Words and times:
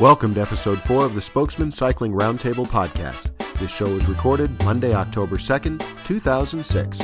Welcome 0.00 0.34
to 0.34 0.40
episode 0.40 0.80
4 0.80 1.04
of 1.04 1.14
the 1.14 1.22
Spokesmen 1.22 1.70
Cycling 1.70 2.10
Roundtable 2.10 2.66
podcast. 2.66 3.30
This 3.60 3.70
show 3.70 3.94
was 3.94 4.08
recorded 4.08 4.60
Monday, 4.64 4.92
October 4.92 5.36
2nd, 5.36 5.84
2006. 6.04 6.98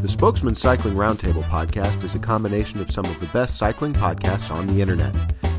The 0.00 0.08
Spokesmen 0.08 0.54
Cycling 0.54 0.94
Roundtable 0.94 1.42
podcast 1.42 2.04
is 2.04 2.14
a 2.14 2.20
combination 2.20 2.80
of 2.80 2.92
some 2.92 3.06
of 3.06 3.18
the 3.18 3.26
best 3.26 3.58
cycling 3.58 3.92
podcasts 3.92 4.52
on 4.54 4.68
the 4.68 4.80
internet. 4.80 5.16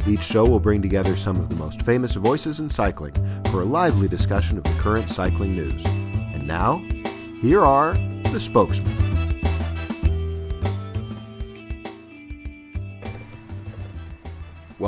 Each 0.08 0.24
show 0.24 0.46
will 0.46 0.62
bring 0.62 0.82
together 0.82 1.18
some 1.18 1.36
of 1.36 1.50
the 1.50 1.56
most 1.56 1.82
famous 1.82 2.14
voices 2.14 2.62
in 2.62 2.70
cycling 2.70 3.14
for 3.52 3.62
a 3.62 3.66
lively 3.66 4.08
discussion 4.08 4.58
of 4.58 4.64
the 4.64 4.80
current 4.80 5.10
cycling 5.10 5.56
news. 5.56 5.84
And 5.86 6.48
now, 6.48 6.78
here 7.42 7.66
are 7.66 7.94
the 8.32 8.40
spokesmen. 8.40 9.09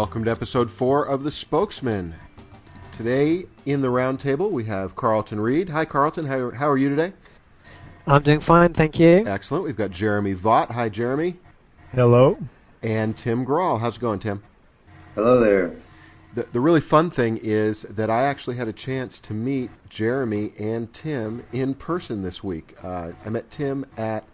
Welcome 0.01 0.23
to 0.23 0.31
episode 0.31 0.71
4 0.71 1.05
of 1.05 1.23
The 1.23 1.29
Spokesmen. 1.29 2.15
Today 2.91 3.45
in 3.67 3.81
the 3.81 3.89
roundtable 3.89 4.49
we 4.49 4.63
have 4.63 4.95
Carlton 4.95 5.39
Reid. 5.39 5.69
Hi, 5.69 5.85
Carlton. 5.85 6.25
How, 6.25 6.49
how 6.49 6.67
are 6.67 6.77
you 6.77 6.89
today? 6.89 7.13
I'm 8.07 8.23
doing 8.23 8.39
fine, 8.39 8.73
thank 8.73 8.99
you. 8.99 9.27
Excellent. 9.27 9.63
We've 9.63 9.75
got 9.75 9.91
Jeremy 9.91 10.33
Vaught. 10.33 10.71
Hi, 10.71 10.89
Jeremy. 10.89 11.37
Hello. 11.91 12.39
And 12.81 13.15
Tim 13.15 13.45
Grahl. 13.45 13.79
How's 13.79 13.97
it 13.97 13.99
going, 13.99 14.17
Tim? 14.17 14.41
Hello 15.13 15.39
there. 15.39 15.75
The, 16.33 16.47
the 16.51 16.59
really 16.59 16.81
fun 16.81 17.11
thing 17.11 17.37
is 17.37 17.83
that 17.83 18.09
I 18.09 18.23
actually 18.23 18.55
had 18.55 18.67
a 18.67 18.73
chance 18.73 19.19
to 19.19 19.35
meet 19.35 19.69
Jeremy 19.87 20.53
and 20.57 20.91
Tim 20.91 21.45
in 21.53 21.75
person 21.75 22.23
this 22.23 22.43
week. 22.43 22.75
Uh, 22.83 23.11
I 23.23 23.29
met 23.29 23.51
Tim 23.51 23.85
at 23.97 24.25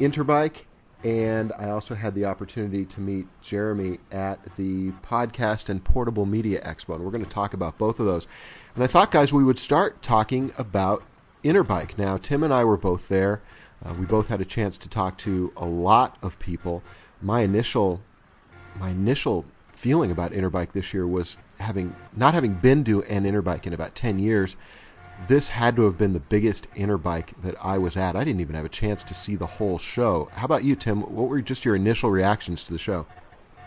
Interbike, 0.00 0.62
and 1.04 1.52
I 1.58 1.70
also 1.70 1.94
had 1.94 2.14
the 2.14 2.24
opportunity 2.24 2.84
to 2.86 3.00
meet 3.00 3.26
Jeremy 3.42 3.98
at 4.10 4.38
the 4.56 4.90
Podcast 5.02 5.68
and 5.68 5.84
Portable 5.84 6.26
Media 6.26 6.60
Expo. 6.62 6.94
And 6.94 7.04
we're 7.04 7.10
going 7.10 7.24
to 7.24 7.30
talk 7.30 7.54
about 7.54 7.78
both 7.78 8.00
of 8.00 8.06
those. 8.06 8.26
And 8.74 8.82
I 8.82 8.86
thought, 8.86 9.10
guys, 9.10 9.32
we 9.32 9.44
would 9.44 9.58
start 9.58 10.02
talking 10.02 10.52
about 10.58 11.02
Interbike. 11.44 11.98
Now, 11.98 12.16
Tim 12.16 12.42
and 12.42 12.52
I 12.52 12.64
were 12.64 12.76
both 12.76 13.08
there. 13.08 13.40
Uh, 13.84 13.94
we 13.94 14.06
both 14.06 14.28
had 14.28 14.40
a 14.40 14.44
chance 14.44 14.78
to 14.78 14.88
talk 14.88 15.18
to 15.18 15.52
a 15.56 15.66
lot 15.66 16.16
of 16.22 16.38
people. 16.38 16.82
My 17.20 17.42
initial, 17.42 18.00
my 18.78 18.90
initial 18.90 19.44
feeling 19.72 20.10
about 20.10 20.32
Interbike 20.32 20.72
this 20.72 20.94
year 20.94 21.06
was 21.06 21.36
having 21.58 21.94
not 22.16 22.34
having 22.34 22.54
been 22.54 22.84
to 22.84 23.02
an 23.04 23.24
Interbike 23.24 23.66
in 23.66 23.72
about 23.72 23.94
ten 23.94 24.18
years. 24.18 24.56
This 25.28 25.48
had 25.48 25.76
to 25.76 25.82
have 25.82 25.98
been 25.98 26.12
the 26.12 26.20
biggest 26.20 26.70
Interbike 26.74 27.30
that 27.42 27.56
I 27.62 27.78
was 27.78 27.96
at. 27.96 28.14
I 28.14 28.22
didn't 28.22 28.40
even 28.40 28.54
have 28.54 28.64
a 28.64 28.70
chance 28.70 29.02
to 29.04 29.14
see 29.14 29.34
the 29.34 29.46
whole 29.46 29.78
show. 29.78 30.28
How 30.32 30.44
about 30.44 30.62
you, 30.62 30.76
Tim? 30.76 31.00
What 31.00 31.28
were 31.28 31.40
just 31.40 31.64
your 31.64 31.74
initial 31.74 32.10
reactions 32.10 32.62
to 32.64 32.72
the 32.72 32.78
show? 32.78 33.06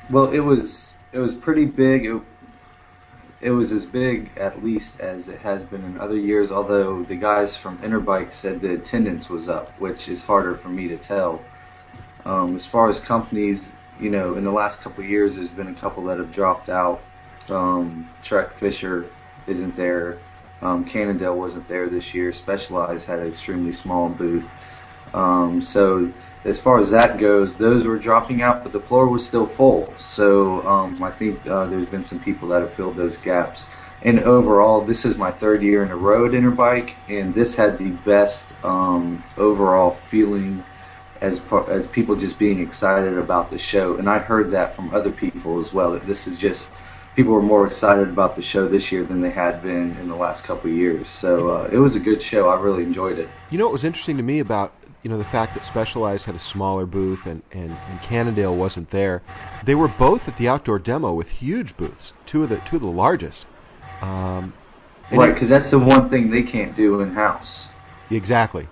Well, 0.10 0.32
it 0.32 0.40
was 0.40 0.94
it 1.12 1.20
was 1.20 1.36
pretty 1.36 1.66
big. 1.66 2.06
It, 2.06 2.22
it 3.42 3.52
was 3.52 3.72
as 3.72 3.86
big, 3.86 4.32
at 4.38 4.64
least, 4.64 5.00
as 5.00 5.28
it 5.28 5.40
has 5.40 5.64
been 5.64 5.84
in 5.84 6.00
other 6.00 6.18
years. 6.18 6.52
Although 6.52 7.04
the 7.04 7.16
guys 7.16 7.58
from 7.58 7.78
Interbike 7.80 8.32
said 8.32 8.62
the 8.62 8.74
attendance 8.74 9.30
was 9.30 9.50
up, 9.50 9.72
which 9.80 10.08
is 10.08 10.24
harder 10.24 10.56
for 10.56 10.70
me 10.70 10.88
to 10.88 10.98
tell. 10.98 11.42
Um, 12.26 12.56
as 12.56 12.66
far 12.66 12.90
as 12.90 13.00
companies, 13.00 13.74
you 14.00 14.10
know, 14.10 14.36
in 14.36 14.44
the 14.44 14.52
last 14.52 14.82
couple 14.82 15.04
years, 15.04 15.38
there's 15.38 15.50
been 15.50 15.68
a 15.68 15.74
couple 15.74 16.04
that 16.06 16.18
have 16.18 16.32
dropped 16.32 16.70
out. 16.70 17.02
Um, 17.50 18.10
Trek 18.22 18.54
Fisher 18.54 19.08
isn't 19.48 19.76
there. 19.76 20.20
Um, 20.62 20.86
Cannondale 20.86 21.38
wasn't 21.38 21.68
there 21.68 21.88
this 21.88 22.14
year. 22.14 22.32
Specialized 22.34 23.08
had 23.08 23.20
an 23.20 23.28
extremely 23.28 23.74
small 23.74 24.10
booth. 24.10 24.46
Um, 25.14 25.62
so 25.62 26.12
as 26.46 26.60
far 26.60 26.80
as 26.80 26.92
that 26.92 27.18
goes, 27.18 27.56
those 27.56 27.86
were 27.86 27.98
dropping 27.98 28.42
out, 28.42 28.64
but 28.64 28.72
the 28.72 28.80
floor 28.80 29.08
was 29.08 29.26
still 29.26 29.46
full. 29.46 29.94
So 29.98 30.66
um, 30.68 31.02
I 31.04 31.12
think 31.12 31.46
uh, 31.48 31.66
there's 31.66 31.86
been 31.86 32.04
some 32.04 32.20
people 32.20 32.48
that 32.50 32.62
have 32.62 32.74
filled 32.74 32.96
those 32.96 33.18
gaps. 33.18 33.68
And 34.02 34.22
overall, 34.22 34.82
this 34.82 35.04
is 35.04 35.18
my 35.18 35.30
third 35.30 35.62
year 35.62 35.84
in 35.84 35.92
a 35.92 35.96
row 35.96 36.26
at 36.26 36.32
Interbike, 36.32 36.94
and 37.10 37.34
this 37.34 37.56
had 37.56 37.78
the 37.78 37.90
best 37.90 38.54
um, 38.64 39.24
overall 39.38 39.92
feeling 39.92 40.64
as 41.20 41.40
par- 41.40 41.70
as 41.70 41.86
people 41.88 42.16
just 42.16 42.40
being 42.40 42.62
excited 42.62 43.18
about 43.18 43.50
the 43.50 43.58
show. 43.58 43.98
And 43.98 44.10
I 44.10 44.20
heard 44.20 44.52
that 44.52 44.74
from 44.74 44.94
other 44.94 45.12
people 45.12 45.60
as 45.60 45.74
well. 45.74 45.92
That 45.92 46.08
this 46.08 46.28
is 46.28 46.38
just 46.38 46.72
people 47.16 47.34
were 47.34 47.42
more 47.42 47.68
excited 47.68 48.10
about 48.10 48.36
the 48.36 48.42
show 48.42 48.68
this 48.68 48.92
year 48.92 49.04
than 49.04 49.22
they 49.22 49.32
had 49.32 49.62
been 49.62 49.96
in 49.98 50.08
the 50.08 50.16
last 50.16 50.44
couple 50.44 50.70
of 50.70 50.76
years. 50.76 51.10
So 51.10 51.50
uh, 51.50 51.70
it 51.72 51.78
was 51.78 51.96
a 51.96 52.00
good 52.00 52.22
show. 52.22 52.50
I 52.50 52.60
really 52.60 52.84
enjoyed 52.84 53.20
it. 53.20 53.30
You 53.50 53.58
know 53.58 53.66
what 53.66 53.74
was 53.74 53.84
interesting 53.84 54.18
to 54.18 54.24
me 54.24 54.40
about 54.40 54.74
you 55.04 55.10
know 55.10 55.18
the 55.18 55.26
fact 55.26 55.54
that 55.54 55.66
Specialized 55.66 56.26
had 56.26 56.36
a 56.36 56.40
smaller 56.40 56.86
booth 56.86 57.26
and, 57.26 57.42
and, 57.52 57.72
and 57.90 58.02
Cannondale 58.02 58.56
wasn't 58.56 58.90
there. 58.92 59.22
They 59.64 59.76
were 59.76 59.88
both 59.88 60.28
at 60.28 60.38
the 60.38 60.48
outdoor 60.48 60.80
demo 60.80 61.14
with 61.14 61.30
huge 61.30 61.78
booths, 61.78 62.14
two 62.26 62.44
of 62.44 62.50
the 62.50 62.58
two 62.58 62.76
of 62.78 62.82
the 62.82 62.88
largest. 62.88 63.46
Um, 64.02 64.54
Right, 65.12 65.34
because 65.34 65.50
that's 65.50 65.72
the 65.72 65.80
one 65.80 66.10
thing 66.10 66.30
they 66.30 66.44
can't 66.44 66.76
do 66.76 67.02
in 67.02 67.14
house. 67.14 67.70
Exactly, 68.12 68.68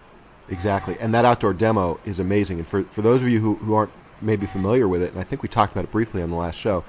exactly. 0.50 0.96
And 1.00 1.14
that 1.14 1.26
outdoor 1.26 1.54
demo 1.54 2.00
is 2.06 2.20
amazing. 2.20 2.60
And 2.60 2.68
for, 2.68 2.84
for 2.84 3.02
those 3.02 3.24
of 3.24 3.30
you 3.30 3.40
who, 3.40 3.56
who 3.56 3.74
aren't 3.74 3.92
maybe 4.22 4.46
familiar 4.46 4.88
with 4.88 5.02
it, 5.02 5.12
and 5.12 5.20
I 5.20 5.24
think 5.24 5.42
we 5.42 5.50
talked 5.50 5.72
about 5.74 5.86
it 5.86 5.92
briefly 5.92 6.22
on 6.22 6.30
the 6.30 6.36
last 6.36 6.56
show, 6.56 6.84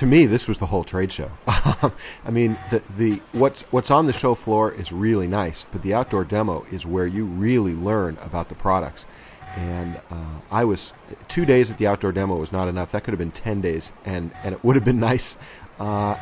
to 0.00 0.06
me 0.06 0.24
this 0.24 0.48
was 0.48 0.56
the 0.56 0.64
whole 0.64 0.82
trade 0.82 1.12
show. 1.12 1.30
I 1.46 2.30
mean, 2.30 2.56
the 2.70 2.82
the 2.96 3.20
what's 3.32 3.60
what's 3.70 3.90
on 3.90 4.06
the 4.06 4.14
show 4.14 4.34
floor 4.34 4.72
is 4.72 4.92
really 4.92 5.28
nice, 5.28 5.66
but 5.70 5.82
the 5.82 5.92
outdoor 5.92 6.24
demo 6.24 6.64
is 6.72 6.86
where 6.86 7.06
you 7.06 7.26
really 7.26 7.74
learn 7.74 8.16
about 8.22 8.48
the 8.48 8.54
products. 8.54 9.04
And 9.56 10.00
uh, 10.10 10.40
I 10.50 10.64
was 10.64 10.94
two 11.28 11.44
days 11.44 11.70
at 11.70 11.76
the 11.76 11.86
outdoor 11.86 12.12
demo 12.12 12.36
was 12.36 12.50
not 12.50 12.66
enough. 12.66 12.92
That 12.92 13.04
could 13.04 13.12
have 13.12 13.18
been 13.18 13.30
ten 13.30 13.60
days, 13.60 13.92
and 14.06 14.30
and 14.42 14.54
it 14.54 14.64
would 14.64 14.74
have 14.74 14.86
been 14.86 15.00
nice. 15.10 15.36
Uh, 15.78 16.14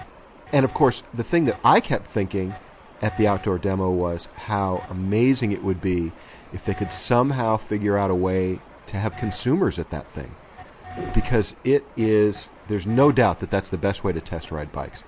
and 0.52 0.64
of 0.64 0.74
course, 0.74 1.04
the 1.14 1.22
thing 1.22 1.44
that 1.44 1.60
I 1.62 1.78
kept 1.78 2.08
thinking 2.08 2.56
at 3.00 3.16
the 3.16 3.28
outdoor 3.28 3.58
demo 3.58 3.90
was 3.90 4.26
how 4.34 4.84
amazing 4.90 5.52
it 5.52 5.62
would 5.62 5.80
be 5.80 6.10
if 6.52 6.64
they 6.64 6.74
could 6.74 6.90
somehow 6.90 7.56
figure 7.56 7.96
out 7.96 8.10
a 8.10 8.16
way 8.16 8.58
to 8.88 8.96
have 8.96 9.16
consumers 9.18 9.78
at 9.78 9.90
that 9.90 10.10
thing. 10.14 10.34
Because 11.14 11.54
it 11.64 11.84
is, 11.96 12.48
there's 12.68 12.86
no 12.86 13.12
doubt 13.12 13.40
that 13.40 13.50
that's 13.50 13.68
the 13.68 13.78
best 13.78 14.04
way 14.04 14.12
to 14.12 14.20
test 14.20 14.50
ride 14.50 14.72
bikes. 14.72 15.04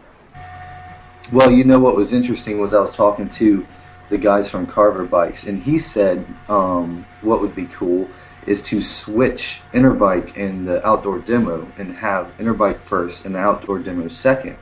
Well, 1.32 1.50
you 1.50 1.64
know 1.64 1.78
what 1.78 1.94
was 1.94 2.12
interesting 2.12 2.58
was 2.60 2.74
I 2.74 2.80
was 2.80 2.94
talking 2.94 3.28
to 3.30 3.66
the 4.08 4.18
guys 4.18 4.50
from 4.50 4.66
Carver 4.66 5.04
Bikes, 5.04 5.46
and 5.46 5.62
he 5.62 5.78
said 5.78 6.26
um, 6.48 7.06
what 7.22 7.40
would 7.40 7.54
be 7.54 7.66
cool 7.66 8.08
is 8.46 8.62
to 8.62 8.82
switch 8.82 9.60
Interbike 9.72 10.36
and 10.36 10.66
the 10.66 10.84
outdoor 10.86 11.20
demo 11.20 11.66
and 11.78 11.94
have 11.96 12.36
Interbike 12.38 12.78
first 12.78 13.24
and 13.24 13.34
the 13.34 13.38
outdoor 13.38 13.78
demo 13.78 14.08
second. 14.08 14.56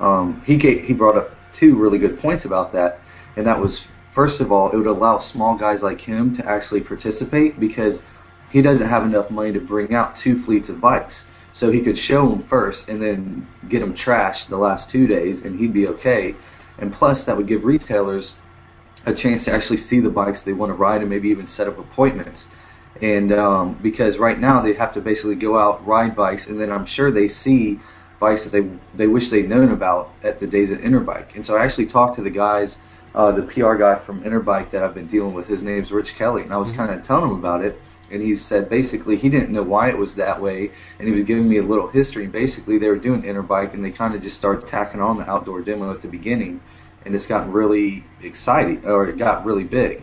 Um, 0.00 0.42
he 0.46 0.56
ga 0.56 0.78
he 0.78 0.92
brought 0.92 1.16
up 1.16 1.30
two 1.52 1.76
really 1.76 1.98
good 1.98 2.18
points 2.18 2.44
about 2.44 2.72
that, 2.72 3.00
and 3.36 3.46
that 3.46 3.60
was 3.60 3.86
first 4.10 4.40
of 4.40 4.50
all 4.50 4.70
it 4.70 4.76
would 4.76 4.86
allow 4.86 5.18
small 5.18 5.56
guys 5.56 5.82
like 5.82 6.00
him 6.00 6.32
to 6.34 6.44
actually 6.46 6.80
participate 6.80 7.60
because 7.60 8.02
he 8.50 8.62
doesn't 8.62 8.88
have 8.88 9.04
enough 9.04 9.30
money 9.30 9.52
to 9.52 9.60
bring 9.60 9.94
out 9.94 10.16
two 10.16 10.38
fleets 10.38 10.68
of 10.68 10.80
bikes. 10.80 11.26
So 11.52 11.70
he 11.70 11.80
could 11.80 11.98
show 11.98 12.28
them 12.28 12.42
first 12.42 12.88
and 12.88 13.02
then 13.02 13.46
get 13.68 13.80
them 13.80 13.94
trashed 13.94 14.48
the 14.48 14.56
last 14.56 14.88
two 14.88 15.06
days, 15.06 15.44
and 15.44 15.58
he'd 15.58 15.72
be 15.72 15.86
okay. 15.88 16.34
And 16.78 16.92
plus, 16.92 17.24
that 17.24 17.36
would 17.36 17.46
give 17.46 17.64
retailers 17.64 18.34
a 19.06 19.14
chance 19.14 19.44
to 19.46 19.52
actually 19.52 19.78
see 19.78 20.00
the 20.00 20.10
bikes 20.10 20.42
they 20.42 20.52
want 20.52 20.70
to 20.70 20.74
ride 20.74 21.00
and 21.00 21.10
maybe 21.10 21.28
even 21.28 21.46
set 21.46 21.66
up 21.66 21.78
appointments. 21.78 22.48
And 23.00 23.32
um, 23.32 23.74
because 23.82 24.18
right 24.18 24.38
now 24.38 24.60
they 24.60 24.74
have 24.74 24.92
to 24.92 25.00
basically 25.00 25.36
go 25.36 25.58
out 25.58 25.84
ride 25.86 26.14
bikes, 26.14 26.46
and 26.48 26.60
then 26.60 26.70
I'm 26.70 26.86
sure 26.86 27.10
they 27.10 27.28
see 27.28 27.80
bikes 28.18 28.44
that 28.44 28.50
they 28.50 28.68
they 28.94 29.06
wish 29.06 29.30
they'd 29.30 29.48
known 29.48 29.70
about 29.70 30.12
at 30.22 30.38
the 30.38 30.46
days 30.46 30.70
at 30.70 30.80
Interbike. 30.80 31.34
And 31.34 31.44
so 31.44 31.56
I 31.56 31.64
actually 31.64 31.86
talked 31.86 32.16
to 32.16 32.22
the 32.22 32.30
guys, 32.30 32.78
uh, 33.14 33.32
the 33.32 33.42
PR 33.42 33.74
guy 33.74 33.96
from 33.96 34.22
Interbike 34.22 34.70
that 34.70 34.82
I've 34.82 34.94
been 34.94 35.06
dealing 35.06 35.32
with. 35.32 35.48
His 35.48 35.62
name's 35.62 35.90
Rich 35.90 36.14
Kelly, 36.14 36.42
and 36.42 36.52
I 36.52 36.58
was 36.58 36.72
kind 36.72 36.90
of 36.90 37.02
telling 37.02 37.30
him 37.30 37.38
about 37.38 37.64
it. 37.64 37.80
And 38.10 38.22
he 38.22 38.34
said 38.34 38.68
basically 38.68 39.16
he 39.16 39.28
didn't 39.28 39.50
know 39.50 39.62
why 39.62 39.88
it 39.88 39.98
was 39.98 40.14
that 40.16 40.40
way, 40.40 40.70
and 40.98 41.08
he 41.08 41.14
was 41.14 41.24
giving 41.24 41.48
me 41.48 41.58
a 41.58 41.62
little 41.62 41.88
history. 41.88 42.24
And 42.24 42.32
basically 42.32 42.78
they 42.78 42.88
were 42.88 42.96
doing 42.96 43.22
Interbike, 43.22 43.74
and 43.74 43.84
they 43.84 43.90
kind 43.90 44.14
of 44.14 44.22
just 44.22 44.36
started 44.36 44.66
tacking 44.66 45.00
on 45.00 45.16
the 45.16 45.28
outdoor 45.30 45.60
demo 45.60 45.92
at 45.92 46.02
the 46.02 46.08
beginning, 46.08 46.60
and 47.04 47.14
it's 47.14 47.26
gotten 47.26 47.52
really 47.52 48.04
exciting, 48.22 48.84
or 48.84 49.08
it 49.08 49.16
got 49.16 49.44
really 49.44 49.64
big. 49.64 50.02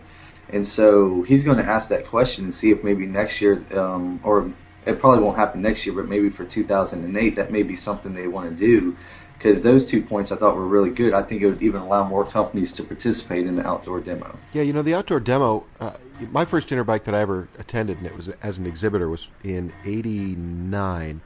And 0.50 0.66
so 0.66 1.22
he's 1.22 1.44
going 1.44 1.58
to 1.58 1.64
ask 1.64 1.90
that 1.90 2.06
question 2.06 2.44
and 2.44 2.54
see 2.54 2.70
if 2.70 2.82
maybe 2.82 3.06
next 3.06 3.40
year, 3.40 3.62
um, 3.76 4.20
or 4.24 4.50
it 4.86 4.98
probably 4.98 5.22
won't 5.22 5.36
happen 5.36 5.60
next 5.60 5.84
year, 5.84 5.94
but 5.94 6.08
maybe 6.08 6.30
for 6.30 6.44
2008, 6.44 7.34
that 7.34 7.52
may 7.52 7.62
be 7.62 7.76
something 7.76 8.14
they 8.14 8.26
want 8.26 8.48
to 8.48 8.56
do. 8.56 8.96
Because 9.38 9.62
those 9.62 9.84
two 9.84 10.02
points 10.02 10.32
I 10.32 10.36
thought 10.36 10.56
were 10.56 10.66
really 10.66 10.90
good. 10.90 11.14
I 11.14 11.22
think 11.22 11.42
it 11.42 11.46
would 11.46 11.62
even 11.62 11.80
allow 11.80 12.04
more 12.04 12.24
companies 12.24 12.72
to 12.72 12.82
participate 12.82 13.46
in 13.46 13.54
the 13.54 13.66
outdoor 13.66 14.00
demo. 14.00 14.36
Yeah, 14.52 14.62
you 14.62 14.72
know, 14.72 14.82
the 14.82 14.94
outdoor 14.94 15.20
demo, 15.20 15.64
uh, 15.78 15.92
my 16.32 16.44
first 16.44 16.70
Interbike 16.70 17.04
that 17.04 17.14
I 17.14 17.20
ever 17.20 17.48
attended, 17.56 17.98
and 17.98 18.06
it 18.06 18.16
was 18.16 18.28
as 18.42 18.58
an 18.58 18.66
exhibitor, 18.66 19.08
was 19.08 19.28
in 19.44 19.72
89. 19.84 21.20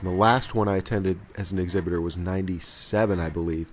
And 0.00 0.08
the 0.08 0.14
last 0.14 0.54
one 0.54 0.66
I 0.66 0.76
attended 0.76 1.18
as 1.36 1.52
an 1.52 1.58
exhibitor 1.58 2.00
was 2.00 2.16
97, 2.16 3.20
I 3.20 3.28
believe. 3.28 3.70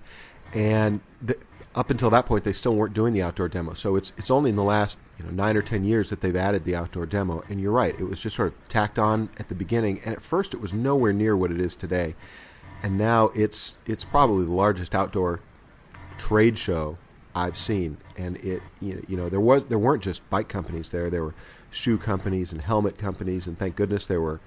And 0.52 1.00
the, 1.22 1.38
up 1.74 1.90
until 1.90 2.10
that 2.10 2.26
point, 2.26 2.44
they 2.44 2.52
still 2.52 2.74
weren't 2.74 2.94
doing 2.94 3.12
the 3.12 3.22
outdoor 3.22 3.48
demo. 3.48 3.74
So 3.74 3.96
it's 3.96 4.12
it's 4.16 4.30
only 4.30 4.50
in 4.50 4.56
the 4.56 4.64
last 4.64 4.96
you 5.18 5.24
know 5.24 5.30
nine 5.30 5.56
or 5.56 5.62
ten 5.62 5.84
years 5.84 6.08
that 6.10 6.22
they've 6.22 6.34
added 6.36 6.64
the 6.64 6.74
outdoor 6.74 7.06
demo. 7.06 7.44
And 7.48 7.60
you're 7.60 7.72
right, 7.72 7.94
it 7.98 8.04
was 8.04 8.20
just 8.20 8.36
sort 8.36 8.48
of 8.48 8.68
tacked 8.68 8.98
on 8.98 9.28
at 9.38 9.48
the 9.48 9.54
beginning. 9.54 10.00
And 10.04 10.14
at 10.14 10.22
first, 10.22 10.54
it 10.54 10.60
was 10.60 10.72
nowhere 10.72 11.12
near 11.12 11.36
what 11.36 11.50
it 11.50 11.60
is 11.60 11.74
today. 11.74 12.14
And 12.86 12.96
now 12.96 13.32
it's 13.34 13.74
it's 13.84 14.04
probably 14.04 14.44
the 14.44 14.52
largest 14.52 14.94
outdoor 14.94 15.40
trade 16.18 16.56
show 16.56 16.96
I've 17.34 17.58
seen. 17.58 17.96
And 18.16 18.36
it 18.36 18.62
you 18.80 19.02
know, 19.08 19.28
there 19.28 19.40
was 19.40 19.64
there 19.68 19.78
weren't 19.78 20.04
just 20.04 20.28
bike 20.30 20.48
companies 20.48 20.90
there. 20.90 21.10
There 21.10 21.24
were 21.24 21.34
shoe 21.72 21.98
companies 21.98 22.52
and 22.52 22.60
helmet 22.60 22.96
companies, 22.96 23.48
and 23.48 23.58
thank 23.58 23.74
goodness 23.74 24.06
there 24.06 24.20
were 24.20 24.38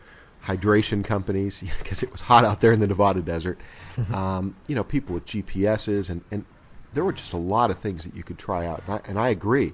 hydration 0.45 1.03
companies 1.03 1.61
because 1.79 2.01
it 2.01 2.13
was 2.13 2.21
hot 2.21 2.45
out 2.45 2.61
there 2.61 2.71
in 2.71 2.79
the 2.79 2.87
Nevada 2.87 3.21
desert. 3.21 3.59
um, 4.13 4.55
you 4.67 4.75
know, 4.75 4.85
people 4.85 5.13
with 5.13 5.25
GPSs, 5.25 6.09
and, 6.09 6.23
and 6.31 6.45
there 6.93 7.03
were 7.03 7.11
just 7.11 7.33
a 7.33 7.37
lot 7.37 7.69
of 7.69 7.77
things 7.77 8.05
that 8.05 8.15
you 8.15 8.23
could 8.23 8.37
try 8.37 8.65
out. 8.65 8.81
And 8.87 8.95
I, 8.95 9.01
and 9.03 9.19
I 9.19 9.29
agree. 9.29 9.73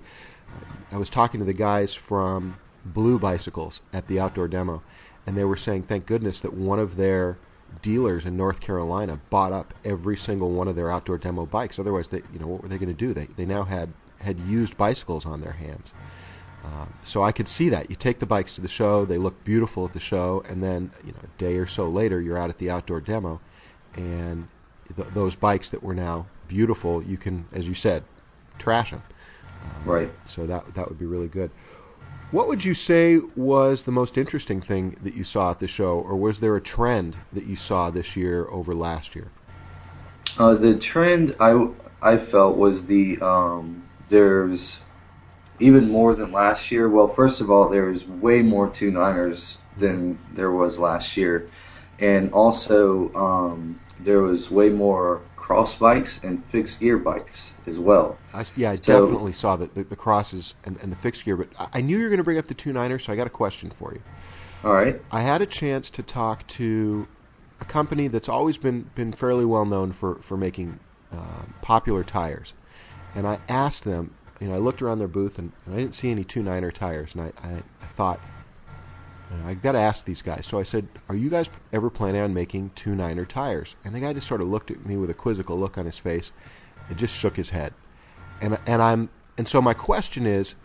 I 0.91 0.97
was 0.97 1.11
talking 1.11 1.39
to 1.39 1.45
the 1.45 1.53
guys 1.53 1.93
from 1.93 2.57
Blue 2.83 3.19
Bicycles 3.19 3.81
at 3.93 4.07
the 4.07 4.19
outdoor 4.19 4.47
demo, 4.47 4.81
and 5.27 5.37
they 5.37 5.43
were 5.43 5.55
saying, 5.55 5.83
thank 5.83 6.07
goodness 6.07 6.41
that 6.41 6.55
one 6.55 6.79
of 6.79 6.95
their 6.95 7.37
dealers 7.81 8.25
in 8.25 8.37
North 8.37 8.59
Carolina 8.59 9.19
bought 9.29 9.51
up 9.51 9.73
every 9.83 10.17
single 10.17 10.51
one 10.51 10.67
of 10.67 10.75
their 10.75 10.91
outdoor 10.91 11.17
demo 11.17 11.45
bikes. 11.45 11.79
Otherwise, 11.79 12.09
they, 12.09 12.21
you 12.33 12.39
know, 12.39 12.47
what 12.47 12.61
were 12.61 12.67
they 12.67 12.77
going 12.77 12.89
to 12.89 12.93
do? 12.93 13.13
They, 13.13 13.27
they 13.35 13.45
now 13.45 13.63
had 13.63 13.93
had 14.19 14.39
used 14.39 14.77
bicycles 14.77 15.25
on 15.25 15.41
their 15.41 15.53
hands. 15.53 15.93
Um, 16.63 16.93
so 17.03 17.23
I 17.23 17.31
could 17.31 17.47
see 17.47 17.69
that. 17.69 17.89
You 17.89 17.95
take 17.95 18.19
the 18.19 18.25
bikes 18.25 18.55
to 18.55 18.61
the 18.61 18.67
show, 18.67 19.05
they 19.05 19.19
look 19.19 19.43
beautiful 19.43 19.85
at 19.85 19.93
the 19.93 19.99
show, 19.99 20.43
and 20.49 20.63
then 20.63 20.91
you 21.03 21.11
know 21.11 21.19
a 21.23 21.39
day 21.39 21.57
or 21.57 21.67
so 21.67 21.87
later, 21.87 22.19
you're 22.21 22.37
out 22.37 22.49
at 22.49 22.57
the 22.57 22.69
outdoor 22.69 23.01
demo, 23.01 23.39
and 23.93 24.47
th- 24.95 25.09
those 25.13 25.35
bikes 25.35 25.69
that 25.69 25.83
were 25.83 25.93
now 25.93 26.25
beautiful, 26.47 27.03
you 27.03 27.17
can, 27.17 27.45
as 27.51 27.67
you 27.67 27.75
said, 27.75 28.03
trash 28.57 28.91
them. 28.91 29.03
Um, 29.63 29.83
right. 29.85 30.11
So 30.25 30.45
that 30.47 30.73
that 30.73 30.89
would 30.89 30.97
be 30.97 31.05
really 31.05 31.27
good. 31.27 31.51
What 32.35 32.49
would 32.49 32.65
you 32.65 32.73
say 32.73 33.19
was 33.37 33.85
the 33.85 33.93
most 33.93 34.17
interesting 34.17 34.59
thing 34.59 34.97
that 35.01 35.13
you 35.13 35.23
saw 35.23 35.51
at 35.51 35.61
the 35.61 35.69
show, 35.69 35.99
or 35.99 36.17
was 36.17 36.39
there 36.39 36.57
a 36.57 36.59
trend 36.59 37.15
that 37.31 37.45
you 37.45 37.55
saw 37.55 37.89
this 37.89 38.17
year 38.17 38.45
over 38.49 38.75
last 38.75 39.15
year? 39.15 39.31
Uh, 40.37 40.55
the 40.55 40.77
trend 40.77 41.33
I, 41.39 41.69
I 42.01 42.17
felt 42.17 42.57
was 42.57 42.87
the 42.87 43.17
um, 43.21 43.87
there's 44.07 44.81
even 45.61 45.89
more 45.89 46.13
than 46.13 46.33
last 46.33 46.71
year. 46.71 46.89
Well, 46.89 47.07
first 47.07 47.39
of 47.39 47.49
all, 47.49 47.69
there's 47.69 48.05
way 48.05 48.41
more 48.41 48.69
two 48.69 48.91
niners 48.91 49.57
than 49.77 50.19
there 50.33 50.51
was 50.51 50.77
last 50.77 51.15
year, 51.15 51.49
and 51.99 52.33
also 52.33 53.13
um, 53.15 53.79
there 53.97 54.19
was 54.19 54.51
way 54.51 54.67
more 54.67 55.21
cross 55.45 55.75
bikes 55.75 56.23
and 56.23 56.43
fixed 56.45 56.79
gear 56.79 56.97
bikes 56.97 57.53
as 57.67 57.77
well. 57.77 58.17
I, 58.33 58.43
yeah, 58.55 58.71
I 58.71 58.75
so, 58.75 59.05
definitely 59.05 59.31
saw 59.31 59.55
the, 59.55 59.67
the, 59.67 59.83
the 59.83 59.95
crosses 59.95 60.55
and, 60.63 60.75
and, 60.81 60.91
the 60.91 60.95
fixed 60.95 61.23
gear, 61.23 61.37
but 61.37 61.49
I 61.71 61.81
knew 61.81 61.97
you 61.97 62.03
were 62.05 62.09
going 62.09 62.17
to 62.17 62.23
bring 62.23 62.39
up 62.39 62.47
the 62.47 62.55
two 62.55 62.73
niners, 62.73 63.03
so 63.03 63.13
I 63.13 63.15
got 63.15 63.27
a 63.27 63.29
question 63.29 63.69
for 63.69 63.93
you. 63.93 64.01
All 64.63 64.73
right. 64.73 64.99
I 65.11 65.21
had 65.21 65.43
a 65.43 65.45
chance 65.45 65.91
to 65.91 66.01
talk 66.01 66.47
to 66.47 67.07
a 67.61 67.65
company 67.65 68.07
that's 68.07 68.27
always 68.27 68.57
been, 68.57 68.89
been 68.95 69.13
fairly 69.13 69.45
well 69.45 69.65
known 69.65 69.91
for, 69.91 70.15
for 70.15 70.35
making 70.35 70.79
uh, 71.11 71.43
popular 71.61 72.03
tires. 72.03 72.53
And 73.13 73.27
I 73.27 73.37
asked 73.47 73.83
them, 73.83 74.15
you 74.41 74.47
know, 74.47 74.55
I 74.55 74.57
looked 74.57 74.81
around 74.81 74.97
their 74.97 75.07
booth 75.07 75.37
and, 75.37 75.51
and 75.67 75.75
I 75.75 75.77
didn't 75.77 75.93
see 75.93 76.09
any 76.09 76.23
two 76.23 76.41
niner 76.41 76.71
tires, 76.71 77.13
and 77.13 77.21
I, 77.21 77.47
I, 77.47 77.51
I 77.83 77.87
thought, 77.95 78.19
I've 79.45 79.61
got 79.61 79.73
to 79.73 79.79
ask 79.79 80.05
these 80.05 80.21
guys. 80.21 80.45
So 80.45 80.59
I 80.59 80.63
said, 80.63 80.87
Are 81.09 81.15
you 81.15 81.29
guys 81.29 81.49
ever 81.73 81.89
planning 81.89 82.21
on 82.21 82.33
making 82.33 82.71
two 82.75 82.95
niner 82.95 83.25
tires? 83.25 83.75
And 83.83 83.93
the 83.93 83.99
guy 83.99 84.13
just 84.13 84.27
sort 84.27 84.41
of 84.41 84.47
looked 84.47 84.71
at 84.71 84.85
me 84.85 84.97
with 84.97 85.09
a 85.09 85.13
quizzical 85.13 85.59
look 85.59 85.77
on 85.77 85.85
his 85.85 85.97
face 85.97 86.31
and 86.89 86.97
just 86.97 87.15
shook 87.15 87.35
his 87.35 87.49
head. 87.49 87.73
And 88.41 88.57
and 88.65 88.81
I'm 88.81 89.09
and 89.37 89.47
so 89.47 89.61
my 89.61 89.73
question 89.73 90.25
is, 90.25 90.55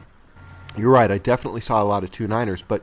you're 0.76 0.90
right. 0.90 1.10
I 1.10 1.18
definitely 1.18 1.60
saw 1.60 1.82
a 1.82 1.84
lot 1.84 2.04
of 2.04 2.10
two 2.10 2.28
niners, 2.28 2.62
but 2.62 2.82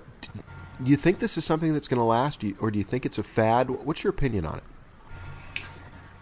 do 0.83 0.89
you 0.89 0.97
think 0.97 1.19
this 1.19 1.37
is 1.37 1.45
something 1.45 1.73
that's 1.73 1.87
going 1.87 1.99
to 1.99 2.03
last, 2.03 2.43
or 2.59 2.69
do 2.69 2.77
you 2.77 2.85
think 2.85 3.05
it's 3.05 3.17
a 3.17 3.23
fad? 3.23 3.69
What's 3.69 4.03
your 4.03 4.11
opinion 4.11 4.45
on 4.45 4.57
it? 4.57 4.63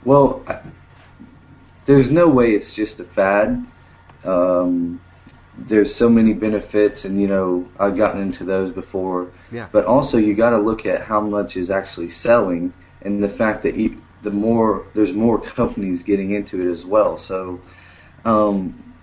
Well, 0.04 0.46
there's 1.86 2.12
no 2.12 2.28
way 2.28 2.52
it's 2.52 2.74
just 2.74 3.00
a 3.00 3.04
fad. 3.04 3.66
Um, 4.24 5.02
there's 5.58 5.94
so 5.94 6.10
many 6.10 6.34
benefits, 6.34 7.06
and 7.06 7.20
you 7.20 7.28
know 7.28 7.68
I've 7.80 7.96
gotten 7.96 8.22
into 8.22 8.44
those 8.44 8.72
before. 8.72 9.32
Yeah. 9.52 9.68
But 9.72 9.86
also 9.86 10.18
you 10.18 10.34
got 10.34 10.52
to 10.52 10.58
look 10.58 10.86
at 10.86 11.04
how 11.04 11.22
much 11.22 11.58
is 11.58 11.72
actually 11.72 12.10
selling, 12.10 12.74
and 13.02 13.24
the 13.24 13.30
fact 13.30 13.64
that 13.64 13.76
you, 13.76 14.02
the 14.22 14.32
more 14.32 14.86
there's 14.94 15.14
more 15.14 15.40
companies 15.56 16.04
getting 16.04 16.32
into 16.32 16.62
it 16.62 16.70
as 16.70 16.86
well. 16.86 17.18
So, 17.18 17.62
um, 18.26 18.94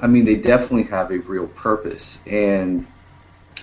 I 0.00 0.06
mean, 0.06 0.24
they 0.24 0.36
definitely 0.36 0.84
have 0.84 1.10
a 1.10 1.18
real 1.18 1.46
purpose, 1.48 2.20
and 2.26 2.86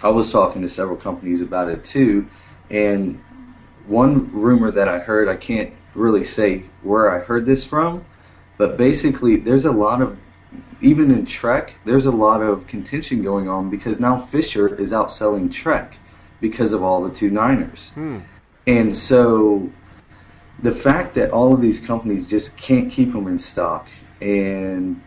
I 0.02 0.10
was 0.10 0.32
talking 0.32 0.62
to 0.64 0.70
several 0.70 0.98
companies 0.98 1.42
about 1.42 1.70
it 1.70 1.84
too, 1.84 2.28
and 2.70 3.22
one 3.88 4.32
rumor 4.32 4.72
that 4.72 4.88
I 4.88 5.00
heard, 5.00 5.28
I 5.28 5.36
can't 5.36 5.74
really 5.94 6.24
say 6.24 6.64
where 6.82 7.12
I 7.14 7.20
heard 7.20 7.46
this 7.46 7.64
from, 7.64 8.06
but 8.58 8.78
basically 8.78 9.36
there's 9.36 9.66
a 9.66 9.72
lot 9.72 10.02
of 10.02 10.18
even 10.84 11.12
in 11.12 11.26
Trek, 11.26 11.76
there's 11.86 12.06
a 12.06 12.12
lot 12.12 12.42
of 12.42 12.68
contention 12.68 13.24
going 13.24 13.48
on 13.48 13.70
because 13.70 14.00
now 14.00 14.20
Fisher 14.20 14.76
is 14.76 14.92
outselling 14.92 15.52
Trek 15.52 15.98
because 16.42 16.74
of 16.74 16.84
all 16.84 17.02
the 17.02 17.14
two 17.14 17.30
Niners. 17.30 17.90
Hmm. 17.92 18.20
And 18.68 18.96
so 18.96 19.72
the 20.62 20.72
fact 20.72 21.14
that 21.16 21.32
all 21.32 21.54
of 21.54 21.62
these 21.62 21.80
companies 21.80 22.28
just 22.28 22.58
can't 22.58 22.92
keep 22.92 23.12
them 23.14 23.28
in 23.28 23.38
stock 23.38 23.90
and 24.22 25.02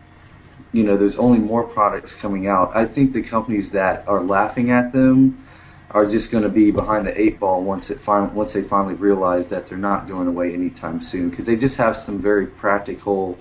you 0.73 0.83
know 0.83 0.95
there's 0.95 1.15
only 1.15 1.39
more 1.39 1.63
products 1.63 2.13
coming 2.13 2.45
out 2.45 2.71
i 2.75 2.85
think 2.85 3.13
the 3.13 3.21
companies 3.21 3.71
that 3.71 4.07
are 4.07 4.21
laughing 4.21 4.69
at 4.69 4.91
them 4.91 5.43
are 5.91 6.05
just 6.05 6.29
going 6.29 6.43
to 6.43 6.49
be 6.49 6.69
behind 6.69 7.05
the 7.05 7.19
eight 7.19 7.39
ball 7.39 7.63
once 7.63 7.89
it 7.89 7.99
fin- 7.99 8.33
once 8.35 8.53
they 8.53 8.61
finally 8.61 8.93
realize 8.93 9.47
that 9.47 9.65
they're 9.65 9.77
not 9.77 10.07
going 10.07 10.27
away 10.27 10.53
anytime 10.53 11.01
soon 11.01 11.29
because 11.29 11.45
they 11.45 11.55
just 11.55 11.77
have 11.77 11.97
some 11.97 12.21
very 12.21 12.45
practical 12.45 13.37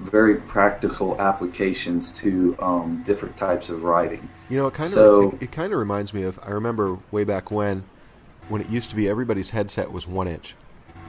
very 0.00 0.36
practical 0.36 1.20
applications 1.20 2.12
to 2.12 2.56
um, 2.60 3.02
different 3.04 3.36
types 3.36 3.68
of 3.68 3.82
writing. 3.82 4.28
You 4.48 4.58
know, 4.58 4.66
it 4.68 4.74
kind 4.74 4.86
of 4.86 4.92
so, 4.92 5.30
it, 5.30 5.44
it 5.44 5.52
kind 5.52 5.72
of 5.72 5.78
reminds 5.78 6.14
me 6.14 6.22
of 6.22 6.38
I 6.42 6.50
remember 6.50 6.98
way 7.10 7.24
back 7.24 7.50
when 7.50 7.84
when 8.48 8.62
it 8.62 8.70
used 8.70 8.90
to 8.90 8.96
be 8.96 9.08
everybody's 9.08 9.50
headset 9.50 9.92
was 9.92 10.06
one 10.06 10.28
inch, 10.28 10.54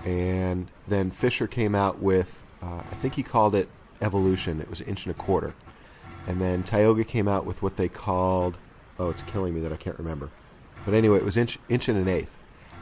and 0.06 0.70
then 0.88 1.12
Fisher 1.12 1.48
came 1.48 1.76
out 1.76 2.00
with 2.00 2.36
uh, 2.62 2.82
I 2.92 2.96
think 2.96 3.14
he 3.14 3.24
called 3.24 3.56
it 3.56 3.70
Evolution. 4.02 4.60
It 4.60 4.70
was 4.70 4.82
an 4.82 4.88
inch 4.88 5.06
and 5.06 5.16
a 5.16 5.18
quarter, 5.18 5.54
and 6.28 6.42
then 6.42 6.64
Tioga 6.64 7.04
came 7.04 7.28
out 7.28 7.46
with 7.46 7.62
what 7.62 7.78
they 7.78 7.90
called 7.90 8.58
oh 8.98 9.10
it's 9.10 9.24
killing 9.24 9.54
me 9.54 9.62
that 9.62 9.72
I 9.72 9.78
can't 9.78 9.98
remember, 9.98 10.30
but 10.86 10.94
anyway 10.94 11.18
it 11.18 11.26
was 11.26 11.38
inch 11.38 11.60
inch 11.70 11.88
and 11.88 11.98
an 11.98 12.08
eighth. 12.08 12.36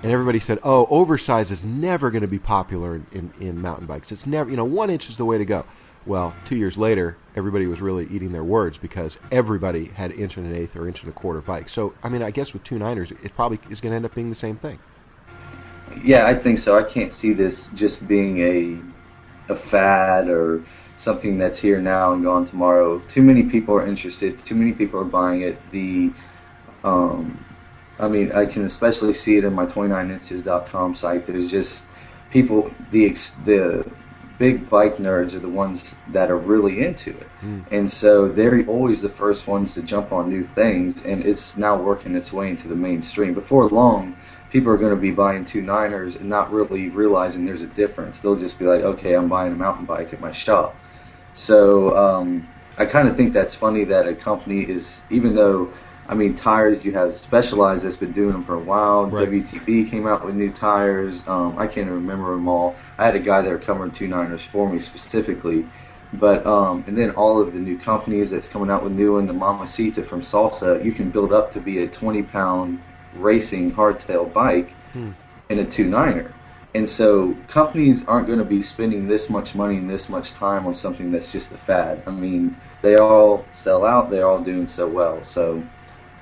And 0.04 0.12
everybody 0.12 0.40
said, 0.40 0.60
"Oh, 0.64 0.86
oversize 0.92 1.50
is 1.50 1.64
never 1.64 2.12
going 2.12 2.22
to 2.22 2.28
be 2.28 2.38
popular 2.38 2.96
in, 2.96 3.08
in, 3.12 3.34
in 3.40 3.62
mountain 3.62 3.88
bikes. 3.88 4.12
It's 4.12 4.28
never, 4.28 4.48
you 4.48 4.56
know, 4.56 4.64
one 4.64 4.92
inch 4.92 5.10
is 5.10 5.18
the 5.18 5.26
way 5.26 5.40
to 5.40 5.46
go." 5.46 5.66
Well, 6.08 6.34
two 6.46 6.56
years 6.56 6.78
later, 6.78 7.18
everybody 7.36 7.68
was 7.68 7.82
really 7.82 8.08
eating 8.10 8.32
their 8.32 8.44
words 8.44 8.78
because 8.78 9.18
everybody 9.30 9.88
had 9.88 10.14
inch 10.14 10.38
and 10.38 10.48
an 10.48 10.56
eighth 10.56 10.78
or 10.78 10.88
inch 10.88 11.04
and 11.04 11.10
a 11.10 11.14
quarter 11.14 11.42
bikes. 11.42 11.74
So, 11.74 11.94
I 12.02 12.08
mean, 12.08 12.24
I 12.24 12.32
guess 12.32 12.54
with 12.54 12.64
two 12.64 12.80
niners, 12.80 13.12
it 13.12 13.36
probably 13.36 13.60
is 13.70 13.82
going 13.82 13.92
to 13.92 13.98
end 13.98 14.06
up 14.06 14.16
being 14.16 14.30
the 14.30 14.36
same 14.36 14.56
thing. 14.56 14.80
Yeah, 16.02 16.26
I 16.26 16.34
think 16.34 16.60
so. 16.60 16.78
I 16.78 16.84
can't 16.84 17.12
see 17.12 17.34
this 17.34 17.70
just 17.70 18.08
being 18.08 18.40
a 18.40 19.52
a 19.52 19.56
fad 19.56 20.30
or 20.30 20.64
something 20.98 21.38
that's 21.38 21.60
here 21.60 21.80
now 21.80 22.14
and 22.14 22.24
gone 22.24 22.46
tomorrow. 22.46 23.00
Too 23.08 23.22
many 23.22 23.44
people 23.44 23.76
are 23.76 23.86
interested. 23.86 24.40
Too 24.40 24.56
many 24.56 24.74
people 24.74 25.00
are 25.00 25.06
buying 25.06 25.42
it. 25.42 25.58
The, 25.72 26.12
um, 26.84 27.44
I 28.00 28.08
mean, 28.08 28.32
I 28.32 28.46
can 28.46 28.66
especially 28.66 29.14
see 29.14 29.38
it 29.38 29.46
in 29.46 29.54
my 29.54 29.66
29inches.com 29.66 30.96
site. 30.96 31.26
There's 31.26 31.50
just 31.50 31.86
people 32.30 32.72
the 32.92 33.10
the 33.46 33.90
big 34.38 34.70
bike 34.70 34.98
nerds 34.98 35.34
are 35.34 35.40
the 35.40 35.50
ones 35.50 35.96
that 36.10 36.30
are 36.30 36.38
really 36.38 36.84
into 36.86 37.12
it. 37.12 37.28
Mm. 37.42 37.64
And 37.72 37.92
so 37.92 38.28
they're 38.28 38.64
always 38.66 39.02
the 39.02 39.10
first 39.10 39.48
ones 39.48 39.74
to 39.74 39.82
jump 39.82 40.12
on 40.12 40.30
new 40.30 40.44
things, 40.44 41.04
and 41.04 41.26
it's 41.26 41.58
now 41.58 41.76
working 41.76 42.16
its 42.16 42.32
way 42.32 42.50
into 42.50 42.68
the 42.68 42.76
mainstream. 42.76 43.34
Before 43.34 43.68
long, 43.68 44.16
people 44.52 44.72
are 44.72 44.78
going 44.78 44.96
to 44.96 45.02
be 45.02 45.12
buying 45.12 45.46
two 45.46 45.62
Niners 45.62 46.16
and 46.16 46.30
not 46.30 46.52
really 46.52 46.90
realizing 46.90 47.46
there's 47.46 47.64
a 47.64 47.68
difference. 47.68 48.20
They'll 48.20 48.36
just 48.36 48.60
be 48.60 48.66
like, 48.66 48.82
okay, 48.82 49.16
I'm 49.16 49.28
buying 49.28 49.54
a 49.54 49.56
mountain 49.56 49.86
bike 49.86 50.14
at 50.14 50.22
my 50.22 50.32
shop. 50.32 50.76
So 51.36 51.96
um, 51.98 52.48
I 52.78 52.86
kind 52.86 53.08
of 53.08 53.18
think 53.18 53.34
that's 53.34 53.56
funny 53.56 53.84
that 53.86 54.08
a 54.08 54.14
company 54.14 54.62
is, 54.62 55.04
even 55.10 55.34
though 55.34 55.72
I 56.10 56.14
mean, 56.14 56.36
tires, 56.36 56.86
you 56.86 56.94
have 56.94 57.16
Specialized 57.16 57.84
that's 57.84 57.98
been 57.98 58.14
doing 58.14 58.32
them 58.32 58.44
for 58.44 58.56
a 58.56 58.60
while. 58.60 59.08
Right. 59.08 59.28
WTB 59.28 59.90
came 59.90 60.08
out 60.08 60.26
with 60.26 60.36
new 60.36 60.52
tires. 60.52 61.28
Um, 61.28 61.58
I 61.58 61.68
can't 61.68 61.90
remember 61.90 62.32
them 62.32 62.48
all. 62.48 62.76
I 62.98 63.06
had 63.06 63.16
a 63.16 63.20
guy 63.20 63.42
there 63.42 63.58
covering 63.58 63.92
two 63.92 64.08
Niners 64.08 64.42
for 64.42 64.70
me 64.70 64.80
specifically. 64.80 65.68
But, 66.14 66.46
um, 66.46 66.86
and 66.88 66.98
then 66.98 67.12
all 67.12 67.42
of 67.42 67.54
the 67.54 67.60
new 67.60 67.78
companies 67.78 68.30
that's 68.30 68.48
coming 68.48 68.70
out 68.70 68.84
with 68.84 68.94
new 68.94 69.18
and 69.18 69.28
the 69.28 69.34
Mamasita 69.34 70.06
from 70.06 70.22
Salsa, 70.22 70.84
you 70.84 70.94
can 70.94 71.10
build 71.10 71.34
up 71.34 71.52
to 71.52 71.60
be 71.60 71.80
a 71.80 71.88
20 71.88 72.24
pound 72.24 72.82
racing 73.16 73.74
hardtail 73.74 74.32
bike 74.32 74.70
hmm. 74.94 75.12
in 75.50 75.60
a 75.60 75.66
two 75.66 75.86
Niner. 75.86 76.34
And 76.74 76.90
so 76.90 77.36
companies 77.48 78.08
aren't 78.08 78.28
going 78.28 78.40
to 78.40 78.46
be 78.46 78.62
spending 78.62 79.08
this 79.08 79.30
much 79.30 79.56
money 79.56 79.78
and 79.78 79.90
this 79.90 80.10
much 80.10 80.34
time 80.34 80.66
on 80.66 80.76
something 80.76 81.12
that's 81.12 81.32
just 81.32 81.52
a 81.52 81.58
fad. 81.58 82.04
I 82.06 82.12
mean, 82.12 82.56
they 82.82 82.98
all 82.98 83.46
sell 83.54 83.84
out, 83.84 84.10
they're 84.10 84.28
all 84.28 84.42
doing 84.42 84.68
so 84.68 84.88
well. 84.88 85.24
So 85.24 85.64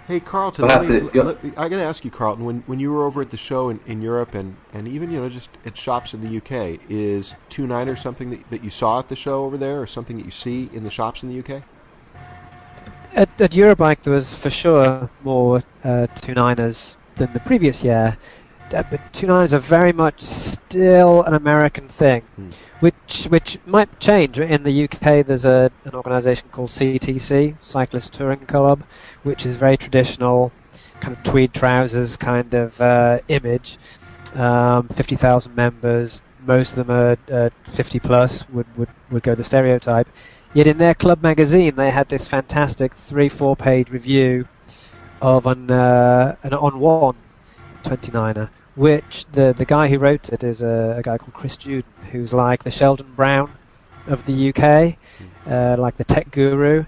Hey 0.08 0.20
Carlton, 0.20 0.66
I'll 0.66 0.84
let 0.84 0.90
me, 0.90 1.10
to 1.10 1.24
let 1.24 1.44
me- 1.44 1.52
I 1.58 1.68
got 1.68 1.78
to 1.78 1.84
ask 1.84 2.06
you, 2.06 2.12
Carlton, 2.12 2.46
when 2.46 2.64
when 2.68 2.80
you 2.80 2.92
were 2.92 3.06
over 3.06 3.22
at 3.22 3.32
the 3.32 3.38
show 3.38 3.70
in, 3.70 3.80
in 3.88 4.04
Europe 4.04 4.36
and, 4.36 4.56
and 4.72 4.88
even 4.88 5.12
you 5.12 5.20
know 5.20 5.30
just 5.30 5.50
at 5.66 5.76
shops 5.76 6.14
in 6.14 6.22
the 6.22 6.38
UK, 6.38 6.80
is 6.90 7.34
two 7.50 7.66
niner 7.66 7.96
something 7.96 8.30
that, 8.30 8.48
that 8.52 8.64
you 8.64 8.70
saw 8.70 9.00
at 9.00 9.10
the 9.10 9.16
show 9.16 9.46
over 9.46 9.58
there, 9.58 9.82
or 9.82 9.88
something 9.88 10.18
that 10.18 10.26
you 10.26 10.32
see 10.32 10.70
in 10.74 10.84
the 10.84 10.92
shops 10.92 11.24
in 11.24 11.30
the 11.30 11.40
UK? 11.40 11.64
At, 13.16 13.42
at 13.42 13.52
Eurobike, 13.52 14.04
there 14.04 14.14
was 14.14 14.36
for 14.36 14.52
sure 14.52 15.10
more 15.24 15.64
uh, 15.84 16.06
two 16.08 16.36
niners 16.36 16.98
than 17.16 17.34
the 17.34 17.40
previous 17.40 17.84
year, 17.84 18.18
but 18.69 19.00
two 19.13 19.27
niners 19.27 19.53
are 19.53 19.60
very 19.60 19.93
much 19.93 20.22
still 20.22 21.24
an 21.24 21.34
American 21.34 21.88
thing, 21.88 22.24
Hmm. 22.36 22.50
which 22.79 23.25
which 23.29 23.57
might 23.65 24.00
change. 24.00 24.39
In 24.39 24.63
the 24.63 24.72
UK, 24.72 25.22
there's 25.22 25.45
a 25.45 25.72
an 25.86 25.93
organisation 25.95 26.50
called 26.51 26.69
CTC, 26.69 27.55
Cyclist 27.62 28.13
Touring 28.13 28.45
Club, 28.48 28.84
which 29.24 29.45
is 29.45 29.55
very 29.55 29.77
traditional, 29.77 30.51
kind 31.00 31.15
of 31.15 31.24
tweed 31.24 31.53
trousers 31.53 32.17
kind 32.17 32.53
of 32.53 32.79
uh, 32.81 33.19
image. 33.27 33.77
Um, 34.36 34.88
Fifty 34.89 35.15
thousand 35.15 35.55
members, 35.55 36.22
most 36.45 36.77
of 36.77 36.86
them 36.88 36.91
are 36.95 37.17
uh, 37.31 37.50
fifty 37.63 38.00
plus. 38.00 38.48
Would, 38.50 38.67
would 38.77 38.89
would 39.12 39.24
go 39.24 39.36
the 39.36 39.43
stereotype. 39.43 40.07
Yet 40.53 40.67
in 40.67 40.77
their 40.77 40.93
club 40.93 41.22
magazine, 41.22 41.75
they 41.75 41.91
had 41.91 42.07
this 42.07 42.27
fantastic 42.27 42.93
three, 42.93 43.27
four 43.27 43.57
page 43.57 43.89
review 43.89 44.48
of 45.22 45.45
an, 45.48 45.69
uh, 45.69 46.36
an 46.43 46.53
On-One 46.53 47.15
29er, 47.86 48.50
which 48.75 49.25
the, 49.27 49.54
the 49.56 49.65
guy 49.65 49.88
who 49.88 49.98
wrote 49.98 50.30
it 50.30 50.44
is 50.44 50.62
a, 50.62 50.96
a 50.98 51.01
guy 51.01 51.18
called 51.18 51.34
Chris 51.34 51.58
Juden, 51.58 51.84
who's 52.12 52.34
like 52.34 52.63
the 52.63 52.72
Sheldon 52.72 53.13
Brown 53.15 53.51
of 54.08 54.25
the 54.25 54.50
UK, 54.50 54.98
uh, 55.48 55.75
like 55.80 55.98
the 55.98 56.04
tech 56.04 56.32
guru. 56.32 56.86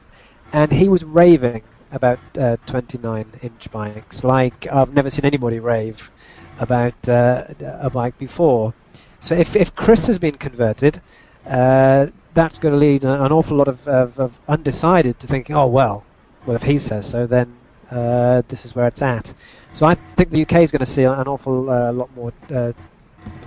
And 0.53 0.71
he 0.71 0.87
was 0.89 1.03
raving 1.03 1.63
about 1.91 2.19
uh, 2.37 2.57
29 2.65 3.25
inch 3.41 3.71
bikes, 3.71 4.23
like 4.23 4.67
I've 4.71 4.93
never 4.93 5.09
seen 5.09 5.25
anybody 5.25 5.59
rave 5.59 6.11
about 6.59 7.07
uh, 7.07 7.45
a 7.59 7.89
bike 7.89 8.17
before. 8.17 8.73
So 9.19 9.35
if, 9.35 9.55
if 9.55 9.75
Chris 9.75 10.07
has 10.07 10.17
been 10.17 10.35
converted, 10.35 11.01
uh, 11.45 12.07
that's 12.33 12.59
going 12.59 12.73
to 12.73 12.77
lead 12.77 13.03
an, 13.03 13.11
an 13.11 13.31
awful 13.31 13.57
lot 13.57 13.67
of, 13.67 13.87
of, 13.87 14.19
of 14.19 14.39
undecided 14.47 15.19
to 15.19 15.27
thinking, 15.27 15.55
oh 15.55 15.67
well, 15.67 16.05
well 16.45 16.55
if 16.55 16.63
he 16.63 16.77
says 16.77 17.09
so, 17.09 17.25
then 17.25 17.55
uh, 17.91 18.41
this 18.47 18.65
is 18.65 18.75
where 18.75 18.87
it's 18.87 19.01
at. 19.01 19.33
So 19.77 19.85
I 19.85 19.93
think 19.93 20.31
the 20.31 20.41
UK 20.41 20.63
is 20.63 20.71
going 20.71 20.79
to 20.79 20.87
see 20.87 21.03
an 21.03 21.27
awful 21.27 21.69
uh, 21.69 21.93
lot 21.93 22.09
more 22.15 22.33
uh, 22.51 22.73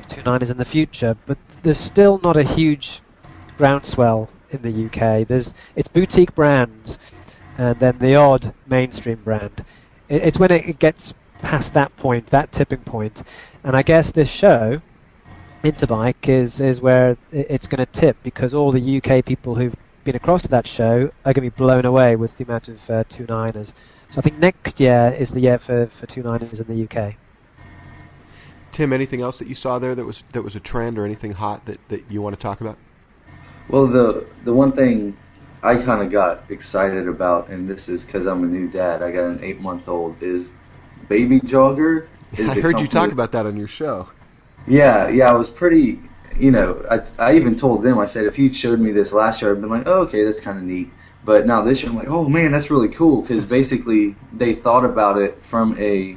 two 0.07 0.23
niners 0.23 0.49
in 0.49 0.59
the 0.59 0.65
future, 0.65 1.17
but 1.27 1.37
there's 1.65 1.77
still 1.77 2.21
not 2.23 2.37
a 2.37 2.45
huge 2.45 3.01
groundswell 3.59 4.31
in 4.53 4.63
the 4.63 4.87
UK. 4.87 5.27
There's 5.27 5.55
it's 5.75 5.89
boutique 5.89 6.33
brands, 6.37 7.01
and 7.59 7.81
then 7.81 7.99
the 7.99 8.15
odd 8.15 8.55
mainstream 8.69 9.17
brand. 9.17 9.65
It, 10.09 10.23
it's 10.23 10.39
when 10.39 10.53
it, 10.53 10.79
gets 10.79 11.15
past 11.41 11.75
that 11.75 11.97
point, 11.97 12.29
that 12.29 12.53
tipping 12.53 12.83
point, 12.83 13.25
and 13.65 13.77
I 13.77 13.83
guess 13.83 14.13
this 14.13 14.31
show 14.31 14.83
Interbike 15.65 16.29
is 16.29 16.61
is 16.61 16.81
where 16.81 17.17
it's 17.33 17.67
going 17.67 17.85
to 17.85 17.87
tip 17.87 18.17
because 18.23 18.55
all 18.55 18.71
the 18.71 19.03
UK 19.03 19.25
people 19.25 19.57
who've 19.57 19.75
been 20.05 20.15
across 20.15 20.43
to 20.43 20.49
that 20.51 20.69
show 20.69 21.11
are 21.25 21.33
going 21.33 21.35
to 21.35 21.41
be 21.41 21.51
blown 21.51 21.85
away 21.85 22.15
with 22.15 22.37
the 22.37 22.45
amount 22.45 22.69
of 22.69 22.89
uh, 22.89 23.03
two 23.09 23.27
niners. 23.27 23.75
So 24.11 24.19
I 24.19 24.23
think 24.23 24.39
next 24.39 24.81
year 24.81 25.15
is 25.17 25.31
the 25.31 25.41
year 25.41 25.57
for, 25.57 25.87
for 25.87 26.05
two 26.07 26.25
niners 26.25 26.59
in 26.59 26.67
the 26.67 26.85
UK. 26.85 27.15
Tim, 28.73 28.93
anything 28.93 29.21
else 29.21 29.39
that 29.39 29.47
you 29.47 29.55
saw 29.55 29.79
there 29.79 29.95
that 29.95 30.05
was 30.05 30.25
that 30.33 30.43
was 30.43 30.57
a 30.57 30.61
trend 30.61 30.99
or 30.99 31.05
anything 31.05 31.33
hot 31.33 31.65
that, 31.67 31.79
that 31.89 32.11
you 32.11 32.21
want 32.21 32.35
to 32.35 32.43
talk 32.43 32.61
about? 32.61 32.77
Well, 33.69 33.87
the 33.87 34.27
the 34.43 34.53
one 34.53 34.73
thing 34.73 35.17
I 35.63 35.77
kind 35.77 36.03
of 36.03 36.11
got 36.11 36.43
excited 36.49 37.07
about, 37.07 37.51
and 37.51 37.69
this 37.69 37.89
is 37.89 38.05
because 38.05 38.27
I'm 38.27 38.43
a 38.43 38.47
new 38.49 38.67
dad. 38.67 39.01
I 39.01 39.13
got 39.13 39.27
an 39.27 39.45
eight 39.45 39.61
month 39.61 39.89
old. 39.89 40.21
Is 40.21 40.51
Baby 41.09 41.39
Jogger? 41.41 42.09
Is 42.37 42.51
I 42.51 42.55
the 42.55 42.63
heard 42.63 42.81
you 42.81 42.89
talk 42.89 43.13
about 43.13 43.31
that 43.33 43.47
on 43.47 43.57
your 43.57 43.69
show. 43.69 44.09
Yeah, 44.67 45.09
yeah. 45.09 45.31
I 45.31 45.35
was 45.35 45.51
pretty. 45.51 46.01
You 46.37 46.51
know, 46.51 46.85
I, 46.91 47.01
I 47.31 47.37
even 47.37 47.55
told 47.55 47.85
them. 47.85 47.99
I 47.99 48.07
said 48.07 48.27
if 48.27 48.41
you'd 48.41 48.57
showed 48.57 48.81
me 48.81 48.91
this 48.91 49.13
last 49.13 49.41
year, 49.41 49.53
I'd 49.53 49.61
been 49.61 49.71
like, 49.71 49.87
oh, 49.87 50.03
okay, 50.03 50.25
that's 50.25 50.41
kind 50.41 50.59
of 50.59 50.65
neat. 50.65 50.91
But 51.25 51.47
now 51.47 51.63
this 51.63 51.83
year, 51.83 51.91
I'm 51.91 51.99
like, 51.99 52.09
oh 52.09 52.29
man, 52.29 52.53
that's 52.53 52.71
really 52.71 52.89
cool 52.89 53.23
because 53.23 53.45
basically 53.45 54.17
they 54.33 54.55
thought 54.55 54.85
about 54.85 55.19
it 55.19 55.43
from 55.43 55.79
a. 55.79 56.17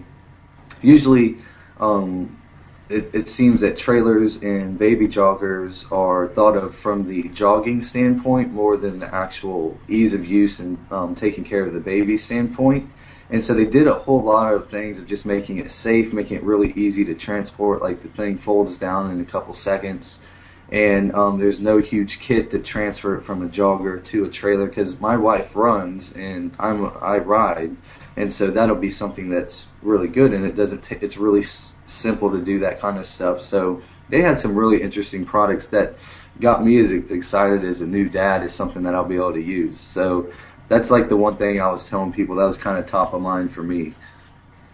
Usually, 0.81 1.37
um, 1.79 2.41
it, 2.89 3.09
it 3.13 3.27
seems 3.27 3.61
that 3.61 3.77
trailers 3.77 4.37
and 4.37 4.77
baby 4.77 5.07
joggers 5.07 5.89
are 5.91 6.27
thought 6.27 6.55
of 6.55 6.75
from 6.75 7.07
the 7.07 7.23
jogging 7.29 7.81
standpoint 7.81 8.51
more 8.51 8.77
than 8.77 8.99
the 8.99 9.13
actual 9.13 9.79
ease 9.87 10.13
of 10.13 10.25
use 10.25 10.59
and 10.59 10.77
um, 10.91 11.15
taking 11.15 11.43
care 11.43 11.65
of 11.65 11.73
the 11.73 11.79
baby 11.79 12.17
standpoint. 12.17 12.89
And 13.29 13.43
so 13.43 13.53
they 13.53 13.65
did 13.65 13.87
a 13.87 13.93
whole 13.93 14.21
lot 14.21 14.53
of 14.53 14.69
things 14.69 14.99
of 14.99 15.07
just 15.07 15.25
making 15.25 15.57
it 15.57 15.71
safe, 15.71 16.13
making 16.13 16.37
it 16.37 16.43
really 16.43 16.71
easy 16.73 17.03
to 17.05 17.15
transport. 17.15 17.81
Like 17.81 17.99
the 17.99 18.09
thing 18.09 18.37
folds 18.37 18.77
down 18.77 19.09
in 19.11 19.19
a 19.21 19.25
couple 19.25 19.53
seconds, 19.53 20.21
and 20.73 21.13
um, 21.13 21.37
there's 21.37 21.59
no 21.59 21.77
huge 21.77 22.19
kit 22.19 22.49
to 22.49 22.59
transfer 22.59 23.15
it 23.15 23.21
from 23.21 23.45
a 23.45 23.47
jogger 23.47 24.03
to 24.05 24.25
a 24.25 24.29
trailer. 24.29 24.65
Because 24.65 24.99
my 24.99 25.15
wife 25.15 25.55
runs 25.55 26.11
and 26.13 26.53
I'm 26.59 26.91
I 26.99 27.19
ride, 27.19 27.77
and 28.17 28.33
so 28.33 28.49
that'll 28.49 28.75
be 28.75 28.89
something 28.89 29.29
that's 29.29 29.67
really 29.83 30.07
good. 30.07 30.33
And 30.33 30.43
it 30.43 30.55
doesn't. 30.55 30.83
ta 30.83 30.95
it's 30.99 31.15
really 31.15 31.41
s- 31.41 31.75
simple 31.85 32.31
to 32.31 32.43
do 32.43 32.59
that 32.59 32.79
kind 32.79 32.97
of 32.97 33.05
stuff. 33.05 33.39
So 33.39 33.83
they 34.09 34.21
had 34.23 34.39
some 34.39 34.55
really 34.55 34.81
interesting 34.81 35.25
products 35.25 35.67
that 35.67 35.95
got 36.41 36.65
me 36.65 36.79
as 36.79 36.91
excited 36.91 37.63
as 37.63 37.81
a 37.81 37.87
new 37.87 38.09
dad 38.09 38.43
is 38.43 38.51
something 38.51 38.81
that 38.81 38.95
I'll 38.95 39.05
be 39.05 39.15
able 39.15 39.33
to 39.33 39.41
use. 39.41 39.79
So 39.79 40.31
that's 40.67 40.89
like 40.89 41.07
the 41.07 41.17
one 41.17 41.37
thing 41.37 41.61
I 41.61 41.67
was 41.71 41.87
telling 41.87 42.11
people 42.11 42.35
that 42.37 42.45
was 42.45 42.57
kind 42.57 42.79
of 42.79 42.87
top 42.87 43.13
of 43.13 43.21
mind 43.21 43.51
for 43.51 43.61
me. 43.61 43.93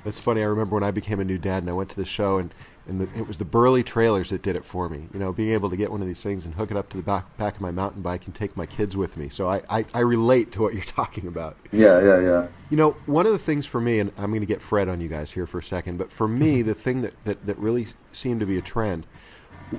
That's 0.06 0.18
funny. 0.18 0.42
I 0.42 0.46
remember 0.46 0.76
when 0.76 0.84
I 0.84 0.92
became 0.92 1.20
a 1.20 1.26
new 1.26 1.38
dad 1.38 1.64
and 1.64 1.70
I 1.70 1.74
went 1.74 1.90
to 1.90 1.98
the 1.98 2.06
show 2.06 2.38
and, 2.38 2.54
and 2.88 3.02
the, 3.02 3.20
it 3.20 3.28
was 3.28 3.38
the 3.38 3.46
Burley 3.46 3.84
trailers 3.84 4.30
that 4.30 4.42
did 4.42 4.56
it 4.56 4.66
for 4.66 4.90
me. 4.90 5.08
You 5.14 5.20
know, 5.20 5.32
being 5.32 5.52
able 5.52 5.70
to 5.70 5.78
get 5.78 5.92
one 5.92 6.02
of 6.02 6.08
these 6.08 6.22
things 6.24 6.46
and 6.46 6.56
hook 6.56 6.72
it 6.72 6.78
up 6.78 6.90
to 6.90 6.98
the 6.98 7.04
back, 7.04 7.38
back 7.38 7.56
of 7.56 7.62
my 7.62 7.72
mountain 7.72 8.02
bike 8.02 8.26
and 8.26 8.34
take 8.34 8.58
my 8.58 8.66
kids 8.66 8.98
with 8.98 9.16
me. 9.18 9.30
So 9.30 9.50
I, 9.50 9.62
I, 9.70 9.86
I 9.94 10.00
relate 10.00 10.52
to 10.54 10.62
what 10.62 10.74
you're 10.74 10.84
talking 10.86 11.28
about. 11.28 11.56
Yeah, 11.72 12.02
yeah, 12.02 12.20
yeah. 12.20 12.48
You 12.70 12.78
know, 12.78 12.92
one 13.06 13.26
of 13.26 13.32
the 13.32 13.40
things 13.40 13.66
for 13.66 13.80
me, 13.80 14.00
and 14.00 14.12
I'm 14.18 14.32
going 14.32 14.42
to 14.42 14.48
get 14.48 14.62
Fred 14.62 14.90
on 14.90 15.02
you 15.02 15.08
guys 15.08 15.32
here 15.32 15.46
for 15.46 15.60
a 15.60 15.64
second, 15.64 15.98
but 15.98 16.12
for 16.12 16.28
me, 16.28 16.62
the 16.64 16.74
thing 16.74 17.02
that, 17.02 17.14
that, 17.26 17.46
that 17.46 17.58
really 17.58 17.88
seemed 18.12 18.40
to 18.40 18.46
be 18.46 18.58
a 18.58 18.62
trend, 18.62 19.06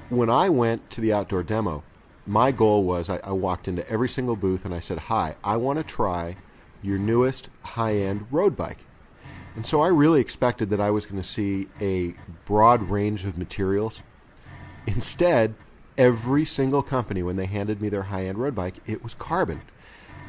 when 0.08 0.30
I 0.30 0.48
went 0.48 0.88
to 0.90 1.00
the 1.00 1.12
outdoor 1.12 1.42
demo, 1.42 1.82
my 2.26 2.52
goal 2.52 2.84
was 2.84 3.10
I, 3.10 3.16
I 3.24 3.32
walked 3.32 3.66
into 3.66 3.88
every 3.90 4.08
single 4.08 4.36
booth 4.36 4.64
and 4.64 4.72
I 4.72 4.80
said, 4.80 4.98
Hi, 4.98 5.34
I 5.42 5.56
want 5.56 5.78
to 5.78 5.84
try 5.84 6.36
your 6.82 6.98
newest 6.98 7.48
high 7.62 7.96
end 7.96 8.26
road 8.30 8.56
bike. 8.56 8.78
And 9.56 9.66
so 9.66 9.80
I 9.80 9.88
really 9.88 10.20
expected 10.20 10.70
that 10.70 10.80
I 10.80 10.90
was 10.90 11.06
going 11.06 11.20
to 11.20 11.28
see 11.28 11.68
a 11.80 12.14
broad 12.44 12.88
range 12.88 13.24
of 13.24 13.36
materials. 13.36 14.00
Instead, 14.86 15.54
every 15.98 16.44
single 16.44 16.82
company, 16.82 17.22
when 17.22 17.36
they 17.36 17.46
handed 17.46 17.82
me 17.82 17.88
their 17.88 18.04
high 18.04 18.26
end 18.26 18.38
road 18.38 18.54
bike, 18.54 18.76
it 18.86 19.02
was 19.02 19.14
carbon. 19.14 19.62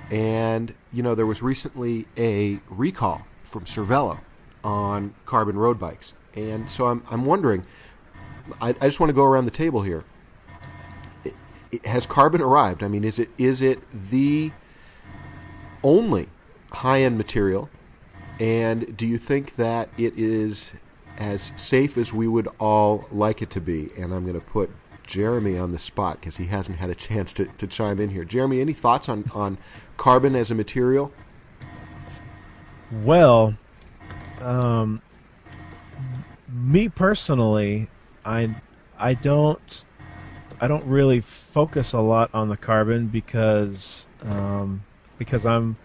And, 0.09 0.73
you 0.91 1.03
know, 1.03 1.15
there 1.15 1.25
was 1.25 1.41
recently 1.41 2.07
a 2.17 2.59
recall 2.69 3.25
from 3.43 3.65
Cervelo 3.65 4.19
on 4.63 5.13
carbon 5.25 5.57
road 5.57 5.79
bikes. 5.79 6.13
And 6.35 6.69
so 6.69 6.87
I'm, 6.87 7.03
I'm 7.09 7.25
wondering, 7.25 7.65
I, 8.61 8.69
I 8.69 8.87
just 8.87 8.99
want 8.99 9.09
to 9.09 9.13
go 9.13 9.23
around 9.23 9.45
the 9.45 9.51
table 9.51 9.81
here. 9.83 10.03
I- 11.25 11.33
I- 11.73 11.87
has 11.87 12.05
carbon 12.05 12.41
arrived? 12.41 12.83
I 12.83 12.87
mean, 12.89 13.03
is 13.03 13.19
it 13.19 13.29
is 13.37 13.61
it 13.61 13.79
the 14.09 14.51
only 15.83 16.27
high 16.71 17.01
end 17.01 17.17
material? 17.17 17.69
And 18.41 18.97
do 18.97 19.05
you 19.05 19.19
think 19.19 19.55
that 19.57 19.89
it 19.99 20.17
is 20.17 20.71
as 21.19 21.51
safe 21.55 21.95
as 21.95 22.11
we 22.11 22.27
would 22.27 22.47
all 22.59 23.05
like 23.11 23.43
it 23.43 23.51
to 23.51 23.61
be? 23.61 23.91
And 23.95 24.11
I'm 24.11 24.23
going 24.23 24.33
to 24.33 24.43
put 24.43 24.71
Jeremy 25.03 25.59
on 25.59 25.73
the 25.73 25.77
spot 25.77 26.19
because 26.19 26.37
he 26.37 26.47
hasn't 26.47 26.79
had 26.79 26.89
a 26.89 26.95
chance 27.07 27.33
to, 27.33 27.45
to 27.45 27.67
chime 27.67 27.99
in 27.99 28.09
here. 28.09 28.23
Jeremy, 28.25 28.59
any 28.59 28.73
thoughts 28.73 29.07
on, 29.07 29.29
on 29.35 29.59
carbon 29.95 30.35
as 30.35 30.49
a 30.49 30.55
material? 30.55 31.11
Well, 33.03 33.55
um, 34.39 35.03
me 36.51 36.89
personally, 36.89 37.89
I 38.25 38.55
I 38.97 39.13
don't 39.13 39.85
I 40.59 40.67
don't 40.67 40.85
really 40.85 41.21
focus 41.21 41.93
a 41.93 42.01
lot 42.01 42.31
on 42.33 42.49
the 42.49 42.57
carbon 42.57 43.07
because 43.07 44.07
um, 44.23 44.83
because 45.19 45.45
I'm 45.45 45.77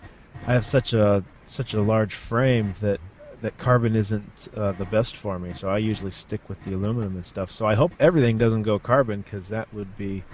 I 0.46 0.54
have 0.54 0.64
such 0.64 0.94
a 0.94 1.22
such 1.48 1.74
a 1.74 1.80
large 1.82 2.14
frame 2.14 2.74
that 2.80 3.00
that 3.42 3.58
carbon 3.58 3.94
isn't 3.94 4.48
uh, 4.56 4.72
the 4.72 4.86
best 4.86 5.14
for 5.14 5.38
me. 5.38 5.52
So 5.52 5.68
I 5.68 5.78
usually 5.78 6.10
stick 6.10 6.40
with 6.48 6.62
the 6.64 6.74
aluminum 6.74 7.14
and 7.16 7.26
stuff. 7.26 7.50
So 7.50 7.66
I 7.66 7.74
hope 7.74 7.92
everything 8.00 8.38
doesn't 8.38 8.62
go 8.62 8.78
carbon 8.78 9.20
because 9.20 9.48
that 9.50 9.72
would 9.74 9.96
be 9.98 10.24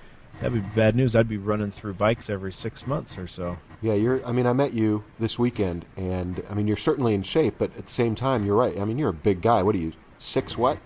that'd 0.41 0.53
be 0.55 0.69
bad 0.75 0.95
news. 0.97 1.17
I'd 1.17 1.29
be 1.29 1.37
running 1.37 1.71
through 1.73 1.95
bikes 1.95 2.31
every 2.31 2.53
six 2.53 2.87
months 2.87 3.19
or 3.19 3.27
so. 3.27 3.59
Yeah, 3.81 3.95
you're. 3.95 4.25
I 4.25 4.31
mean, 4.33 4.47
I 4.47 4.53
met 4.53 4.73
you 4.73 5.03
this 5.19 5.39
weekend, 5.39 5.85
and 5.97 6.43
I 6.49 6.55
mean, 6.55 6.69
you're 6.69 6.77
certainly 6.77 7.15
in 7.15 7.25
shape, 7.25 7.55
but 7.59 7.77
at 7.77 7.87
the 7.87 7.93
same 7.93 8.15
time, 8.15 8.47
you're 8.47 8.57
right. 8.57 8.79
I 8.79 8.85
mean, 8.85 8.99
you're 8.99 9.11
a 9.11 9.13
big 9.15 9.43
guy. 9.43 9.63
What 9.63 9.75
are 9.75 9.79
you, 9.79 9.93
six? 10.21 10.57
What? 10.57 10.79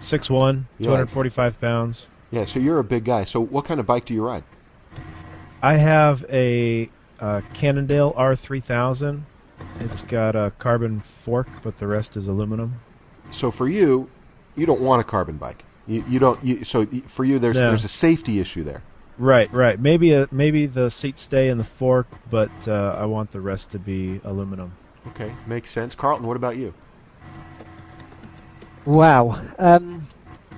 Six 0.00 0.28
one, 0.28 0.66
Yeah. 0.78 0.86
two 0.86 0.90
hundred 0.90 1.10
forty 1.10 1.30
five 1.30 1.60
pounds. 1.60 2.08
Yeah, 2.32 2.44
so 2.44 2.58
you're 2.58 2.80
a 2.80 2.84
big 2.84 3.04
guy. 3.04 3.22
So, 3.22 3.38
what 3.40 3.64
kind 3.64 3.78
of 3.78 3.86
bike 3.86 4.06
do 4.06 4.14
you 4.14 4.26
ride? 4.26 4.42
I 5.62 5.74
have 5.76 6.24
a 6.28 6.90
uh, 7.20 7.42
Cannondale 7.54 8.12
R3000, 8.14 9.22
It's 9.80 10.02
got 10.02 10.34
a 10.36 10.52
carbon 10.58 11.00
fork, 11.00 11.48
but 11.62 11.76
the 11.78 11.86
rest 11.86 12.16
is 12.16 12.26
aluminum. 12.28 12.80
So 13.30 13.50
for 13.50 13.68
you, 13.68 14.08
you 14.56 14.66
don't 14.66 14.80
want 14.80 15.00
a 15.00 15.04
carbon 15.04 15.36
bike. 15.36 15.64
You, 15.86 16.04
you 16.08 16.18
don't. 16.18 16.42
You, 16.44 16.64
so 16.64 16.86
for 17.06 17.24
you, 17.24 17.38
there's 17.38 17.56
No. 17.56 17.68
there's 17.68 17.84
a 17.84 17.88
safety 17.88 18.40
issue 18.40 18.64
there. 18.64 18.82
Right, 19.18 19.52
right. 19.52 19.78
Maybe 19.78 20.12
a, 20.12 20.26
maybe 20.32 20.66
the 20.66 20.90
seats 20.90 21.22
stay 21.22 21.48
in 21.48 21.58
the 21.58 21.64
fork, 21.64 22.06
but 22.30 22.50
uh, 22.66 22.96
I 22.98 23.04
want 23.04 23.30
the 23.32 23.40
rest 23.40 23.70
to 23.70 23.78
be 23.78 24.20
aluminum. 24.24 24.72
Okay, 25.08 25.32
makes 25.46 25.70
sense. 25.70 25.94
Carlton, 25.94 26.26
what 26.26 26.36
about 26.36 26.56
you? 26.56 26.74
Wow. 28.84 29.40
Um, 29.58 30.08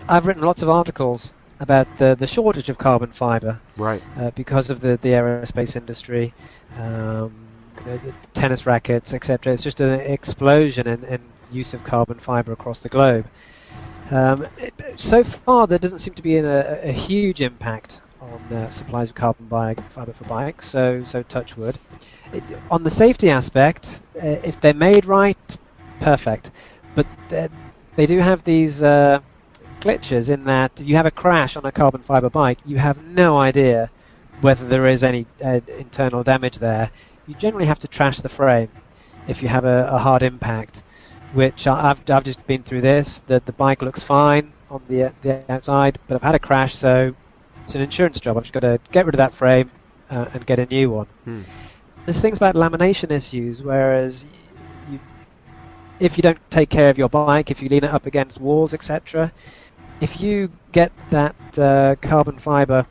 I've 0.08 0.26
written 0.26 0.42
lots 0.42 0.62
of 0.62 0.68
articles 0.68 1.34
about 1.60 1.86
the, 1.98 2.14
the 2.14 2.26
shortage 2.26 2.68
of 2.68 2.78
carbon 2.78 3.10
fibre 3.12 3.60
Right. 3.76 4.02
uh, 4.16 4.30
because 4.34 4.70
of 4.70 4.80
the, 4.80 4.98
the 5.00 5.10
aerospace 5.10 5.74
industry, 5.76 6.34
um, 6.78 7.45
the, 7.86 7.98
the 7.98 8.14
tennis 8.34 8.66
rackets, 8.66 9.14
etc. 9.14 9.52
It's 9.52 9.62
just 9.62 9.80
an 9.80 10.00
explosion 10.00 10.86
in, 10.86 11.04
in 11.04 11.20
use 11.50 11.72
of 11.74 11.84
carbon 11.84 12.18
fibre 12.18 12.52
across 12.52 12.80
the 12.80 12.88
globe. 12.88 13.26
Um, 14.10 14.46
so 14.96 15.24
far, 15.24 15.66
there 15.66 15.78
doesn't 15.78 15.98
seem 16.00 16.14
to 16.14 16.22
be 16.22 16.36
a, 16.36 16.82
a 16.88 16.92
huge 16.92 17.40
impact 17.40 18.00
on 18.20 18.56
uh, 18.56 18.70
supplies 18.70 19.08
of 19.10 19.14
carbon 19.14 19.48
fibre 19.48 20.12
for 20.12 20.24
bikes, 20.24 20.68
so, 20.68 21.02
so 21.04 21.22
touch 21.22 21.56
wood. 21.56 21.78
It, 22.32 22.42
on 22.70 22.84
the 22.84 22.90
safety 22.90 23.30
aspect, 23.30 24.02
uh, 24.16 24.26
if 24.42 24.60
they're 24.60 24.74
made 24.74 25.06
right, 25.06 25.56
perfect. 26.00 26.50
But 26.94 27.06
they- 27.28 27.48
they 27.96 28.04
do 28.04 28.18
have 28.18 28.44
these 28.44 28.82
uh, 28.82 29.20
glitches 29.80 30.28
in 30.28 30.44
that 30.44 30.82
you 30.82 30.96
have 30.96 31.06
a 31.06 31.10
crash 31.10 31.56
on 31.56 31.64
a 31.64 31.72
carbon 31.72 32.02
fibre 32.02 32.28
bike, 32.28 32.58
you 32.66 32.76
have 32.76 33.02
no 33.02 33.38
idea 33.38 33.90
whether 34.42 34.68
there 34.68 34.86
is 34.86 35.02
any 35.02 35.26
uh, 35.42 35.60
internal 35.78 36.22
damage 36.22 36.58
there. 36.58 36.90
You 37.26 37.34
generally 37.34 37.66
have 37.66 37.78
to 37.80 37.88
trash 37.88 38.20
the 38.20 38.28
frame 38.28 38.68
if 39.28 39.42
you 39.42 39.48
have 39.48 39.64
a, 39.64 39.88
a 39.90 39.98
hard 39.98 40.22
impact, 40.22 40.82
which 41.34 41.66
I- 41.66 41.90
I've, 41.90 42.08
I've 42.10 42.24
just 42.24 42.46
been 42.46 42.62
through 42.62 42.82
this. 42.82 43.20
The, 43.20 43.42
the 43.44 43.52
bike 43.52 43.82
looks 43.82 44.02
fine 44.02 44.52
on 44.70 44.82
the, 44.88 45.12
the 45.22 45.42
outside, 45.48 45.98
but 46.06 46.14
I've 46.16 46.22
had 46.22 46.34
a 46.34 46.38
crash, 46.38 46.74
so 46.74 47.14
it's 47.62 47.74
an 47.74 47.80
insurance 47.80 48.20
job. 48.20 48.36
I've 48.36 48.44
just 48.44 48.52
got 48.52 48.60
to 48.60 48.78
get 48.92 49.06
rid 49.06 49.14
of 49.14 49.18
that 49.18 49.32
frame 49.32 49.70
uh, 50.10 50.26
and 50.32 50.46
get 50.46 50.58
a 50.58 50.66
new 50.66 50.90
one. 50.90 51.06
Hmm. 51.24 51.42
There's 52.04 52.20
things 52.20 52.36
about 52.36 52.54
lamination 52.54 53.10
issues, 53.10 53.62
whereas 53.62 54.24
you, 54.92 55.00
if 55.98 56.16
you 56.16 56.22
don't 56.22 56.38
take 56.50 56.70
care 56.70 56.90
of 56.90 56.98
your 56.98 57.08
bike, 57.08 57.50
if 57.50 57.60
you 57.60 57.68
lean 57.68 57.82
it 57.82 57.90
up 57.90 58.06
against 58.06 58.40
walls, 58.40 58.72
etc., 58.72 59.32
if 60.00 60.20
you 60.20 60.50
get 60.72 60.92
that 61.10 61.34
uh, 61.58 61.96
carbon 62.00 62.38
fiber 62.38 62.86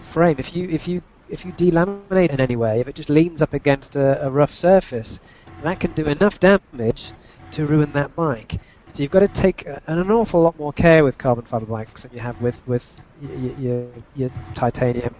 frame, 0.00 0.36
if 0.38 0.56
you 0.56 0.68
if 0.68 0.88
you 0.88 1.02
if 1.28 1.44
you 1.44 1.52
delaminate 1.52 2.30
in 2.30 2.40
any 2.40 2.56
way, 2.56 2.80
if 2.80 2.88
it 2.88 2.94
just 2.96 3.10
leans 3.10 3.42
up 3.42 3.52
against 3.54 3.96
a, 3.96 4.24
a 4.26 4.30
rough 4.30 4.54
surface, 4.54 5.20
that 5.60 5.80
can 5.80 5.92
do 5.92 6.06
enough 6.06 6.38
damage 6.40 7.12
to 7.52 7.66
ruin 7.66 7.92
that 7.92 8.14
bike. 8.14 8.60
So 8.92 9.02
you've 9.02 9.10
got 9.12 9.20
to 9.20 9.28
take 9.28 9.64
an 9.86 10.10
awful 10.10 10.42
lot 10.42 10.56
more 10.56 10.72
care 10.72 11.04
with 11.04 11.18
carbon 11.18 11.44
fiber 11.44 11.66
bikes 11.66 12.02
than 12.02 12.12
you 12.12 12.20
have 12.20 12.40
with 12.40 12.66
with 12.66 13.04
y- 13.14 13.28
y- 13.30 13.54
your 13.56 13.94
your 14.14 14.30
titanium, 14.54 15.16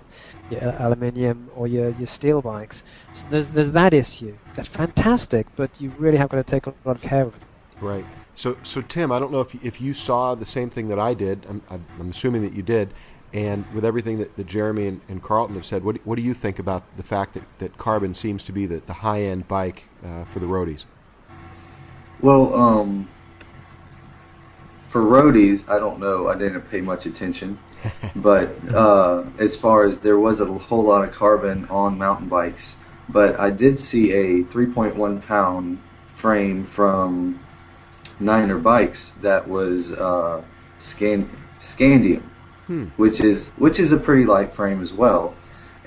your 0.48 0.64
uh, 0.64 0.76
aluminium, 0.86 1.48
or 1.52 1.66
your, 1.68 1.90
your 1.90 2.06
steel 2.06 2.42
bikes. 2.42 2.82
So 3.12 3.26
there's 3.28 3.50
there's 3.50 3.72
that 3.72 3.94
issue. 3.94 4.38
That's 4.54 4.68
fantastic, 4.68 5.48
but 5.56 5.80
you 5.80 5.90
really 5.90 6.18
have 6.18 6.30
got 6.30 6.38
to 6.38 6.44
take 6.44 6.66
a 6.66 6.74
lot 6.84 6.96
of 6.96 7.02
care 7.02 7.26
with 7.26 7.42
it. 7.42 7.48
Right. 7.80 8.08
So, 8.34 8.58
so 8.62 8.82
Tim, 8.82 9.12
I 9.12 9.18
don't 9.18 9.32
know 9.32 9.40
if 9.40 9.54
if 9.54 9.80
you 9.80 9.94
saw 9.94 10.34
the 10.34 10.46
same 10.46 10.70
thing 10.70 10.88
that 10.88 10.98
I 10.98 11.14
did. 11.14 11.46
I'm 11.48 11.62
I'm 11.68 12.10
assuming 12.10 12.42
that 12.42 12.52
you 12.52 12.62
did. 12.62 12.94
And 13.32 13.64
with 13.74 13.84
everything 13.84 14.18
that, 14.18 14.36
that 14.36 14.46
Jeremy 14.46 14.86
and, 14.86 15.00
and 15.08 15.22
Carlton 15.22 15.54
have 15.56 15.66
said, 15.66 15.84
what 15.84 15.96
do, 15.96 16.00
what 16.04 16.16
do 16.16 16.22
you 16.22 16.34
think 16.34 16.58
about 16.58 16.82
the 16.96 17.02
fact 17.02 17.34
that, 17.34 17.42
that 17.58 17.76
Carbon 17.76 18.14
seems 18.14 18.42
to 18.44 18.52
be 18.52 18.66
the, 18.66 18.78
the 18.86 18.94
high 18.94 19.22
end 19.22 19.46
bike 19.48 19.84
uh, 20.04 20.24
for 20.24 20.38
the 20.38 20.46
roadies? 20.46 20.86
Well, 22.20 22.54
um, 22.54 23.08
for 24.88 25.02
roadies, 25.02 25.68
I 25.68 25.78
don't 25.78 26.00
know. 26.00 26.28
I 26.28 26.36
didn't 26.36 26.62
pay 26.62 26.80
much 26.80 27.04
attention, 27.06 27.58
but 28.16 28.50
uh, 28.72 29.24
as 29.38 29.56
far 29.56 29.84
as 29.84 29.98
there 29.98 30.18
was 30.18 30.40
a 30.40 30.46
whole 30.46 30.84
lot 30.84 31.04
of 31.04 31.12
carbon 31.12 31.66
on 31.70 31.98
mountain 31.98 32.28
bikes, 32.28 32.78
but 33.08 33.38
I 33.38 33.50
did 33.50 33.78
see 33.78 34.12
a 34.12 34.42
3.1 34.44 35.26
pound 35.26 35.78
frame 36.06 36.64
from 36.64 37.38
Niner 38.18 38.58
Bikes 38.58 39.10
that 39.20 39.46
was 39.48 39.92
uh, 39.92 40.42
scan- 40.78 41.30
scandium, 41.60 42.22
Hmm. 42.68 42.84
which 42.98 43.18
is 43.18 43.48
which 43.56 43.80
is 43.80 43.92
a 43.92 43.96
pretty 43.96 44.26
light 44.26 44.52
frame 44.52 44.82
as 44.82 44.92
well. 44.92 45.34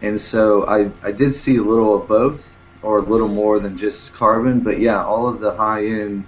And 0.02 0.20
so 0.20 0.66
I, 0.66 0.90
I 1.08 1.12
did 1.12 1.36
see 1.36 1.58
a 1.58 1.62
little 1.62 1.96
of 1.96 2.08
both, 2.08 2.52
or 2.82 2.98
a 2.98 3.02
little 3.04 3.28
more 3.28 3.60
than 3.60 3.78
just 3.78 4.14
carbon. 4.14 4.62
But 4.62 4.80
yeah, 4.80 5.06
all 5.06 5.30
of 5.30 5.42
the 5.42 5.56
high 5.56 5.86
end 5.86 6.26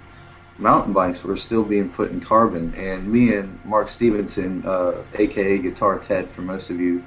mountain 0.56 0.92
bikes 0.92 1.24
were 1.24 1.36
still 1.36 1.64
being 1.64 1.90
put 1.90 2.12
in 2.12 2.20
carbon. 2.20 2.72
And 2.76 3.12
me 3.12 3.34
and 3.34 3.58
Mark 3.64 3.88
Stevenson, 3.88 4.64
uh, 4.64 5.02
aka 5.14 5.58
Guitar 5.58 5.98
Ted 5.98 6.30
for 6.30 6.42
most 6.42 6.70
of 6.70 6.78
you, 6.78 7.02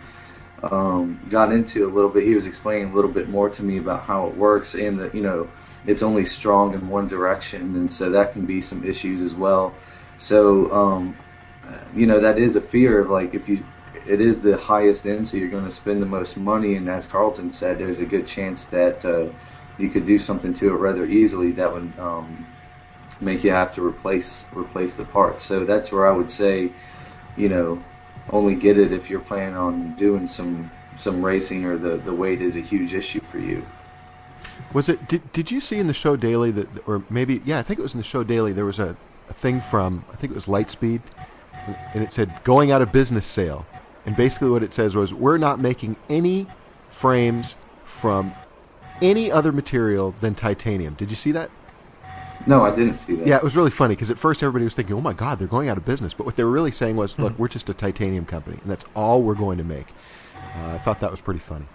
um, 0.61 1.17
got 1.29 1.53
into 1.53 1.87
a 1.87 1.89
little 1.89 2.09
bit. 2.09 2.23
He 2.23 2.35
was 2.35 2.45
explaining 2.45 2.91
a 2.91 2.95
little 2.95 3.11
bit 3.11 3.29
more 3.29 3.49
to 3.49 3.63
me 3.63 3.77
about 3.77 4.03
how 4.03 4.27
it 4.27 4.35
works 4.35 4.75
and 4.75 4.99
that 4.99 5.15
you 5.15 5.21
know 5.21 5.47
it's 5.85 6.03
only 6.03 6.25
strong 6.25 6.73
in 6.73 6.89
one 6.89 7.07
direction, 7.07 7.77
and 7.77 7.93
so 7.93 8.09
that 8.09 8.33
can 8.33 8.45
be 8.45 8.59
some 8.59 8.83
issues 8.83 9.21
as 9.21 9.33
well. 9.33 9.73
So 10.19 10.69
um, 10.73 11.15
you 11.95 12.05
know 12.05 12.19
that 12.19 12.37
is 12.37 12.55
a 12.55 12.61
fear 12.61 12.99
of 12.99 13.09
like 13.09 13.33
if 13.33 13.49
you 13.49 13.63
it 14.07 14.21
is 14.21 14.39
the 14.39 14.57
highest 14.57 15.05
end, 15.05 15.27
so 15.27 15.37
you're 15.37 15.49
going 15.49 15.65
to 15.65 15.71
spend 15.71 16.01
the 16.01 16.05
most 16.05 16.37
money. 16.37 16.75
And 16.75 16.87
as 16.89 17.05
Carlton 17.05 17.51
said, 17.51 17.77
there's 17.77 17.99
a 17.99 18.05
good 18.05 18.25
chance 18.25 18.65
that 18.65 19.03
uh, 19.03 19.27
you 19.77 19.89
could 19.89 20.05
do 20.05 20.17
something 20.17 20.53
to 20.55 20.69
it 20.69 20.77
rather 20.77 21.05
easily 21.05 21.51
that 21.51 21.71
would 21.71 21.91
um, 21.99 22.47
make 23.19 23.43
you 23.43 23.51
have 23.51 23.73
to 23.75 23.85
replace 23.85 24.45
replace 24.53 24.95
the 24.95 25.05
parts. 25.05 25.43
So 25.43 25.65
that's 25.65 25.91
where 25.91 26.07
I 26.07 26.11
would 26.11 26.31
say, 26.31 26.71
you 27.35 27.49
know, 27.49 27.83
only 28.29 28.55
get 28.55 28.77
it 28.77 28.91
if 28.91 29.09
you're 29.09 29.19
planning 29.19 29.55
on 29.55 29.93
doing 29.95 30.27
some 30.27 30.71
some 30.95 31.23
racing 31.23 31.65
or 31.65 31.77
the 31.77 31.97
the 31.97 32.13
weight 32.13 32.41
is 32.41 32.55
a 32.55 32.61
huge 32.61 32.93
issue 32.93 33.21
for 33.21 33.39
you. 33.39 33.65
Was 34.73 34.89
it? 34.89 35.07
Did, 35.07 35.31
did 35.33 35.51
you 35.51 35.61
see 35.61 35.77
in 35.77 35.87
the 35.87 35.93
show 35.93 36.15
daily 36.15 36.51
that, 36.51 36.87
or 36.87 37.03
maybe 37.09 37.41
yeah, 37.45 37.59
I 37.59 37.63
think 37.63 37.79
it 37.79 37.83
was 37.83 37.93
in 37.93 37.99
the 37.99 38.03
show 38.03 38.23
daily. 38.23 38.53
There 38.53 38.65
was 38.65 38.79
a, 38.79 38.95
a 39.29 39.33
thing 39.33 39.61
from 39.61 40.05
I 40.11 40.15
think 40.15 40.31
it 40.31 40.35
was 40.35 40.45
Litespeed, 40.45 41.01
and 41.93 42.03
it 42.03 42.11
said 42.11 42.31
going 42.43 42.71
out 42.71 42.81
of 42.81 42.91
business 42.91 43.25
sale, 43.25 43.65
and 44.05 44.15
basically 44.15 44.49
what 44.49 44.63
it 44.63 44.73
says 44.73 44.95
was 44.95 45.13
we're 45.13 45.37
not 45.37 45.59
making 45.59 45.95
any 46.09 46.47
frames 46.89 47.55
from 47.83 48.33
any 49.01 49.31
other 49.31 49.51
material 49.51 50.15
than 50.21 50.35
titanium. 50.35 50.95
Did 50.95 51.09
you 51.09 51.15
see 51.15 51.31
that? 51.33 51.51
No, 52.45 52.63
I 52.63 52.73
didn't 52.73 52.97
see 52.97 53.15
that. 53.15 53.27
Yeah, 53.27 53.37
it 53.37 53.43
was 53.43 53.55
really 53.55 53.71
funny 53.71 53.95
because 53.95 54.09
at 54.09 54.17
first 54.17 54.41
everybody 54.41 54.63
was 54.63 54.73
thinking, 54.73 54.95
"Oh 54.95 55.01
my 55.01 55.13
God, 55.13 55.39
they're 55.39 55.47
going 55.47 55.69
out 55.69 55.77
of 55.77 55.85
business," 55.85 56.13
but 56.13 56.25
what 56.25 56.35
they 56.35 56.43
were 56.43 56.51
really 56.51 56.71
saying 56.71 56.95
was, 56.95 57.17
"Look, 57.19 57.37
we're 57.37 57.49
just 57.49 57.69
a 57.69 57.73
titanium 57.73 58.25
company, 58.25 58.57
and 58.61 58.71
that's 58.71 58.85
all 58.95 59.21
we're 59.21 59.35
going 59.35 59.57
to 59.57 59.63
make." 59.63 59.87
Uh, 60.55 60.73
I 60.73 60.77
thought 60.77 60.99
that 61.01 61.11
was 61.11 61.19
pretty 61.19 61.39
funny. 61.39 61.65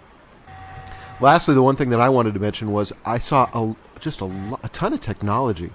Lastly, 1.21 1.53
the 1.53 1.61
one 1.61 1.75
thing 1.75 1.89
that 1.91 2.01
I 2.01 2.09
wanted 2.09 2.33
to 2.33 2.39
mention 2.39 2.71
was 2.71 2.91
I 3.05 3.19
saw 3.19 3.49
a, 3.53 3.75
just 3.99 4.21
a, 4.21 4.25
a 4.63 4.69
ton 4.69 4.93
of 4.93 4.99
technology 4.99 5.71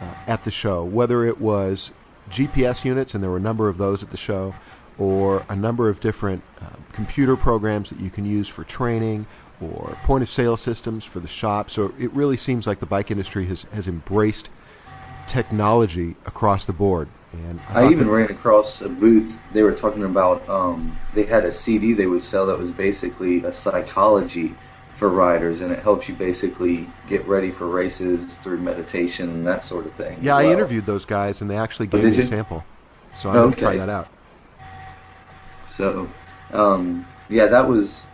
uh, 0.00 0.14
at 0.26 0.44
the 0.44 0.50
show, 0.50 0.82
whether 0.82 1.24
it 1.24 1.40
was 1.40 1.92
GPS 2.30 2.84
units, 2.84 3.14
and 3.14 3.22
there 3.22 3.30
were 3.30 3.36
a 3.36 3.40
number 3.40 3.68
of 3.68 3.78
those 3.78 4.02
at 4.02 4.10
the 4.10 4.16
show, 4.16 4.54
or 4.98 5.44
a 5.48 5.56
number 5.56 5.88
of 5.88 6.00
different 6.00 6.42
uh, 6.60 6.66
computer 6.92 7.36
programs 7.36 7.90
that 7.90 8.00
you 8.00 8.10
can 8.10 8.24
use 8.24 8.48
for 8.48 8.64
training, 8.64 9.26
or 9.60 9.96
point 10.04 10.22
of 10.22 10.30
sale 10.30 10.56
systems 10.56 11.04
for 11.04 11.20
the 11.20 11.28
shop. 11.28 11.70
So 11.70 11.92
it 11.98 12.12
really 12.12 12.36
seems 12.36 12.66
like 12.66 12.80
the 12.80 12.86
bike 12.86 13.10
industry 13.10 13.46
has, 13.46 13.62
has 13.72 13.88
embraced 13.88 14.50
technology 15.26 16.16
across 16.26 16.66
the 16.66 16.72
board. 16.72 17.08
And 17.32 17.60
I 17.70 17.82
thought 17.82 17.92
even 17.92 18.10
ran 18.10 18.30
across 18.30 18.82
a 18.82 18.88
booth. 18.88 19.40
They 19.52 19.62
were 19.62 19.72
talking 19.72 20.04
about. 20.04 20.46
Um, 20.48 20.98
they 21.14 21.22
had 21.22 21.46
a 21.46 21.52
CD 21.52 21.94
they 21.94 22.06
would 22.06 22.22
sell 22.22 22.46
that 22.46 22.58
was 22.58 22.70
basically 22.70 23.42
a 23.44 23.52
psychology 23.52 24.54
for 24.94 25.08
riders, 25.08 25.60
and 25.60 25.72
it 25.72 25.80
helps 25.80 26.08
you 26.08 26.14
basically 26.14 26.86
get 27.08 27.26
ready 27.26 27.50
for 27.50 27.66
races 27.66 28.36
through 28.36 28.58
meditation 28.58 29.28
and 29.30 29.46
that 29.46 29.64
sort 29.64 29.86
of 29.86 29.92
thing. 29.94 30.18
yeah, 30.22 30.38
as 30.38 30.44
I 30.46 30.52
interviewed 30.52 30.86
those 30.86 31.04
guys, 31.04 31.40
and 31.40 31.50
they 31.50 31.56
actually 31.56 31.88
Oh, 31.88 31.96
gave 31.96 32.04
me 32.04 32.10
did 32.10 32.20
a 32.20 32.26
sample. 32.26 32.64
So 33.20 33.28
I'm 33.30 33.36
going 33.36 33.52
to 33.52 33.58
try 33.58 33.76
that 33.76 33.88
out. 33.88 34.08
So, 35.66 36.08
um, 36.52 37.06
yeah, 37.28 37.46
that 37.46 37.68
was 37.68 38.06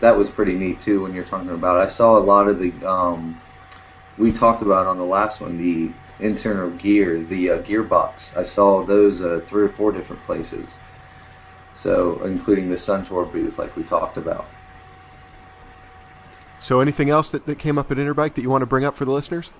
that 0.00 0.16
was 0.16 0.28
pretty 0.28 0.54
neat 0.54 0.80
too. 0.80 1.02
When 1.02 1.14
you're 1.14 1.24
talking 1.24 1.50
about, 1.50 1.76
it. 1.76 1.84
I 1.84 1.88
saw 1.88 2.18
a 2.18 2.20
lot 2.20 2.48
of 2.48 2.58
the. 2.58 2.72
Um, 2.88 3.40
we 4.18 4.32
talked 4.32 4.62
about 4.62 4.86
on 4.86 4.98
the 4.98 5.04
last 5.04 5.40
one 5.40 5.56
the 5.56 5.92
internal 6.24 6.70
gear, 6.70 7.18
the 7.22 7.50
uh, 7.50 7.62
gearbox. 7.62 8.36
I 8.36 8.44
saw 8.44 8.82
those 8.84 9.22
uh, 9.22 9.40
three 9.46 9.64
or 9.64 9.68
four 9.68 9.92
different 9.92 10.22
places. 10.26 10.78
So, 11.74 12.22
including 12.24 12.68
the 12.68 12.76
Suntour 12.76 13.30
booth, 13.32 13.58
like 13.58 13.74
we 13.76 13.84
talked 13.84 14.18
about. 14.18 14.46
So 16.60 16.80
anything 16.80 17.08
else 17.10 17.30
that, 17.30 17.46
that 17.46 17.58
came 17.58 17.78
up 17.78 17.90
at 17.90 17.96
Interbike 17.96 18.34
that 18.34 18.42
you 18.42 18.50
want 18.50 18.62
to 18.62 18.66
bring 18.66 18.84
up 18.84 18.94
for 18.96 19.04
the 19.04 19.12
listeners? 19.12 19.50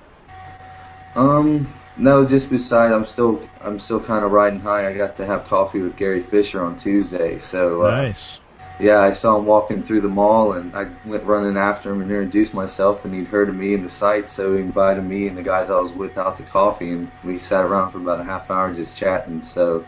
Um, 1.15 1.73
no, 1.97 2.25
just 2.27 2.51
beside, 2.51 2.93
I'm 2.93 3.05
still 3.05 3.43
I'm 3.63 3.79
still 3.81 4.01
kind 4.01 4.25
of 4.25 4.31
riding 4.33 4.61
high. 4.61 4.89
I 4.89 4.97
got 4.97 5.17
to 5.17 5.27
have 5.27 5.47
coffee 5.49 5.81
with 5.81 5.97
Gary 5.97 6.21
Fisher 6.23 6.63
on 6.65 6.77
Tuesday, 6.77 7.39
so 7.39 7.85
uh, 7.85 7.91
Nice. 7.91 8.39
yeah, 8.79 9.01
I 9.01 9.13
saw 9.13 9.37
him 9.39 9.47
walking 9.47 9.83
through 9.83 10.03
the 10.03 10.09
mall, 10.09 10.53
and 10.53 10.75
I 10.77 10.87
went 11.05 11.25
running 11.25 11.57
after 11.57 11.91
him 11.91 12.01
and 12.03 12.11
introduced 12.11 12.55
myself, 12.55 13.05
and 13.05 13.13
he'd 13.13 13.27
heard 13.27 13.49
of 13.49 13.57
me 13.57 13.75
in 13.75 13.83
the 13.83 13.91
site, 13.91 14.29
so 14.31 14.55
he 14.55 14.61
invited 14.61 15.03
me 15.05 15.27
and 15.27 15.37
the 15.37 15.43
guys 15.43 15.69
I 15.69 15.81
was 15.81 15.91
with 15.93 16.17
out 16.17 16.37
to 16.37 16.43
coffee, 16.45 16.91
and 16.93 17.11
we 17.25 17.39
sat 17.41 17.65
around 17.65 17.91
for 17.91 17.99
about 17.99 18.21
a 18.21 18.25
half 18.25 18.51
hour 18.51 18.73
just 18.73 18.97
chatting. 18.97 19.43
So 19.43 19.85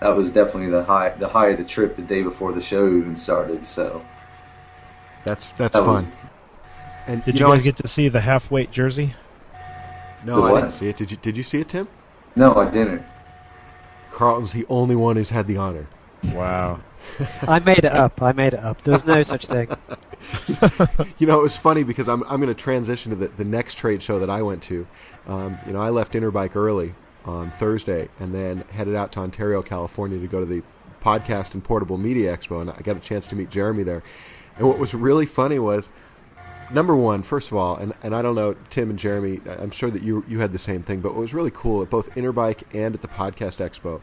that 0.00 0.14
was 0.14 0.30
definitely 0.30 0.70
the 0.70 0.84
high 0.84 1.10
the 1.10 1.28
high 1.28 1.48
of 1.48 1.58
the 1.58 1.64
trip 1.64 1.96
the 1.96 2.02
day 2.02 2.22
before 2.22 2.52
the 2.52 2.60
show 2.60 2.86
even 2.86 3.16
started. 3.16 3.66
So 3.66 4.02
That's 5.24 5.46
that's 5.56 5.72
That 5.72 5.86
was- 5.86 6.02
fun. 6.02 6.12
And 7.06 7.22
Did 7.24 7.34
you, 7.34 7.46
know, 7.46 7.52
guys 7.52 7.64
get 7.64 7.76
to 7.76 7.88
see 7.88 8.08
the 8.08 8.20
half 8.20 8.50
weight 8.50 8.70
jersey? 8.70 9.14
No, 10.24 10.44
I 10.44 10.60
didn't 10.60 10.72
see 10.72 10.88
it. 10.88 10.96
Did 10.96 11.10
you? 11.10 11.16
Did 11.18 11.36
you 11.36 11.42
see 11.42 11.60
it, 11.60 11.68
Tim? 11.68 11.88
no, 12.34 12.54
I 12.54 12.70
didn't. 12.70 13.02
Carlton's 14.12 14.52
the 14.52 14.66
only 14.68 14.96
one 14.96 15.16
who's 15.16 15.30
had 15.30 15.46
the 15.46 15.56
honor. 15.58 15.86
Wow. 16.32 16.80
I 17.42 17.60
made 17.60 17.78
it 17.78 17.92
up. 17.92 18.20
I 18.22 18.32
made 18.32 18.54
it 18.54 18.60
up. 18.60 18.82
There's 18.82 19.04
no 19.06 19.22
such 19.22 19.46
thing. 19.46 19.68
You 21.18 21.26
know, 21.26 21.38
it 21.38 21.42
was 21.42 21.56
funny 21.56 21.84
because 21.84 22.08
I'm 22.08 22.22
I'm 22.24 22.40
going 22.40 22.48
to 22.48 22.54
transition 22.54 23.10
to 23.10 23.16
the, 23.16 23.28
the 23.28 23.44
next 23.44 23.74
trade 23.74 24.02
show 24.02 24.18
that 24.18 24.30
I 24.30 24.42
went 24.42 24.62
to. 24.64 24.86
Um, 25.28 25.58
you 25.66 25.72
know, 25.72 25.80
I 25.80 25.90
left 25.90 26.14
Interbike 26.14 26.56
early 26.56 26.94
on 27.24 27.50
Thursday 27.52 28.08
and 28.18 28.34
then 28.34 28.64
headed 28.72 28.96
out 28.96 29.12
to 29.12 29.20
Ontario, 29.20 29.62
California 29.62 30.18
to 30.18 30.26
go 30.26 30.40
to 30.40 30.46
the 30.46 30.62
Podcast 31.02 31.54
and 31.54 31.62
Portable 31.62 31.98
Media 31.98 32.36
Expo, 32.36 32.60
and 32.60 32.70
I 32.70 32.80
got 32.80 32.96
a 32.96 33.00
chance 33.00 33.26
to 33.28 33.36
meet 33.36 33.50
Jeremy 33.50 33.84
there. 33.84 34.02
And 34.56 34.66
what 34.66 34.78
was 34.78 34.94
really 34.94 35.26
funny 35.26 35.58
was, 35.58 35.88
number 36.72 36.96
one, 36.96 37.22
first 37.22 37.50
of 37.50 37.56
all, 37.56 37.76
and, 37.76 37.92
and 38.02 38.14
I 38.14 38.22
don't 38.22 38.34
know, 38.34 38.54
Tim 38.70 38.90
and 38.90 38.98
Jeremy, 38.98 39.40
I'm 39.46 39.70
sure 39.70 39.90
that 39.90 40.02
you 40.02 40.24
you 40.28 40.40
had 40.40 40.52
the 40.52 40.58
same 40.58 40.82
thing, 40.82 41.00
but 41.00 41.12
what 41.12 41.20
was 41.20 41.34
really 41.34 41.50
cool 41.52 41.82
at 41.82 41.90
both 41.90 42.10
Interbike 42.14 42.62
and 42.74 42.94
at 42.94 43.02
the 43.02 43.08
Podcast 43.08 43.58
Expo 43.58 44.00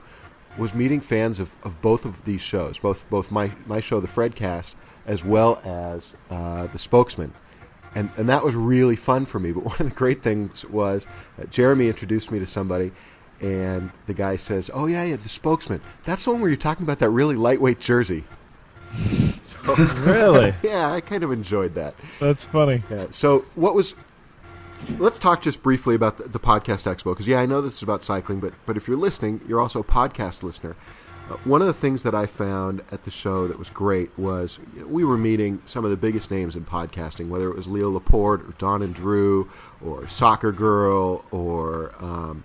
was 0.58 0.74
meeting 0.74 1.02
fans 1.02 1.40
of, 1.40 1.56
of 1.64 1.82
both 1.82 2.06
of 2.06 2.24
these 2.26 2.42
shows, 2.42 2.78
both 2.78 3.10
both 3.10 3.32
my, 3.32 3.52
my 3.66 3.80
show, 3.80 4.00
the 4.00 4.08
Fredcast, 4.08 4.74
as 5.06 5.24
well 5.24 5.62
as 5.64 6.14
uh, 6.30 6.68
the 6.68 6.80
Spokesmen. 6.80 7.34
And, 7.96 8.10
and 8.18 8.28
that 8.30 8.44
was 8.44 8.56
really 8.56 8.96
fun 8.96 9.26
for 9.26 9.40
me. 9.40 9.52
But 9.52 9.64
one 9.66 9.78
of 9.80 9.90
the 9.90 9.96
great 9.96 10.24
things 10.24 10.66
was 10.66 11.06
Jeremy 11.50 11.88
introduced 11.88 12.32
me 12.32 12.40
to 12.40 12.48
somebody, 12.48 12.92
and 13.42 13.92
the 14.08 14.14
guy 14.14 14.36
says, 14.36 14.70
"Oh 14.74 14.86
yeah, 14.86 15.04
yeah, 15.04 15.16
the 15.16 15.30
Spokesmen. 15.30 15.82
That's 16.06 16.24
the 16.24 16.32
one 16.32 16.42
where 16.42 16.50
you're 16.50 16.58
talking 16.58 16.84
about 16.84 17.00
that 17.00 17.10
really 17.10 17.36
lightweight 17.36 17.80
jersey." 17.80 18.24
So, 19.66 19.76
Really? 19.76 20.54
yeah, 20.64 20.92
I 20.92 21.02
kind 21.02 21.24
of 21.24 21.32
enjoyed 21.32 21.76
that. 21.76 21.96
That's 22.20 22.46
funny. 22.46 22.84
Yeah. 22.90 23.08
So, 23.12 23.46
what 23.56 23.76
was? 23.76 23.96
Let's 24.98 25.18
talk 25.18 25.42
just 25.42 25.64
briefly 25.64 25.96
about 25.96 26.18
the, 26.18 26.28
the 26.28 26.40
podcast 26.40 26.84
expo 26.94 27.06
because 27.14 27.28
yeah, 27.28 27.40
I 27.40 27.46
know 27.46 27.62
this 27.62 27.76
is 27.78 27.84
about 27.84 28.04
cycling, 28.04 28.40
but 28.40 28.54
but 28.66 28.76
if 28.76 28.88
you're 28.88 28.98
listening, 28.98 29.40
you're 29.48 29.62
also 29.62 29.80
a 29.80 29.84
podcast 29.84 30.44
listener. 30.44 30.76
Uh, 31.30 31.36
one 31.46 31.62
of 31.62 31.68
the 31.68 31.74
things 31.74 32.04
that 32.04 32.14
I 32.14 32.26
found 32.26 32.82
at 32.92 33.06
the 33.06 33.12
show 33.12 33.48
that 33.48 33.58
was 33.58 33.70
great 33.70 34.18
was 34.20 34.60
you 34.76 34.82
know, 34.82 34.88
we 34.88 35.06
were 35.06 35.18
meeting 35.18 35.62
some 35.66 35.86
of 35.86 35.92
the 35.92 35.96
biggest 35.96 36.30
names 36.30 36.54
in 36.54 36.66
podcasting, 36.66 37.30
whether 37.30 37.50
it 37.50 37.56
was 37.56 37.66
Leo 37.66 37.90
Laporte 37.90 38.42
or 38.42 38.54
Don 38.58 38.82
and 38.82 38.94
Drew 38.94 39.50
or 39.84 40.06
Soccer 40.10 40.52
Girl 40.52 41.24
or 41.32 41.94
um, 42.00 42.44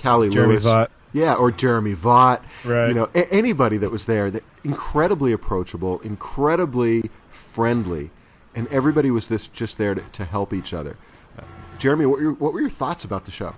Callie 0.00 0.28
Jeremy 0.28 0.54
Lewis. 0.54 0.64
Vaught. 0.64 0.88
Yeah, 1.14 1.34
or 1.34 1.50
Jeremy 1.50 1.94
Vaught. 1.94 2.42
Right. 2.64 2.88
You 2.88 2.94
know, 2.94 3.08
a- 3.14 3.32
anybody 3.32 3.78
that 3.78 3.90
was 3.90 4.04
there, 4.04 4.30
that 4.30 4.44
incredibly 4.68 5.32
approachable, 5.32 5.98
incredibly 6.00 7.10
friendly, 7.30 8.10
and 8.54 8.68
everybody 8.68 9.10
was 9.10 9.28
this 9.28 9.48
just 9.48 9.78
there 9.78 9.94
to, 9.94 10.02
to 10.12 10.24
help 10.26 10.52
each 10.52 10.74
other. 10.74 10.96
Uh, 11.38 11.42
Jeremy, 11.78 12.04
what 12.04 12.18
were, 12.18 12.22
your, 12.22 12.32
what 12.34 12.52
were 12.52 12.60
your 12.60 12.70
thoughts 12.70 13.02
about 13.02 13.24
the 13.24 13.30
show? 13.30 13.54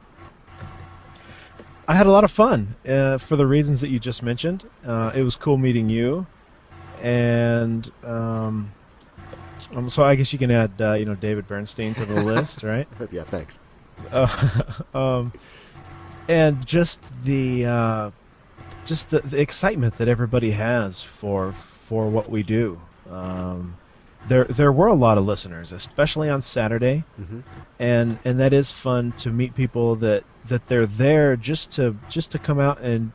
I 1.89 1.95
had 1.95 2.07
a 2.07 2.13
lot 2.13 2.23
of 2.23 2.31
fun 2.31 2.77
uh, 2.87 3.19
for 3.19 3.35
the 3.35 3.47
reasons 3.47 3.81
that 3.81 3.89
you 3.89 3.99
just 3.99 4.23
mentioned. 4.23 4.71
Uh, 4.87 5.11
it 5.13 5.23
was 5.23 5.35
cool 5.35 5.59
meeting 5.59 5.89
you, 5.89 6.29
and 7.03 7.91
um, 8.05 8.71
um, 9.75 9.91
so 9.91 10.05
I 10.05 10.15
guess 10.15 10.33
you 10.33 10.39
can 10.39 10.53
add 10.53 10.71
uh, 10.81 10.93
you 10.93 11.05
know 11.05 11.17
David 11.17 11.49
Bernstein 11.49 11.95
to 11.95 12.07
the 12.07 12.23
list, 12.23 12.63
right? 12.63 12.87
yeah, 13.11 13.25
thanks. 13.25 13.59
Uh, 14.13 14.63
um, 14.95 15.33
and 16.29 16.65
just 16.65 17.25
the 17.25 17.67
uh, 17.67 18.11
just 18.91 19.11
the, 19.11 19.21
the 19.21 19.41
excitement 19.41 19.93
that 19.99 20.09
everybody 20.09 20.51
has 20.51 21.01
for 21.01 21.53
for 21.53 22.03
what 22.11 22.27
we 22.29 22.43
do. 22.43 22.67
Um, 23.11 23.77
there 24.29 24.45
there 24.45 24.73
were 24.81 24.89
a 24.89 24.99
lot 25.07 25.17
of 25.17 25.25
listeners, 25.25 25.73
especially 25.73 26.29
on 26.29 26.41
Saturday, 26.43 27.05
Mhm. 27.19 27.43
and 27.79 28.19
and 28.25 28.39
that 28.43 28.53
is 28.53 28.71
fun 28.73 29.13
to 29.23 29.31
meet 29.31 29.55
people 29.55 29.89
that 30.07 30.23
that 30.51 30.63
they're 30.69 30.87
there 31.05 31.37
just 31.37 31.71
to 31.77 31.97
just 32.09 32.31
to 32.33 32.39
come 32.39 32.59
out 32.61 32.79
and 32.81 33.13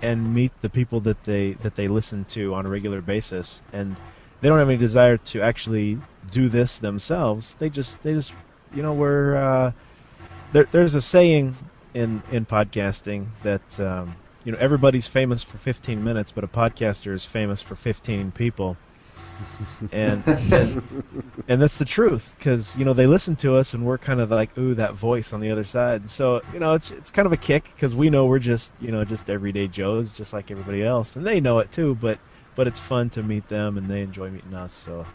and 0.00 0.32
meet 0.34 0.52
the 0.62 0.68
people 0.70 1.00
that 1.08 1.24
they 1.24 1.44
that 1.64 1.74
they 1.74 1.88
listen 1.88 2.24
to 2.36 2.54
on 2.54 2.64
a 2.64 2.68
regular 2.68 3.00
basis 3.02 3.62
and 3.72 3.96
they 4.40 4.48
don't 4.48 4.58
have 4.58 4.68
any 4.68 4.78
desire 4.78 5.16
to 5.32 5.40
actually 5.42 5.98
do 6.30 6.48
this 6.48 6.78
themselves 6.78 7.54
they 7.60 7.68
just 7.70 8.00
they 8.02 8.12
just 8.14 8.32
you 8.74 8.82
know 8.82 8.92
we're 9.02 9.36
uh, 9.36 9.72
there, 10.52 10.66
there's 10.72 10.94
a 10.94 11.00
saying 11.00 11.54
in 11.94 12.22
in 12.32 12.44
podcasting 12.46 13.26
that 13.42 13.68
um, 13.80 14.14
you 14.44 14.52
know 14.52 14.58
everybody's 14.58 15.06
famous 15.06 15.42
for 15.42 15.58
15 15.58 16.02
minutes 16.02 16.32
but 16.32 16.44
a 16.44 16.48
podcaster 16.48 17.12
is 17.12 17.24
famous 17.24 17.60
for 17.62 17.74
15 17.74 18.32
people 18.32 18.76
and 19.92 20.24
and 21.48 21.60
that's 21.60 21.78
the 21.78 21.84
truth 21.84 22.34
because 22.38 22.78
you 22.78 22.84
know 22.84 22.92
they 22.92 23.06
listen 23.06 23.36
to 23.36 23.56
us 23.56 23.74
and 23.74 23.84
we're 23.84 23.98
kind 23.98 24.20
of 24.20 24.30
like 24.30 24.56
ooh 24.58 24.74
that 24.74 24.94
voice 24.94 25.32
on 25.32 25.40
the 25.40 25.50
other 25.50 25.64
side 25.64 26.08
so 26.08 26.40
you 26.52 26.58
know 26.58 26.74
it's 26.74 26.90
it's 26.90 27.10
kind 27.10 27.26
of 27.26 27.32
a 27.32 27.36
kick 27.36 27.64
because 27.74 27.94
we 27.94 28.10
know 28.10 28.26
we're 28.26 28.38
just 28.38 28.72
you 28.80 28.90
know 28.90 29.04
just 29.04 29.28
everyday 29.30 29.66
joes 29.68 30.12
just 30.12 30.32
like 30.32 30.50
everybody 30.50 30.82
else 30.82 31.16
and 31.16 31.26
they 31.26 31.40
know 31.40 31.58
it 31.58 31.70
too 31.70 31.94
but 31.96 32.18
but 32.54 32.66
it's 32.66 32.80
fun 32.80 33.08
to 33.10 33.22
meet 33.22 33.48
them 33.48 33.76
and 33.76 33.90
they 33.90 34.02
enjoy 34.02 34.30
meeting 34.30 34.54
us 34.54 34.72
so 34.72 35.06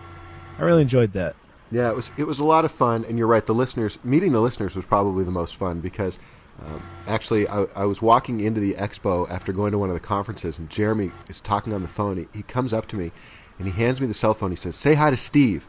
i 0.58 0.64
really 0.64 0.82
enjoyed 0.82 1.14
that 1.14 1.36
Yeah, 1.70 1.90
it 1.90 1.96
was 1.96 2.12
it 2.18 2.26
was 2.26 2.40
a 2.40 2.46
lot 2.46 2.64
of 2.66 2.72
fun, 2.72 3.04
and 3.06 3.18
you're 3.18 3.28
right. 3.28 3.46
The 3.46 3.54
listeners 3.54 4.00
meeting 4.04 4.32
the 4.32 4.42
listeners 4.42 4.76
was 4.76 4.86
probably 4.86 5.24
the 5.26 5.32
most 5.32 5.56
fun 5.58 5.82
because 5.82 6.18
um, 6.66 6.82
actually 7.08 7.48
I, 7.48 7.64
I 7.76 7.86
was 7.86 8.02
walking 8.02 8.40
into 8.40 8.60
the 8.60 8.74
expo 8.74 9.30
after 9.30 9.52
going 9.52 9.72
to 9.72 9.78
one 9.78 9.90
of 9.90 9.94
the 9.94 10.00
conferences, 10.00 10.58
and 10.58 10.70
Jeremy 10.70 11.12
is 11.30 11.40
talking 11.40 11.74
on 11.74 11.82
the 11.82 11.88
phone. 11.88 12.18
He, 12.18 12.38
he 12.38 12.44
comes 12.44 12.74
up 12.74 12.88
to 12.90 12.96
me, 12.96 13.12
and 13.60 13.68
he 13.68 13.74
hands 13.74 14.02
me 14.02 14.08
the 14.08 14.14
cell 14.14 14.34
phone. 14.34 14.50
He 14.50 14.56
says, 14.56 14.76
"Say 14.76 14.96
hi 14.96 15.10
to 15.10 15.18
Steve." 15.18 15.68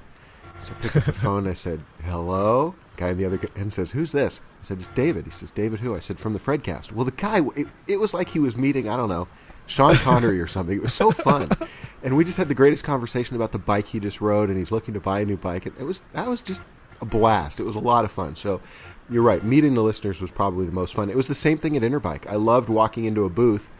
So 0.62 0.72
I 0.76 0.82
picked 0.82 0.96
up 0.96 1.04
the 1.04 1.12
phone. 1.24 1.38
and 1.44 1.48
I 1.48 1.54
said, 1.54 1.80
"Hello." 2.04 2.74
Guy 2.96 3.10
on 3.10 3.18
the 3.18 3.26
other 3.26 3.40
end 3.56 3.72
says, 3.72 3.90
"Who's 3.92 4.12
this?" 4.12 4.40
I 4.60 4.64
said, 4.64 4.78
"It's 4.78 4.88
David." 4.88 5.24
He 5.26 5.30
says, 5.30 5.50
"David 5.50 5.80
who?" 5.80 5.94
I 5.94 6.00
said, 6.00 6.18
"From 6.18 6.32
the 6.32 6.40
Fredcast." 6.40 6.92
Well, 6.92 7.04
the 7.04 7.12
guy 7.12 7.42
it, 7.54 7.68
it 7.86 8.00
was 8.00 8.14
like 8.14 8.28
he 8.28 8.38
was 8.38 8.56
meeting 8.56 8.88
I 8.88 8.96
don't 8.96 9.08
know 9.08 9.28
Sean 9.68 9.94
Connery 9.96 10.40
or 10.40 10.46
something. 10.46 10.76
It 10.76 10.82
was 10.82 10.94
so 10.94 11.10
fun, 11.10 11.50
and 12.02 12.16
we 12.16 12.24
just 12.24 12.38
had 12.38 12.48
the 12.48 12.54
greatest 12.54 12.84
conversation 12.84 13.36
about 13.36 13.52
the 13.52 13.58
bike 13.58 13.86
he 13.86 14.00
just 14.00 14.20
rode, 14.20 14.48
and 14.48 14.58
he's 14.58 14.72
looking 14.72 14.94
to 14.94 15.00
buy 15.00 15.20
a 15.20 15.24
new 15.24 15.36
bike. 15.36 15.66
It, 15.66 15.74
it 15.78 15.84
was 15.84 16.00
that 16.14 16.26
was 16.26 16.40
just 16.40 16.62
a 17.00 17.04
blast. 17.04 17.60
It 17.60 17.64
was 17.64 17.76
a 17.76 17.80
lot 17.80 18.04
of 18.04 18.10
fun. 18.10 18.34
So 18.34 18.60
you're 19.10 19.22
right. 19.22 19.42
Meeting 19.42 19.74
the 19.74 19.82
listeners 19.82 20.20
was 20.20 20.30
probably 20.30 20.66
the 20.66 20.72
most 20.72 20.94
fun. 20.94 21.10
It 21.10 21.16
was 21.16 21.28
the 21.28 21.34
same 21.34 21.58
thing 21.58 21.76
at 21.76 21.82
Interbike. 21.82 22.26
I 22.26 22.36
loved 22.36 22.68
walking 22.68 23.04
into 23.04 23.24
a 23.24 23.30
booth 23.30 23.70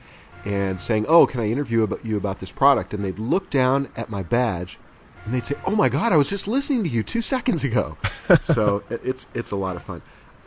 and 0.44 0.80
saying, 0.80 1.06
"Oh, 1.08 1.26
can 1.26 1.40
I 1.40 1.50
interview 1.50 1.82
about 1.82 2.04
you 2.04 2.16
about 2.16 2.38
this 2.38 2.50
product?" 2.50 2.94
And 2.94 3.04
they'd 3.04 3.18
look 3.18 3.50
down 3.50 3.88
at 3.96 4.10
my 4.10 4.22
badge, 4.22 4.78
and 5.24 5.34
they'd 5.34 5.44
say, 5.44 5.56
"Oh 5.66 5.76
my 5.76 5.88
God, 5.88 6.12
I 6.12 6.16
was 6.16 6.28
just 6.28 6.48
listening 6.48 6.82
to 6.84 6.88
you 6.88 7.02
two 7.02 7.22
seconds 7.22 7.64
ago." 7.64 7.96
so 8.42 8.82
it, 8.90 9.00
it's 9.04 9.26
it's 9.34 9.50
a 9.50 9.56
lot 9.56 9.76
of 9.76 9.82
fun. 9.82 10.02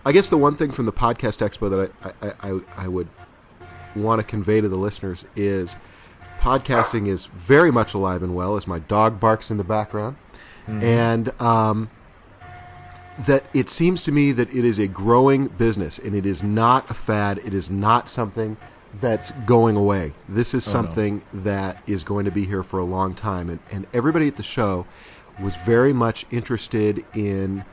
I 0.05 0.11
guess 0.11 0.29
the 0.29 0.37
one 0.37 0.55
thing 0.55 0.71
from 0.71 0.85
the 0.85 0.93
podcast 0.93 1.47
expo 1.47 1.69
that 1.69 1.91
I 2.03 2.27
I, 2.27 2.51
I, 2.51 2.59
I 2.85 2.87
would 2.87 3.07
want 3.95 4.19
to 4.19 4.23
convey 4.23 4.61
to 4.61 4.69
the 4.69 4.77
listeners 4.77 5.25
is 5.35 5.75
podcasting 6.39 7.07
is 7.07 7.27
very 7.27 7.71
much 7.71 7.93
alive 7.93 8.23
and 8.23 8.33
well 8.33 8.55
as 8.55 8.65
my 8.65 8.79
dog 8.79 9.19
barks 9.19 9.51
in 9.51 9.57
the 9.57 9.63
background 9.63 10.15
and 10.67 11.29
um, 11.41 11.89
that 13.19 13.43
it 13.53 13.69
seems 13.69 14.01
to 14.03 14.11
me 14.11 14.31
that 14.31 14.49
it 14.49 14.65
is 14.65 14.79
a 14.79 14.87
growing 14.87 15.47
business 15.47 15.99
and 15.99 16.15
it 16.15 16.25
is 16.25 16.41
not 16.41 16.89
a 16.89 16.93
fad 16.93 17.37
it 17.39 17.53
is 17.53 17.69
not 17.69 18.07
something 18.09 18.57
that's 18.99 19.31
going 19.45 19.75
away 19.75 20.13
this 20.29 20.53
is 20.53 20.67
Oh, 20.67 20.71
no. 20.71 20.85
something 20.87 21.21
that 21.33 21.81
is 21.87 22.03
going 22.03 22.25
to 22.25 22.31
be 22.31 22.45
here 22.45 22.63
for 22.63 22.79
a 22.79 22.85
long 22.85 23.13
time 23.13 23.49
and, 23.49 23.59
and 23.71 23.85
everybody 23.93 24.27
at 24.27 24.37
the 24.37 24.43
show 24.43 24.85
was 25.41 25.55
very 25.57 25.93
much 25.93 26.25
interested 26.31 27.05
in 27.13 27.63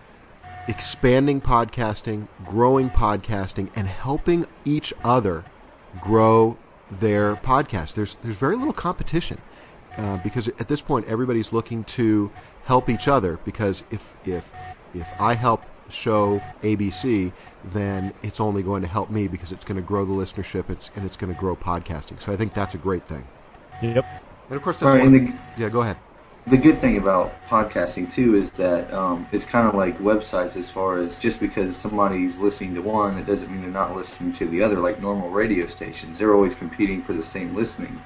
expanding 0.69 1.41
podcasting, 1.41 2.29
growing 2.45 2.91
podcasting, 2.91 3.69
and 3.75 3.89
helping 3.89 4.47
each 4.65 4.93
other 5.03 5.45
grow 6.01 6.57
their 6.91 7.37
podcast. 7.37 7.95
There's 7.95 8.17
there's 8.23 8.37
very 8.37 8.57
little 8.57 8.73
competition 8.73 9.39
uh, 9.97 10.19
because 10.19 10.49
at 10.49 10.69
this 10.69 10.81
point 10.81 11.07
everybody's 11.09 11.53
looking 11.53 11.85
to 11.85 12.31
help 12.65 12.89
each 12.89 13.09
other. 13.09 13.39
Because 13.45 13.83
if 13.91 14.15
if 14.25 14.53
if 14.95 15.09
I 15.21 15.35
help 15.35 15.63
show 15.91 16.41
ABC, 16.63 17.33
then 17.65 18.13
it's 18.23 18.41
only 18.41 18.63
going 18.63 18.83
to 18.83 18.89
help 18.89 19.11
me 19.11 19.29
because 19.29 19.53
it's 19.53 19.65
going 19.65 19.77
to 19.77 19.83
grow 19.83 20.05
the 20.05 20.13
listenership. 20.13 20.71
It's 20.71 20.91
and 20.97 21.05
it's 21.05 21.17
going 21.17 21.33
to 21.33 21.39
grow 21.39 21.57
podcasting. 21.57 22.21
So 22.21 22.33
I 22.33 22.37
think 22.37 22.55
that's 22.55 22.75
a 22.75 22.79
great 22.79 23.05
thing. 23.05 23.27
yep 23.83 24.05
And 24.49 24.57
of 24.57 24.63
course, 24.63 24.77
that's 24.77 24.89
All 24.91 24.95
right, 24.95 25.03
one, 25.03 25.27
the, 25.27 25.33
yeah. 25.57 25.69
Go 25.69 25.83
ahead. 25.83 25.97
the 26.47 26.57
good 26.57 26.81
thing 26.81 26.97
about 26.97 27.33
podcasting 27.49 28.11
too 28.11 28.37
is 28.37 28.51
that 28.53 28.93
um, 28.93 29.27
it's 29.33 29.45
kind 29.45 29.69
of 29.69 29.75
like 29.75 29.99
websites 29.99 30.57
as 30.57 30.71
far 30.71 30.99
as 30.99 31.17
just 31.17 31.41
because 31.41 31.77
somebody's 31.77 32.39
listening 32.39 32.75
to 32.75 32.81
one, 32.81 33.19
it 33.19 33.27
doesn't 33.27 33.51
mean 33.51 33.61
they're 33.63 33.71
not 33.71 33.95
listening 33.97 34.33
to 34.35 34.47
the 34.47 34.63
other. 34.63 34.77
Like 34.77 35.01
normal 35.01 35.31
radio 35.31 35.67
stations, 35.67 36.19
they're 36.19 36.35
always 36.35 36.55
competing 36.55 37.03
for 37.03 37.13
the 37.13 37.25
same 37.25 37.55
listening. 37.55 38.01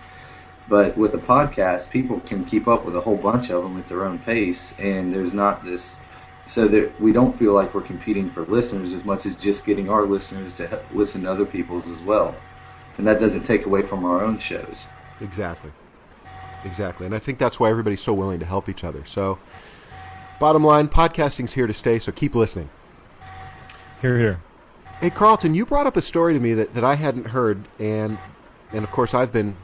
But 0.68 0.96
with 0.96 1.12
a 1.14 1.18
podcast, 1.18 1.90
people 1.90 2.20
can 2.20 2.44
keep 2.44 2.68
up 2.68 2.84
with 2.84 2.96
a 2.96 3.00
whole 3.00 3.16
bunch 3.16 3.50
of 3.50 3.62
them 3.64 3.76
at 3.78 3.88
their 3.88 4.04
own 4.04 4.18
pace, 4.20 4.78
and 4.78 5.12
there's 5.12 5.32
not 5.32 5.62
this. 5.62 5.98
So 6.46 6.66
that 6.68 7.00
we 7.00 7.12
don't 7.12 7.36
feel 7.36 7.52
like 7.52 7.72
we're 7.74 7.82
competing 7.82 8.28
for 8.28 8.42
listeners 8.42 8.92
as 8.92 9.04
much 9.04 9.26
as 9.26 9.36
just 9.36 9.64
getting 9.64 9.88
our 9.88 10.04
listeners 10.04 10.52
to 10.54 10.82
listen 10.92 11.22
to 11.22 11.30
other 11.30 11.46
people's 11.46 11.88
as 11.88 12.00
well, 12.02 12.34
and 12.98 13.06
that 13.06 13.20
doesn't 13.20 13.44
take 13.44 13.64
away 13.64 13.82
from 13.82 14.04
our 14.04 14.22
own 14.22 14.38
shows. 14.38 14.86
Exactly. 15.20 15.70
Exactly. 16.64 17.06
And 17.06 17.14
I 17.14 17.18
think 17.18 17.38
that's 17.38 17.58
why 17.58 17.70
everybody's 17.70 18.02
so 18.02 18.12
willing 18.12 18.40
to 18.40 18.46
help 18.46 18.68
each 18.68 18.84
other. 18.84 19.04
So, 19.04 19.38
bottom 20.38 20.64
line, 20.64 20.88
podcasting's 20.88 21.52
here 21.52 21.66
to 21.66 21.74
stay, 21.74 21.98
so 21.98 22.12
keep 22.12 22.34
listening. 22.34 22.70
Here, 24.00 24.18
here. 24.18 24.40
Hey, 25.00 25.10
Carlton, 25.10 25.54
you 25.54 25.64
brought 25.66 25.86
up 25.86 25.96
a 25.96 26.02
story 26.02 26.34
to 26.34 26.40
me 26.40 26.54
that, 26.54 26.74
that 26.74 26.84
I 26.84 26.94
hadn't 26.94 27.28
heard, 27.28 27.66
and 27.78 28.18
and 28.72 28.84
of 28.84 28.90
course 28.90 29.14
I've 29.14 29.32
been 29.32 29.46
you 29.46 29.52
know, 29.52 29.61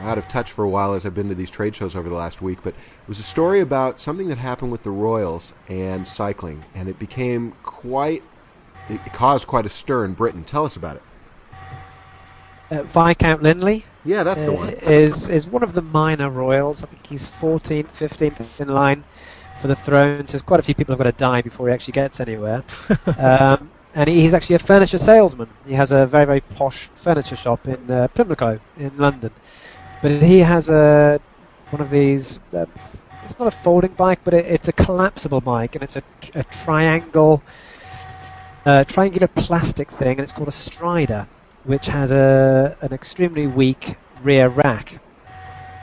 out 0.00 0.18
of 0.18 0.28
touch 0.28 0.52
for 0.52 0.64
a 0.64 0.68
while 0.68 0.94
as 0.94 1.04
I've 1.06 1.14
been 1.14 1.28
to 1.28 1.34
these 1.34 1.50
trade 1.50 1.74
shows 1.76 1.94
over 1.94 2.08
the 2.08 2.14
last 2.14 2.42
week. 2.42 2.58
But 2.62 2.74
it 2.74 3.08
was 3.08 3.18
a 3.18 3.24
story 3.24 3.60
about 3.60 4.00
something 4.00 4.28
that 4.28 4.38
happened 4.38 4.72
with 4.72 4.82
the 4.82 4.90
Royals 4.90 5.52
and 5.68 6.06
cycling, 6.06 6.64
and 6.74 6.88
it 6.88 6.98
became 6.98 7.52
quite, 7.62 8.22
it 8.88 9.00
caused 9.12 9.46
quite 9.46 9.66
a 9.66 9.70
stir 9.70 10.04
in 10.04 10.14
Britain. 10.14 10.44
Tell 10.44 10.64
us 10.64 10.76
about 10.76 10.96
it. 10.96 11.02
Uh, 12.70 12.82
Viscount 12.84 13.42
Linley 13.42 13.84
Yeah, 14.02 14.22
that's 14.22 14.44
the 14.44 14.52
uh, 14.52 14.56
one. 14.56 14.70
is 14.70 15.28
is 15.28 15.46
one 15.46 15.62
of 15.62 15.74
the 15.74 15.82
minor 15.82 16.30
royals. 16.30 16.82
I 16.82 16.86
think 16.86 17.06
he's 17.06 17.28
14th, 17.28 17.88
15th 17.88 18.60
in 18.60 18.68
line 18.68 19.04
for 19.60 19.68
the 19.68 19.76
thrones. 19.76 20.32
There's 20.32 20.42
quite 20.42 20.58
a 20.58 20.62
few 20.62 20.74
people 20.74 20.92
have 20.94 20.98
got 20.98 21.04
to 21.04 21.12
die 21.12 21.42
before 21.42 21.68
he 21.68 21.74
actually 21.74 21.92
gets 21.92 22.18
anywhere. 22.18 22.64
um, 23.18 23.70
and 23.94 24.08
he's 24.08 24.32
actually 24.32 24.56
a 24.56 24.58
furniture 24.58 24.98
salesman. 24.98 25.50
He 25.66 25.74
has 25.74 25.92
a 25.92 26.06
very 26.06 26.24
very 26.24 26.40
posh 26.40 26.88
furniture 26.94 27.36
shop 27.36 27.68
in 27.68 27.90
uh, 27.90 28.08
Pimlico 28.08 28.58
in 28.78 28.96
London. 28.96 29.32
But 30.02 30.22
he 30.22 30.40
has 30.40 30.68
a 30.68 31.20
one 31.70 31.80
of 31.80 31.90
these. 31.90 32.38
Uh, 32.52 32.66
it's 33.24 33.38
not 33.38 33.48
a 33.48 33.56
folding 33.56 33.92
bike, 33.92 34.20
but 34.24 34.34
it, 34.34 34.44
it's 34.46 34.68
a 34.68 34.72
collapsible 34.72 35.40
bike, 35.40 35.74
and 35.74 35.82
it's 35.82 35.96
a, 35.96 36.02
a 36.34 36.42
triangle, 36.44 37.42
uh, 38.66 38.84
triangular 38.84 39.28
plastic 39.28 39.90
thing, 39.90 40.18
and 40.18 40.20
it's 40.20 40.32
called 40.32 40.48
a 40.48 40.52
Strida 40.52 41.28
which 41.64 41.86
has 41.86 42.10
a 42.10 42.76
an 42.80 42.92
extremely 42.92 43.46
weak 43.46 43.96
rear 44.22 44.48
rack 44.48 45.00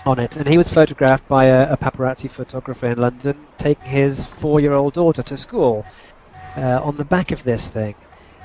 on 0.06 0.20
it. 0.20 0.36
And 0.36 0.48
he 0.48 0.58
was 0.58 0.70
photographed 0.70 1.28
by 1.28 1.46
a, 1.46 1.74
a 1.74 1.78
paparazzi 1.78 2.30
photographer 2.30 2.88
in 2.88 2.98
London 2.98 3.48
taking 3.58 3.86
his 3.86 4.26
four-year-old 4.26 4.94
daughter 4.94 5.24
to 5.24 5.38
school 5.38 5.86
uh, 6.58 6.82
on 6.84 6.98
the 6.98 7.06
back 7.06 7.32
of 7.32 7.44
this 7.44 7.68
thing. 7.68 7.96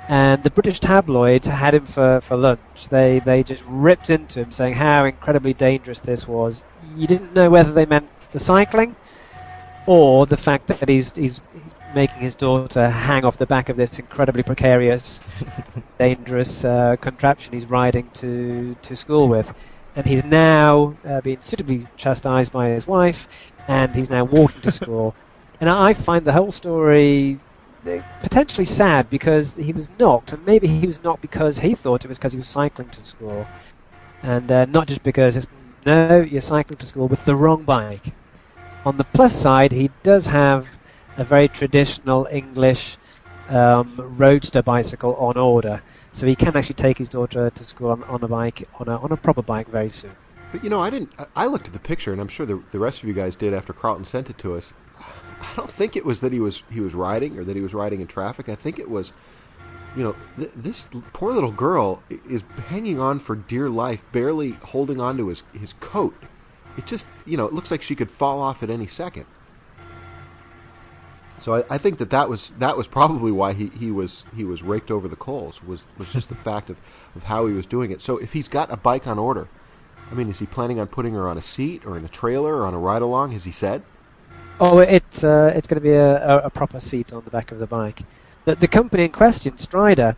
And 0.08 0.44
the 0.44 0.50
British 0.50 0.80
tabloids 0.80 1.46
had 1.46 1.74
him 1.74 1.86
for, 1.86 2.20
for 2.20 2.36
lunch. 2.36 2.88
They 2.90 3.20
they 3.20 3.42
just 3.42 3.62
ripped 3.66 4.10
into 4.10 4.40
him, 4.40 4.52
saying 4.52 4.74
how 4.74 5.04
incredibly 5.06 5.54
dangerous 5.54 6.00
this 6.00 6.26
was. 6.28 6.64
You 6.78 7.06
didn't 7.06 7.32
know 7.34 7.50
whether 7.50 7.72
they 7.72 7.86
meant 7.86 8.20
the 8.32 8.38
cycling 8.40 8.96
or 9.86 10.26
the 10.26 10.36
fact 10.36 10.66
that 10.68 10.88
he's 10.88 11.12
he's, 11.14 11.40
he's 11.52 11.74
making 11.86 12.22
his 12.22 12.36
daughter 12.36 12.90
hang 12.90 13.24
off 13.24 13.38
the 13.38 13.46
back 13.46 13.68
of 13.68 13.76
this 13.76 13.98
incredibly 13.98 14.42
precarious, 14.42 15.22
dangerous 15.98 16.64
uh, 16.64 16.96
contraption 17.00 17.52
he's 17.54 17.66
riding 17.66 18.10
to 18.12 18.76
to 18.82 18.96
school 18.96 19.28
with, 19.28 19.52
and 19.94 20.06
he's 20.06 20.24
now 20.24 20.98
uh, 21.04 21.20
being 21.22 21.40
suitably 21.42 21.88
chastised 21.96 22.52
by 22.52 22.68
his 22.70 22.86
wife, 22.86 23.28
and 23.68 23.94
he's 23.96 24.10
now 24.10 24.24
walking 24.24 24.62
to 24.62 24.72
school. 24.80 25.16
And 25.60 25.70
I 25.70 25.94
find 25.94 26.26
the 26.26 26.32
whole 26.32 26.52
story 26.52 27.43
potentially 28.20 28.64
sad 28.64 29.08
because 29.10 29.56
he 29.56 29.72
was 29.72 29.90
knocked, 29.90 30.32
and 30.32 30.44
maybe 30.44 30.66
he 30.68 30.86
was 30.86 31.02
knocked 31.02 31.22
because 31.22 31.60
he 31.60 31.74
thought 31.74 32.04
it 32.04 32.08
was 32.08 32.18
because 32.18 32.32
he 32.32 32.38
was 32.38 32.48
cycling 32.48 32.90
to 32.90 33.04
school, 33.04 33.50
and 34.22 34.50
uh, 34.52 34.66
not 34.66 34.88
just 34.88 35.02
because 35.02 35.36
it's 35.36 35.48
no, 35.84 36.20
you're 36.22 36.40
cycling 36.40 36.78
to 36.78 36.86
school 36.86 37.08
with 37.08 37.24
the 37.24 37.36
wrong 37.36 37.64
bike. 37.64 38.14
On 38.84 38.96
the 38.96 39.04
plus 39.04 39.34
side, 39.34 39.72
he 39.72 39.88
does 40.02 40.28
have 40.28 40.78
a 41.16 41.24
very 41.24 41.48
traditional 41.48 42.26
English 42.30 42.98
um, 43.48 44.00
roadster 44.00 44.62
bicycle 44.62 45.16
on 45.16 45.36
order, 45.38 45.82
so 46.12 46.26
he 46.26 46.36
can 46.36 46.56
actually 46.56 46.74
take 46.76 46.98
his 46.98 47.08
daughter 47.08 47.50
to 47.50 47.64
school 47.64 47.90
on, 47.90 48.04
on 48.04 48.22
a 48.24 48.28
bike, 48.28 48.64
on 48.80 48.88
a 48.88 48.98
on 48.98 49.12
a 49.12 49.16
proper 49.18 49.42
bike, 49.42 49.68
very 49.68 49.90
soon. 49.90 50.16
But 50.50 50.62
you 50.64 50.70
know, 50.70 50.80
I 50.80 50.88
didn't. 50.90 51.14
I- 51.18 51.26
I 51.36 51.46
looked 51.46 51.66
at 51.66 51.74
the 51.74 51.80
picture, 51.80 52.12
and 52.12 52.20
I'm 52.20 52.28
sure 52.28 52.46
the 52.46 52.64
the 52.70 52.78
rest 52.78 53.02
of 53.02 53.08
you 53.08 53.14
guys 53.14 53.36
did 53.36 53.52
after 53.52 53.74
Carlton 53.74 54.04
sent 54.06 54.30
it 54.30 54.38
to 54.38 54.54
us. 54.54 54.72
I 55.40 55.54
don't 55.56 55.70
think 55.70 55.96
it 55.96 56.04
was 56.04 56.20
that 56.20 56.32
he 56.32 56.40
was 56.40 56.62
he 56.70 56.80
was 56.80 56.94
riding 56.94 57.38
or 57.38 57.44
that 57.44 57.56
he 57.56 57.62
was 57.62 57.74
riding 57.74 58.00
in 58.00 58.06
traffic. 58.06 58.48
I 58.48 58.54
think 58.54 58.78
it 58.78 58.88
was, 58.88 59.12
you 59.96 60.02
know, 60.02 60.16
th- 60.36 60.52
this 60.54 60.88
poor 61.12 61.32
little 61.32 61.52
girl 61.52 62.02
is 62.28 62.42
hanging 62.68 63.00
on 63.00 63.18
for 63.18 63.36
dear 63.36 63.68
life, 63.68 64.04
barely 64.12 64.52
holding 64.52 65.00
on 65.00 65.16
to 65.18 65.28
his 65.28 65.42
his 65.52 65.74
coat. 65.74 66.14
It 66.76 66.86
just, 66.86 67.06
you 67.24 67.36
know, 67.36 67.46
it 67.46 67.52
looks 67.52 67.70
like 67.70 67.82
she 67.82 67.94
could 67.94 68.10
fall 68.10 68.40
off 68.40 68.62
at 68.62 68.70
any 68.70 68.86
second. 68.86 69.26
So 71.40 71.56
I, 71.56 71.64
I 71.74 71.78
think 71.78 71.98
that 71.98 72.10
that 72.10 72.28
was 72.28 72.52
that 72.58 72.76
was 72.76 72.88
probably 72.88 73.30
why 73.30 73.52
he, 73.52 73.66
he 73.68 73.90
was 73.90 74.24
he 74.34 74.44
was 74.44 74.62
raked 74.62 74.90
over 74.90 75.08
the 75.08 75.16
coals 75.16 75.62
was 75.62 75.86
was 75.98 76.10
just 76.10 76.30
the 76.30 76.34
fact 76.46 76.70
of, 76.70 76.78
of 77.14 77.24
how 77.24 77.46
he 77.46 77.54
was 77.54 77.66
doing 77.66 77.90
it. 77.90 78.00
So 78.00 78.16
if 78.18 78.32
he's 78.32 78.48
got 78.48 78.72
a 78.72 78.76
bike 78.76 79.06
on 79.06 79.18
order, 79.18 79.48
I 80.10 80.14
mean, 80.14 80.30
is 80.30 80.38
he 80.38 80.46
planning 80.46 80.80
on 80.80 80.86
putting 80.86 81.14
her 81.14 81.28
on 81.28 81.36
a 81.36 81.42
seat 81.42 81.84
or 81.84 81.98
in 81.98 82.04
a 82.04 82.08
trailer 82.08 82.56
or 82.56 82.66
on 82.66 82.74
a 82.74 82.78
ride 82.78 83.02
along? 83.02 83.32
Has 83.32 83.44
he 83.44 83.52
said? 83.52 83.82
Oh, 84.60 84.78
it's 84.78 85.24
uh, 85.24 85.52
it's 85.54 85.66
going 85.66 85.80
to 85.80 85.84
be 85.84 85.94
a, 85.94 86.38
a, 86.38 86.50
proper 86.50 86.78
seat 86.78 87.12
on 87.12 87.24
the 87.24 87.30
back 87.30 87.50
of 87.50 87.58
the 87.58 87.66
bike. 87.66 88.02
The, 88.44 88.54
the 88.54 88.68
company 88.68 89.04
in 89.04 89.10
question, 89.10 89.54
Strida, 89.54 90.14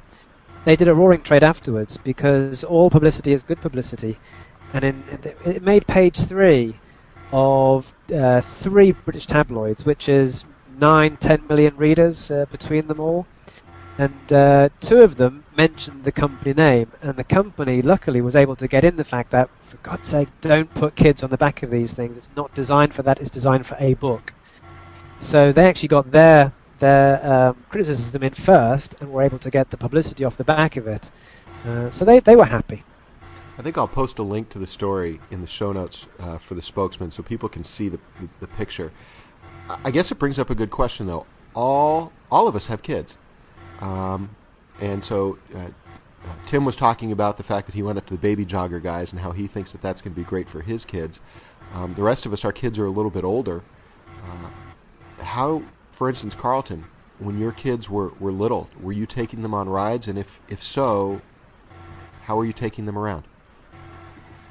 they 0.67 0.77
did 0.77 0.89
a 0.89 0.95
roaring 0.95 1.23
trade 1.23 1.43
afterwards 1.43 1.97
because 1.97 2.63
all 2.63 2.91
publicity 2.91 3.33
is 3.33 3.43
good 3.43 3.63
publicity, 3.63 4.19
and 4.75 4.85
in, 4.85 5.05
it 5.47 5.63
made 5.63 5.87
page 5.87 6.19
three 6.19 6.79
of 7.33 7.95
uh, 8.15 8.43
three 8.43 8.93
British 8.93 9.27
tabloids, 9.27 9.87
which 9.87 10.07
is 10.07 10.45
nine, 10.79 11.17
ten 11.17 11.47
million 11.49 11.75
readers 11.79 12.31
uh, 12.31 12.45
between 12.51 12.89
them 12.89 13.01
all, 13.01 13.27
and 13.99 14.33
uh, 14.33 14.69
two 14.81 15.03
of 15.03 15.17
them 15.17 15.45
mentioned 15.57 16.05
the 16.05 16.13
company 16.13 16.53
name, 16.53 16.93
and 17.01 17.17
the 17.17 17.25
company 17.25 17.83
luckily 17.83 18.21
was 18.21 18.37
able 18.37 18.57
to 18.57 18.69
get 18.69 18.85
in 18.85 18.97
the 18.97 19.05
fact 19.05 19.31
that, 19.31 19.49
for 19.63 19.79
God's 19.79 20.09
sake, 20.09 20.29
don't 20.41 20.73
put 20.75 20.97
kids 20.97 21.23
on 21.23 21.31
the 21.31 21.39
back 21.39 21.63
of 21.63 21.71
these 21.71 21.93
things. 21.93 22.17
It's 22.17 22.31
not 22.37 22.55
designed 22.55 22.95
for 22.95 23.03
that. 23.03 23.21
It's 23.21 23.31
designed 23.31 23.67
for 23.67 23.77
a 23.79 23.95
book. 23.95 24.35
So 25.19 25.53
they 25.53 25.67
actually 25.67 25.89
got 25.89 26.11
their 26.11 26.53
their 26.79 27.25
um, 27.25 27.65
criticism 27.71 28.23
in 28.23 28.35
first, 28.35 28.97
and 29.01 29.11
were 29.11 29.23
able 29.23 29.39
to 29.39 29.51
get 29.51 29.71
the 29.71 29.79
publicity 29.79 30.25
off 30.25 30.37
the 30.37 30.45
back 30.45 30.77
of 30.77 30.87
it. 30.87 31.11
Uh, 31.65 31.89
so 31.91 32.05
they 32.05 32.21
they 32.21 32.37
were 32.37 32.45
happy. 32.45 32.85
I 33.59 33.63
think 33.63 33.79
I'll 33.79 33.89
post 33.89 34.19
a 34.19 34.23
link 34.23 34.51
to 34.51 34.59
the 34.59 34.67
story 34.67 35.19
in 35.31 35.41
the 35.41 35.47
show 35.47 35.73
notes 35.73 36.05
uh, 36.21 36.37
for 36.37 36.55
the 36.55 36.61
spokesman 36.61 37.11
so 37.11 37.23
people 37.23 37.49
can 37.49 37.65
see 37.65 37.89
the, 37.89 37.99
the, 38.21 38.29
the 38.41 38.47
picture. 38.47 38.93
I- 39.83 39.91
guess 39.91 40.13
it 40.13 40.19
brings 40.19 40.39
up 40.39 40.51
a 40.51 40.55
good 40.55 40.71
question 40.71 41.07
though. 41.07 41.25
All 41.55 42.13
all 42.31 42.49
of 42.49 42.55
us 42.55 42.67
have 42.67 42.83
kids, 42.83 43.17
um, 43.81 44.31
and 44.81 45.05
so 45.05 45.39
uh, 45.55 45.69
Tim 46.47 46.65
was 46.65 46.77
talking 46.77 47.13
about 47.13 47.37
the 47.37 47.43
fact 47.43 47.67
that 47.67 47.75
he 47.75 47.83
went 47.83 47.99
up 47.99 48.07
to 48.07 48.15
the 48.15 48.21
baby 48.21 48.45
jogger 48.45 48.83
guys 48.83 49.13
and 49.13 49.21
how 49.21 49.33
he 49.33 49.47
thinks 49.47 49.73
that 49.73 49.83
that's 49.83 50.03
going 50.03 50.15
to 50.15 50.21
be 50.21 50.25
great 50.25 50.49
for 50.49 50.61
his 50.61 50.85
kids. 50.85 51.21
Um, 51.75 51.95
the 51.95 52.03
rest 52.03 52.27
of 52.27 52.33
us, 52.33 52.45
our 52.45 52.53
kids 52.53 52.79
are 52.79 52.87
a 52.87 52.91
little 52.91 53.11
bit 53.11 53.25
older. 53.25 53.63
Uh, 54.09 55.23
how, 55.23 55.63
for 55.91 56.09
instance, 56.09 56.35
Carlton, 56.35 56.85
when 57.19 57.39
your 57.39 57.53
kids 57.53 57.89
were, 57.89 58.13
were 58.21 58.33
little, 58.33 58.69
were 58.81 58.93
you 58.93 59.07
taking 59.07 59.43
them 59.43 59.55
on 59.55 59.69
rides, 59.69 60.09
and 60.09 60.19
if 60.19 60.41
if 60.49 60.63
so, 60.63 61.21
how 62.25 62.37
were 62.37 62.45
you 62.45 62.53
taking 62.53 62.87
them 62.87 62.99
around? 62.99 63.25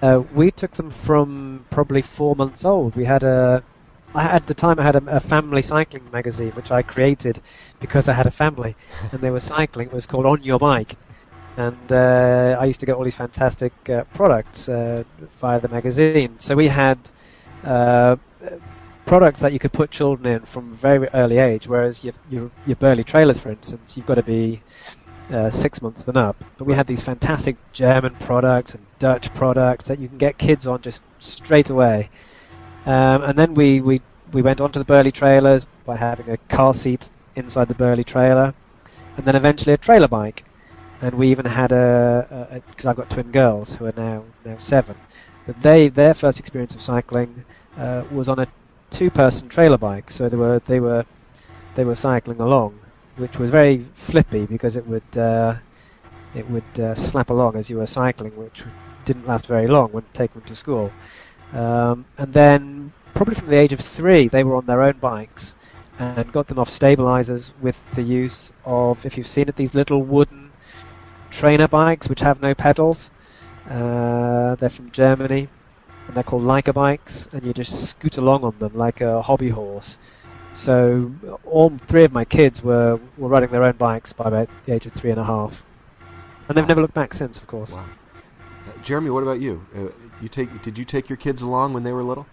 Uh, 0.02 0.24
we 0.34 0.52
took 0.52 0.72
them 0.72 0.92
from 0.92 1.66
probably 1.70 2.02
four 2.02 2.36
months 2.36 2.66
old. 2.66 2.96
We 2.96 3.06
had 3.06 3.24
a, 3.24 3.64
I, 4.16 4.26
at 4.26 4.48
the 4.48 4.54
time 4.54 4.80
I 4.80 4.84
had 4.84 4.96
a, 4.96 5.18
a 5.18 5.20
family 5.20 5.62
cycling 5.62 6.10
magazine 6.12 6.52
which 6.54 6.72
I 6.72 6.82
created 6.84 7.42
because 7.80 8.08
I 8.08 8.14
had 8.14 8.28
a 8.28 8.32
family 8.32 8.76
and 9.12 9.22
they 9.22 9.32
were 9.32 9.40
cycling. 9.40 9.88
It 9.88 9.94
was 9.94 10.08
called 10.08 10.26
On 10.26 10.42
Your 10.44 10.60
Bike, 10.60 10.98
and 11.58 11.92
uh, 11.92 12.58
I 12.60 12.66
used 12.66 12.80
to 12.82 12.86
get 12.86 12.96
all 12.96 13.04
these 13.04 13.16
fantastic 13.16 13.74
uh, 13.90 14.06
products 14.14 14.70
uh, 14.70 15.04
via 15.40 15.60
the 15.60 15.70
magazine. 15.70 16.40
So 16.40 16.56
we 16.56 16.68
had 16.70 17.12
uh, 17.64 18.18
products 19.06 19.42
that 19.42 19.54
you 19.54 19.60
could 19.60 19.74
put 19.74 19.92
children 19.92 20.26
in 20.26 20.46
from 20.46 20.74
a 20.74 20.76
very 20.76 21.08
early 21.14 21.38
age, 21.38 21.68
whereas 21.68 22.04
your 22.04 22.14
your, 22.30 22.52
your 22.66 22.76
Burley 22.78 23.04
trailers, 23.04 23.40
for 23.40 23.52
instance, 23.52 23.98
you've 23.98 24.06
got 24.06 24.16
to 24.16 24.24
be 24.24 24.64
uh, 25.30 25.50
six 25.50 25.82
months 25.82 26.08
and 26.08 26.18
up. 26.18 26.44
But 26.58 26.66
we 26.66 26.74
had 26.74 26.88
these 26.88 27.02
fantastic 27.02 27.58
German 27.74 28.16
products 28.18 28.74
and 28.76 28.88
Dutch 29.00 29.34
products 29.34 29.86
that 29.86 30.00
you 30.00 30.08
can 30.08 30.18
get 30.18 30.38
kids 30.38 30.68
on 30.68 30.82
just 30.82 31.04
straight 31.20 31.70
away. 31.70 32.10
Um, 32.86 33.24
and 33.24 33.38
then 33.38 33.54
we, 33.54 33.82
we, 33.82 34.02
we 34.32 34.42
went 34.42 34.62
onto 34.62 34.80
the 34.80 34.86
Burley 34.86 35.12
trailers 35.12 35.66
by 35.86 35.98
having 35.98 36.30
a 36.30 36.38
car 36.50 36.74
seat 36.74 37.10
inside 37.36 37.68
the 37.68 37.76
Burley 37.76 38.04
trailer, 38.04 38.54
and 39.18 39.26
then 39.26 39.36
eventually 39.36 39.74
a 39.74 39.78
trailer 39.78 40.08
bike. 40.08 40.46
And 41.02 41.16
we 41.16 41.30
even 41.30 41.46
had 41.46 41.72
a 41.72 42.62
because 42.70 42.86
I've 42.86 42.96
got 42.96 43.10
twin 43.10 43.32
girls 43.32 43.76
who 43.76 43.86
are 43.86 43.94
now 43.96 44.26
now 44.46 44.58
seven, 44.58 44.98
but 45.46 45.62
they 45.62 45.90
their 45.90 46.14
first 46.14 46.40
experience 46.40 46.76
of 46.76 46.82
cycling 46.82 47.46
uh, 47.78 48.06
was 48.10 48.30
on 48.30 48.40
a 48.40 48.48
two-person 48.92 49.50
trailer 49.50 49.78
bike. 49.78 50.10
So 50.12 50.30
they 50.30 50.38
were 50.38 50.60
they 50.60 50.80
were 50.80 51.06
they 51.76 51.86
were 51.86 51.96
cycling 51.96 52.40
along, 52.42 52.82
which 53.16 53.38
was 53.40 53.52
very 53.52 53.80
flippy 53.96 54.46
because 54.46 54.76
it 54.76 54.88
would 54.88 55.18
uh, 55.18 55.56
it 56.34 56.48
would 56.48 56.80
uh, 56.80 56.96
slap 56.96 57.30
along 57.30 57.56
as 57.56 57.70
you 57.70 57.78
were 57.78 57.88
cycling, 57.88 58.36
which 58.36 58.64
didn't 59.06 59.26
last 59.28 59.48
very 59.48 59.68
long 59.68 59.92
when 59.92 60.06
taking 60.14 60.42
them 60.42 60.48
to 60.48 60.56
school. 60.56 60.96
Um, 61.54 62.06
and 62.18 62.34
then, 62.34 62.94
probably 63.14 63.36
from 63.36 63.48
the 63.48 63.58
age 63.58 63.74
of 63.74 63.80
three, 63.80 64.28
they 64.28 64.44
were 64.44 64.56
on 64.56 64.66
their 64.66 64.82
own 64.82 64.98
bikes 65.00 65.56
and 65.98 66.32
got 66.32 66.48
them 66.48 66.60
off 66.60 66.70
stabilizers 66.70 67.54
with 67.62 67.80
the 67.96 68.02
use 68.02 68.52
of, 68.66 69.06
if 69.06 69.18
you've 69.18 69.28
seen 69.28 69.48
it, 69.48 69.56
these 69.56 69.74
little 69.74 70.02
wooden 70.02 70.52
trainer 71.30 71.68
bikes 71.68 72.10
which 72.10 72.20
have 72.20 72.42
no 72.42 72.54
pedals. 72.54 73.12
Uh, 73.70 74.56
they're 74.56 74.70
from 74.70 74.92
Germany 74.92 75.48
and 76.08 76.16
they're 76.16 76.24
called 76.24 76.44
Like-a-Bikes, 76.44 77.30
and 77.32 77.44
you 77.44 77.54
just 77.54 77.90
scoot 77.90 78.18
along 78.18 78.44
on 78.44 78.60
them 78.60 78.74
like 78.76 79.02
a 79.02 79.22
hobby 79.22 79.50
horse. 79.50 79.98
So 80.54 81.12
all 81.46 81.70
three 81.70 82.04
of 82.04 82.14
my 82.14 82.26
kids 82.26 82.62
were, 82.62 83.00
were 83.18 83.28
riding 83.28 83.50
their 83.50 83.64
own 83.64 83.76
bikes 83.76 84.14
by 84.14 84.26
about 84.26 84.50
the 84.66 84.74
age 84.74 84.86
of 84.86 84.94
three 84.94 85.12
and 85.12 85.20
a 85.20 85.24
half, 85.24 85.64
and 86.48 86.58
they've 86.58 86.68
never 86.68 86.82
looked 86.82 86.94
back 86.94 87.14
since, 87.14 87.40
of 87.40 87.48
course. 87.48 87.74
Wow. 87.74 87.86
Uh, 88.68 88.84
Jeremy, 88.84 89.10
what 89.10 89.24
about 89.24 89.40
you? 89.40 89.66
Uh, 89.76 89.88
you 90.26 90.30
take 90.30 90.64
did 90.64 90.78
you 90.78 90.86
take 90.86 91.08
your 91.08 91.18
kids 91.18 91.42
along 91.42 91.74
when 91.74 91.84
they 91.84 91.92
were 91.94 92.04
little? 92.04 92.26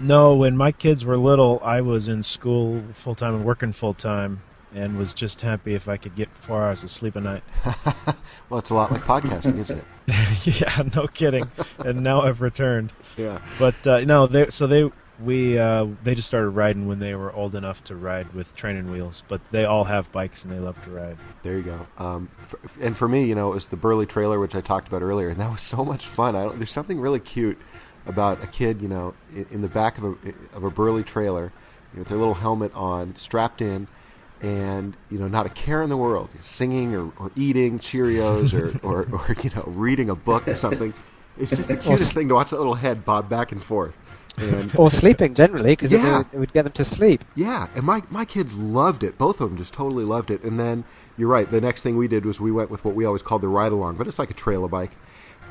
No, 0.00 0.34
when 0.34 0.56
my 0.56 0.70
kids 0.70 1.04
were 1.04 1.16
little, 1.16 1.60
I 1.64 1.80
was 1.80 2.08
in 2.08 2.22
school 2.22 2.84
full 2.92 3.16
time 3.16 3.34
and 3.34 3.44
working 3.44 3.72
full 3.72 3.94
time, 3.94 4.42
and 4.72 4.96
was 4.96 5.12
just 5.12 5.40
happy 5.40 5.74
if 5.74 5.88
I 5.88 5.96
could 5.96 6.14
get 6.14 6.28
four 6.34 6.62
hours 6.62 6.84
of 6.84 6.90
sleep 6.90 7.16
a 7.16 7.20
night. 7.20 7.42
well, 8.48 8.60
it's 8.60 8.70
a 8.70 8.74
lot 8.74 8.92
like 8.92 9.00
podcasting, 9.00 9.58
isn't 9.58 9.78
it? 9.78 10.60
yeah, 10.60 10.82
no 10.94 11.08
kidding. 11.08 11.48
and 11.78 12.04
now 12.04 12.20
I've 12.20 12.40
returned. 12.40 12.92
Yeah, 13.16 13.40
but 13.58 13.86
uh, 13.86 14.00
no, 14.00 14.26
they 14.26 14.48
so 14.50 14.66
they 14.66 14.88
we 15.22 15.58
uh, 15.58 15.86
they 16.02 16.14
just 16.14 16.28
started 16.28 16.50
riding 16.50 16.86
when 16.86 16.98
they 16.98 17.14
were 17.14 17.32
old 17.32 17.54
enough 17.54 17.82
to 17.84 17.96
ride 17.96 18.32
with 18.34 18.54
training 18.54 18.90
wheels. 18.90 19.22
But 19.28 19.40
they 19.50 19.64
all 19.64 19.84
have 19.84 20.10
bikes 20.12 20.44
and 20.44 20.52
they 20.52 20.58
love 20.58 20.82
to 20.84 20.90
ride. 20.90 21.16
There 21.42 21.56
you 21.56 21.62
go. 21.62 21.86
Um, 21.98 22.30
for, 22.46 22.60
and 22.80 22.96
for 22.96 23.08
me, 23.08 23.24
you 23.24 23.34
know, 23.34 23.50
it 23.50 23.54
was 23.54 23.68
the 23.68 23.76
Burley 23.76 24.06
trailer 24.06 24.38
which 24.38 24.54
I 24.54 24.60
talked 24.60 24.88
about 24.88 25.02
earlier, 25.02 25.28
and 25.28 25.40
that 25.40 25.50
was 25.50 25.60
so 25.60 25.84
much 25.84 26.06
fun. 26.06 26.34
there's 26.58 26.70
something 26.70 27.00
really 27.00 27.20
cute 27.20 27.58
about 28.06 28.42
a 28.42 28.46
kid, 28.46 28.80
you 28.80 28.88
know, 28.88 29.14
in, 29.34 29.46
in 29.50 29.62
the 29.62 29.68
back 29.68 29.98
of 29.98 30.04
a 30.04 30.14
of 30.54 30.64
a 30.64 30.70
Burley 30.70 31.02
trailer, 31.02 31.52
you 31.92 31.96
know, 31.96 32.00
with 32.00 32.08
their 32.08 32.18
little 32.18 32.34
helmet 32.34 32.72
on, 32.74 33.14
strapped 33.16 33.60
in, 33.60 33.88
and 34.40 34.96
you 35.10 35.18
know, 35.18 35.28
not 35.28 35.46
a 35.46 35.50
care 35.50 35.82
in 35.82 35.90
the 35.90 35.96
world, 35.96 36.28
singing 36.40 36.94
or, 36.94 37.12
or 37.18 37.30
eating 37.36 37.78
Cheerios 37.78 38.54
or, 38.54 38.78
or, 38.86 39.08
or 39.12 39.36
you 39.42 39.50
know, 39.50 39.64
reading 39.66 40.10
a 40.10 40.14
book 40.14 40.46
or 40.46 40.56
something. 40.56 40.94
It's 41.38 41.50
just 41.50 41.68
the 41.68 41.76
cutest 41.76 42.12
thing 42.12 42.28
to 42.28 42.34
watch 42.34 42.50
that 42.50 42.58
little 42.58 42.74
head 42.74 43.04
bob 43.04 43.28
back 43.28 43.52
and 43.52 43.62
forth. 43.62 43.96
And 44.40 44.74
or 44.76 44.90
sleeping 44.90 45.34
generally 45.34 45.72
because 45.72 45.92
yeah. 45.92 46.20
it, 46.20 46.26
it, 46.32 46.38
would 46.38 46.52
get 46.52 46.62
them 46.64 46.72
to 46.72 46.84
sleep. 46.84 47.24
Yeah, 47.34 47.68
and 47.74 47.84
my 47.84 48.02
my 48.10 48.24
kids 48.24 48.56
loved 48.56 49.02
it. 49.02 49.18
Both 49.18 49.40
of 49.40 49.50
them 49.50 49.58
just 49.58 49.72
totally 49.72 50.04
loved 50.04 50.30
it. 50.30 50.42
And 50.42 50.58
then 50.58 50.84
you're 51.16 51.28
right. 51.28 51.50
The 51.50 51.60
next 51.60 51.82
thing 51.82 51.96
we 51.96 52.08
did 52.08 52.24
was 52.24 52.40
we 52.40 52.52
went 52.52 52.70
with 52.70 52.84
what 52.84 52.94
we 52.94 53.04
always 53.04 53.22
called 53.22 53.42
the 53.42 53.48
ride 53.48 53.72
along, 53.72 53.96
but 53.96 54.06
it's 54.06 54.18
like 54.18 54.30
a 54.30 54.34
trailer 54.34 54.68
bike. 54.68 54.92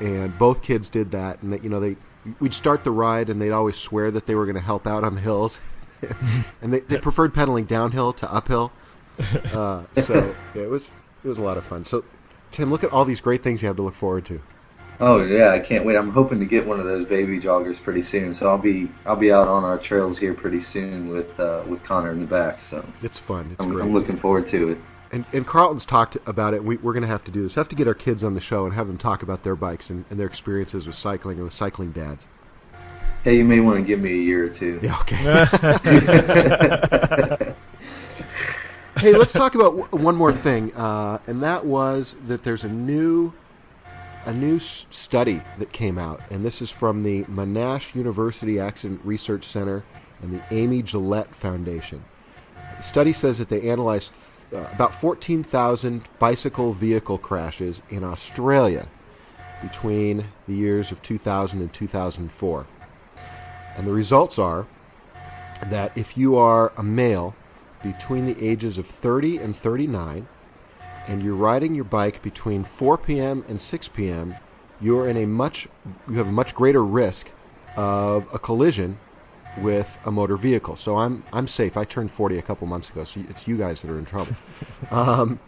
And 0.00 0.36
both 0.38 0.62
kids 0.62 0.88
did 0.88 1.10
that, 1.10 1.42
and 1.42 1.52
that, 1.52 1.64
you 1.64 1.70
know 1.70 1.80
they 1.80 1.96
we'd 2.40 2.54
start 2.54 2.84
the 2.84 2.90
ride, 2.90 3.28
and 3.30 3.40
they'd 3.40 3.50
always 3.50 3.76
swear 3.76 4.10
that 4.10 4.26
they 4.26 4.34
were 4.34 4.44
going 4.44 4.56
to 4.56 4.62
help 4.62 4.86
out 4.86 5.04
on 5.04 5.14
the 5.14 5.20
hills, 5.20 5.58
and 6.62 6.72
they, 6.72 6.80
they 6.80 6.98
preferred 6.98 7.34
pedaling 7.34 7.64
downhill 7.64 8.12
to 8.12 8.32
uphill. 8.32 8.72
Uh, 9.52 9.82
so 10.02 10.34
yeah, 10.54 10.62
it 10.62 10.70
was 10.70 10.92
it 11.24 11.28
was 11.28 11.38
a 11.38 11.42
lot 11.42 11.56
of 11.56 11.64
fun. 11.64 11.84
So 11.84 12.04
Tim, 12.50 12.70
look 12.70 12.84
at 12.84 12.92
all 12.92 13.04
these 13.04 13.20
great 13.20 13.42
things 13.42 13.62
you 13.62 13.68
have 13.68 13.76
to 13.76 13.82
look 13.82 13.94
forward 13.94 14.24
to. 14.26 14.40
Oh 15.00 15.24
yeah, 15.24 15.50
I 15.50 15.60
can't 15.60 15.84
wait. 15.84 15.96
I'm 15.96 16.10
hoping 16.10 16.40
to 16.40 16.46
get 16.46 16.66
one 16.66 16.80
of 16.80 16.86
those 16.86 17.04
baby 17.04 17.38
joggers 17.38 17.80
pretty 17.80 18.02
soon. 18.02 18.34
So 18.34 18.48
I'll 18.48 18.58
be 18.58 18.88
I'll 19.06 19.16
be 19.16 19.32
out 19.32 19.46
on 19.46 19.62
our 19.64 19.78
trails 19.78 20.18
here 20.18 20.34
pretty 20.34 20.60
soon 20.60 21.08
with 21.08 21.38
uh, 21.38 21.62
with 21.68 21.84
Connor 21.84 22.10
in 22.10 22.20
the 22.20 22.26
back. 22.26 22.60
So 22.60 22.84
it's 23.02 23.18
fun. 23.18 23.50
It's 23.52 23.62
I'm, 23.62 23.70
great. 23.70 23.84
I'm 23.84 23.92
looking 23.92 24.16
forward 24.16 24.46
to 24.48 24.70
it. 24.70 24.78
And, 25.10 25.24
and 25.32 25.46
Carlton's 25.46 25.86
talked 25.86 26.18
about 26.26 26.52
it. 26.52 26.62
We, 26.62 26.76
are 26.76 26.80
going 26.80 27.00
to 27.00 27.06
have 27.06 27.24
to 27.24 27.30
do 27.30 27.42
this. 27.42 27.56
We 27.56 27.60
have 27.60 27.70
to 27.70 27.76
get 27.76 27.88
our 27.88 27.94
kids 27.94 28.22
on 28.22 28.34
the 28.34 28.42
show 28.42 28.66
and 28.66 28.74
have 28.74 28.88
them 28.88 28.98
talk 28.98 29.22
about 29.22 29.42
their 29.42 29.56
bikes 29.56 29.88
and, 29.88 30.04
and 30.10 30.20
their 30.20 30.26
experiences 30.26 30.86
with 30.86 30.96
cycling 30.96 31.38
and 31.38 31.44
with 31.44 31.54
cycling 31.54 31.92
dads. 31.92 32.26
Hey, 33.24 33.38
you 33.38 33.44
may 33.44 33.60
want 33.60 33.78
to 33.78 33.84
give 33.84 34.00
me 34.00 34.12
a 34.12 34.22
year 34.22 34.44
or 34.44 34.50
two. 34.50 34.78
Yeah, 34.82 35.00
okay. 35.00 35.16
hey, 38.98 39.16
let's 39.16 39.32
talk 39.32 39.54
about 39.54 39.90
one 39.92 40.14
more 40.14 40.32
thing, 40.32 40.74
uh, 40.74 41.20
and 41.26 41.42
that 41.42 41.64
was 41.64 42.14
that 42.26 42.44
there's 42.44 42.64
a 42.64 42.68
new 42.68 43.32
a 44.28 44.32
new 44.34 44.60
study 44.60 45.40
that 45.58 45.72
came 45.72 45.96
out, 45.96 46.20
and 46.28 46.44
this 46.44 46.60
is 46.60 46.70
from 46.70 47.02
the 47.02 47.24
Monash 47.24 47.94
University 47.94 48.60
Accident 48.60 49.00
Research 49.02 49.46
Center 49.46 49.82
and 50.20 50.30
the 50.30 50.42
Amy 50.54 50.82
Gillett 50.82 51.34
Foundation. 51.34 52.04
The 52.76 52.82
study 52.82 53.14
says 53.14 53.38
that 53.38 53.48
they 53.48 53.70
analyzed 53.70 54.12
uh, 54.52 54.66
about 54.74 54.94
14,000 54.94 56.06
bicycle 56.18 56.74
vehicle 56.74 57.16
crashes 57.16 57.80
in 57.88 58.04
Australia 58.04 58.86
between 59.62 60.26
the 60.46 60.54
years 60.54 60.92
of 60.92 61.02
2000 61.02 61.62
and 61.62 61.72
2004. 61.72 62.66
And 63.78 63.86
the 63.86 63.92
results 63.92 64.38
are 64.38 64.66
that 65.64 65.96
if 65.96 66.18
you 66.18 66.36
are 66.36 66.74
a 66.76 66.82
male 66.82 67.34
between 67.82 68.26
the 68.26 68.46
ages 68.46 68.76
of 68.76 68.86
30 68.86 69.38
and 69.38 69.56
39, 69.56 70.28
and 71.08 71.22
you're 71.22 71.34
riding 71.34 71.74
your 71.74 71.84
bike 71.84 72.22
between 72.22 72.62
4 72.62 72.98
p.m. 72.98 73.44
and 73.48 73.60
6 73.60 73.88
p.m., 73.88 74.36
you're 74.80 75.08
in 75.08 75.16
a 75.16 75.26
much 75.26 75.66
you 76.08 76.14
have 76.14 76.28
a 76.28 76.32
much 76.32 76.54
greater 76.54 76.84
risk 76.84 77.30
of 77.76 78.28
a 78.32 78.38
collision 78.38 78.98
with 79.56 79.98
a 80.04 80.12
motor 80.12 80.36
vehicle. 80.36 80.76
So 80.76 80.98
I'm 80.98 81.24
I'm 81.32 81.48
safe. 81.48 81.76
I 81.76 81.84
turned 81.84 82.12
40 82.12 82.38
a 82.38 82.42
couple 82.42 82.66
months 82.68 82.90
ago, 82.90 83.04
so 83.04 83.20
it's 83.28 83.48
you 83.48 83.56
guys 83.56 83.82
that 83.82 83.90
are 83.90 83.98
in 83.98 84.04
trouble. 84.04 84.36
um, 84.90 85.40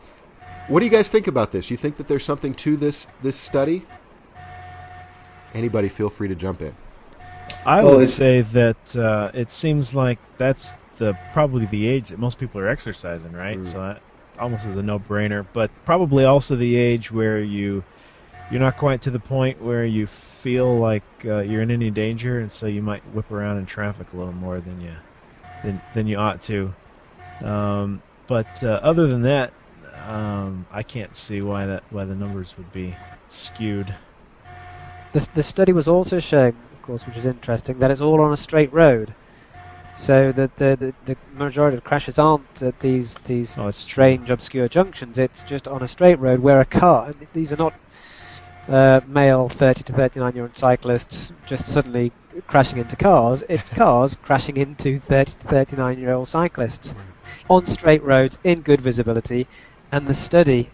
what 0.67 0.81
do 0.81 0.87
you 0.87 0.91
guys 0.91 1.09
think 1.09 1.27
about 1.27 1.53
this? 1.53 1.71
You 1.71 1.77
think 1.77 1.97
that 1.99 2.09
there's 2.09 2.25
something 2.25 2.55
to 2.55 2.77
this 2.77 3.07
this 3.23 3.37
study? 3.37 3.87
Anybody, 5.55 5.89
feel 5.89 6.11
free 6.11 6.29
to 6.29 6.35
jump 6.35 6.61
in. 6.61 6.75
I 7.67 7.85
well, 7.85 7.97
would 7.97 8.09
say 8.09 8.41
that 8.41 8.97
uh, 8.97 9.31
it 9.35 9.51
seems 9.51 9.95
like 9.95 10.19
that's 10.39 10.75
the 10.97 11.17
probably 11.33 11.67
the 11.67 11.89
age 11.89 12.09
that 12.11 12.19
most 12.19 12.39
people 12.39 12.61
are 12.61 12.69
exercising, 12.69 13.33
right? 13.33 13.59
Mm. 13.59 13.67
So 13.67 13.79
that 13.81 14.03
almost 14.41 14.67
as 14.67 14.77
a 14.77 14.83
no-brainer. 14.83 15.47
But 15.53 15.71
probably 15.85 16.25
also 16.25 16.57
the 16.57 16.77
age 16.77 17.13
where 17.13 17.41
you 17.41 17.85
you're 18.51 18.61
not 18.61 18.77
quite 18.77 19.01
to 19.03 19.11
the 19.11 19.21
point 19.21 19.63
where 19.63 19.85
you 19.85 20.07
feel 20.07 20.77
like 20.79 21.05
uh, 21.25 21.41
you're 21.41 21.63
in 21.63 21.71
any 21.71 21.91
danger, 21.91 22.41
and 22.41 22.51
so 22.51 22.67
you 22.67 22.83
might 22.83 23.03
whip 23.15 23.31
around 23.31 23.59
in 23.59 23.67
traffic 23.67 24.13
a 24.13 24.17
little 24.17 24.33
more 24.33 24.61
than 24.61 24.81
you 24.81 24.95
than 25.63 25.81
than 25.95 26.07
you 26.07 26.17
ought 26.17 26.41
to. 26.43 26.75
Um, 27.45 28.03
but 28.27 28.65
uh, 28.65 28.81
other 28.83 29.07
than 29.07 29.21
that, 29.21 29.53
um, 30.07 30.67
I 30.73 30.83
can't 30.83 31.15
see 31.15 31.43
why 31.43 31.67
that 31.67 31.85
why 31.91 32.05
the 32.05 32.15
numbers 32.15 32.57
would 32.57 32.73
be 32.73 32.97
skewed. 33.29 33.95
The 35.13 35.29
the 35.35 35.43
study 35.43 35.73
was 35.73 35.87
also 35.87 36.19
showing, 36.19 36.57
of 36.73 36.83
course, 36.83 37.07
which 37.07 37.17
is 37.17 37.27
interesting, 37.27 37.79
that 37.79 37.91
it's 37.91 38.01
all 38.01 38.21
on 38.21 38.33
a 38.33 38.37
straight 38.37 38.73
road. 38.73 39.15
So 39.97 40.33
the, 40.33 40.51
the, 40.57 40.77
the, 40.77 40.95
the, 41.05 41.17
majority 41.35 41.77
of 41.77 41.85
crashes 41.85 42.19
aren't 42.19 42.63
at 42.63 42.81
these 42.81 43.15
these 43.25 43.59
oh, 43.59 43.71
strange, 43.71 44.31
obscure 44.31 44.69
junctions. 44.69 45.19
It's 45.19 45.43
just 45.43 45.69
on 45.69 45.83
a 45.83 45.89
straight 45.89 46.19
road 46.19 46.41
where 46.41 46.61
a 46.61 46.65
car. 46.65 47.13
These 47.33 47.53
are 47.53 47.57
not 47.57 47.75
uh, 48.69 49.01
male 49.07 49.49
30 49.49 49.83
to 49.85 49.93
39 49.93 50.35
year 50.35 50.45
old 50.45 50.57
cyclists 50.57 51.33
just 51.47 51.67
suddenly 51.67 52.13
crashing 52.47 52.79
into 52.79 52.97
cars. 52.97 53.43
It's 53.49 53.71
cars 53.83 54.17
crashing 54.17 54.57
into 54.57 54.99
30 55.01 55.33
to 55.33 55.49
39 55.49 55.99
year 55.99 56.13
old 56.13 56.29
cyclists 56.29 56.95
on 57.49 57.67
straight 57.67 58.03
roads 58.03 58.39
in 58.45 58.61
good 58.61 58.81
visibility. 58.81 59.47
And 59.93 60.07
the 60.07 60.15
study 60.15 60.71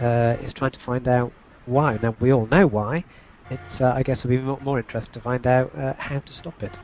uh, 0.00 0.36
is 0.42 0.52
trying 0.52 0.72
to 0.72 0.80
find 0.80 1.08
out 1.08 1.32
why. 1.66 1.98
Now 2.02 2.14
we 2.20 2.32
all 2.32 2.46
know 2.46 2.66
why. 2.66 3.04
It's 3.50 3.80
uh, 3.80 3.92
I 3.94 4.02
guess 4.02 4.24
would 4.24 4.30
be 4.30 4.38
more, 4.38 4.60
more 4.60 4.78
interesting 4.78 5.14
to 5.14 5.20
find 5.20 5.46
out 5.46 5.76
uh, 5.76 5.94
how 5.94 6.20
to 6.20 6.32
stop 6.32 6.62
it. 6.62 6.78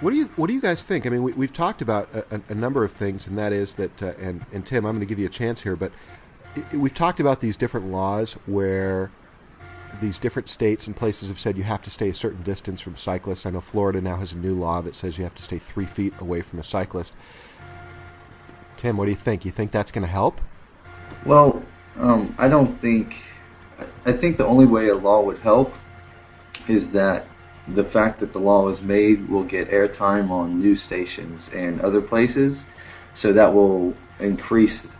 What 0.00 0.10
do 0.10 0.16
you 0.16 0.26
What 0.36 0.48
do 0.48 0.52
you 0.52 0.60
guys 0.60 0.82
think? 0.82 1.06
I 1.06 1.08
mean, 1.08 1.22
we, 1.22 1.46
have 1.46 1.54
talked 1.54 1.80
about 1.80 2.08
a, 2.14 2.40
a, 2.50 2.54
number 2.54 2.84
of 2.84 2.92
things, 2.92 3.26
and 3.26 3.38
that 3.38 3.52
is 3.52 3.74
that, 3.74 4.02
uh, 4.02 4.12
and 4.20 4.44
and 4.52 4.64
Tim, 4.66 4.84
I'm 4.84 4.92
going 4.92 5.00
to 5.00 5.06
give 5.06 5.18
you 5.18 5.26
a 5.26 5.30
chance 5.30 5.62
here, 5.62 5.74
but 5.74 5.90
we've 6.72 6.94
talked 6.94 7.18
about 7.18 7.40
these 7.40 7.56
different 7.56 7.90
laws 7.90 8.34
where 8.44 9.10
these 10.00 10.18
different 10.18 10.50
states 10.50 10.86
and 10.86 10.94
places 10.94 11.28
have 11.28 11.40
said 11.40 11.56
you 11.56 11.62
have 11.62 11.80
to 11.82 11.90
stay 11.90 12.10
a 12.10 12.14
certain 12.14 12.42
distance 12.42 12.82
from 12.82 12.96
cyclists. 12.96 13.46
I 13.46 13.50
know 13.50 13.62
Florida 13.62 14.02
now 14.02 14.16
has 14.16 14.32
a 14.32 14.36
new 14.36 14.54
law 14.54 14.82
that 14.82 14.94
says 14.94 15.16
you 15.16 15.24
have 15.24 15.34
to 15.36 15.42
stay 15.42 15.58
three 15.58 15.86
feet 15.86 16.12
away 16.20 16.42
from 16.42 16.58
a 16.58 16.64
cyclist. 16.64 17.14
Tim, 18.76 18.98
what 18.98 19.06
do 19.06 19.12
you 19.12 19.16
think? 19.16 19.46
You 19.46 19.50
think 19.50 19.70
that's 19.70 19.90
going 19.90 20.06
to 20.06 20.12
help? 20.12 20.40
Well, 21.24 21.62
um, 21.98 22.34
I 22.38 22.48
don't 22.48 22.78
think. 22.78 23.24
I 24.04 24.12
think 24.12 24.36
the 24.36 24.46
only 24.46 24.66
way 24.66 24.88
a 24.88 24.94
law 24.94 25.22
would 25.22 25.38
help 25.38 25.72
is 26.68 26.92
that 26.92 27.26
the 27.68 27.84
fact 27.84 28.20
that 28.20 28.32
the 28.32 28.38
law 28.38 28.64
was 28.64 28.82
made 28.82 29.28
will 29.28 29.42
get 29.42 29.70
airtime 29.70 30.30
on 30.30 30.60
news 30.60 30.82
stations 30.82 31.50
and 31.50 31.80
other 31.80 32.00
places, 32.00 32.66
so 33.14 33.32
that 33.32 33.52
will 33.52 33.94
increase 34.20 34.96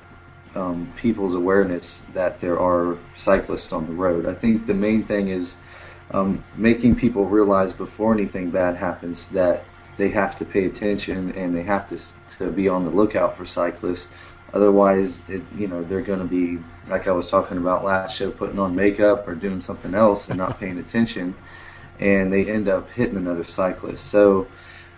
um, 0.55 0.93
people's 0.97 1.35
awareness 1.35 2.01
that 2.13 2.39
there 2.39 2.59
are 2.59 2.97
cyclists 3.15 3.73
on 3.73 3.87
the 3.87 3.93
road. 3.93 4.27
I 4.27 4.33
think 4.33 4.67
the 4.67 4.75
main 4.75 5.05
thing 5.05 5.29
is 5.29 5.59
um, 6.11 6.43
making 6.57 6.97
people 6.97 7.27
realize 7.27 7.73
before 7.73 8.13
anything 8.15 8.51
bad 8.51 8.77
happens 8.77 9.29
that 9.29 9.65
they 9.97 10.09
have 10.11 10.37
to 10.37 10.45
pay 10.45 10.67
attention 10.67 11.33
and 11.33 11.55
they 11.55 11.63
have 11.63 11.89
to 11.89 11.99
to 12.39 12.51
be 12.51 12.69
on 12.69 12.85
the 12.85 12.91
lookout 12.91 13.37
for 13.37 13.45
cyclists. 13.45 14.13
Otherwise, 14.53 15.23
it, 15.29 15.43
you 15.57 15.67
know, 15.67 15.83
they're 15.83 16.01
going 16.01 16.19
to 16.19 16.25
be 16.25 16.63
like 16.89 17.07
I 17.07 17.13
was 17.13 17.29
talking 17.29 17.59
about 17.59 17.85
last 17.85 18.17
show, 18.17 18.31
putting 18.31 18.59
on 18.59 18.75
makeup 18.75 19.27
or 19.29 19.35
doing 19.35 19.61
something 19.61 19.95
else 19.95 20.29
and 20.29 20.39
not 20.39 20.59
paying 20.59 20.79
attention 20.79 21.35
and 22.01 22.31
they 22.31 22.47
end 22.47 22.69
up 22.69 22.91
hitting 22.91 23.17
another 23.17 23.45
cyclist. 23.45 24.07
So 24.07 24.47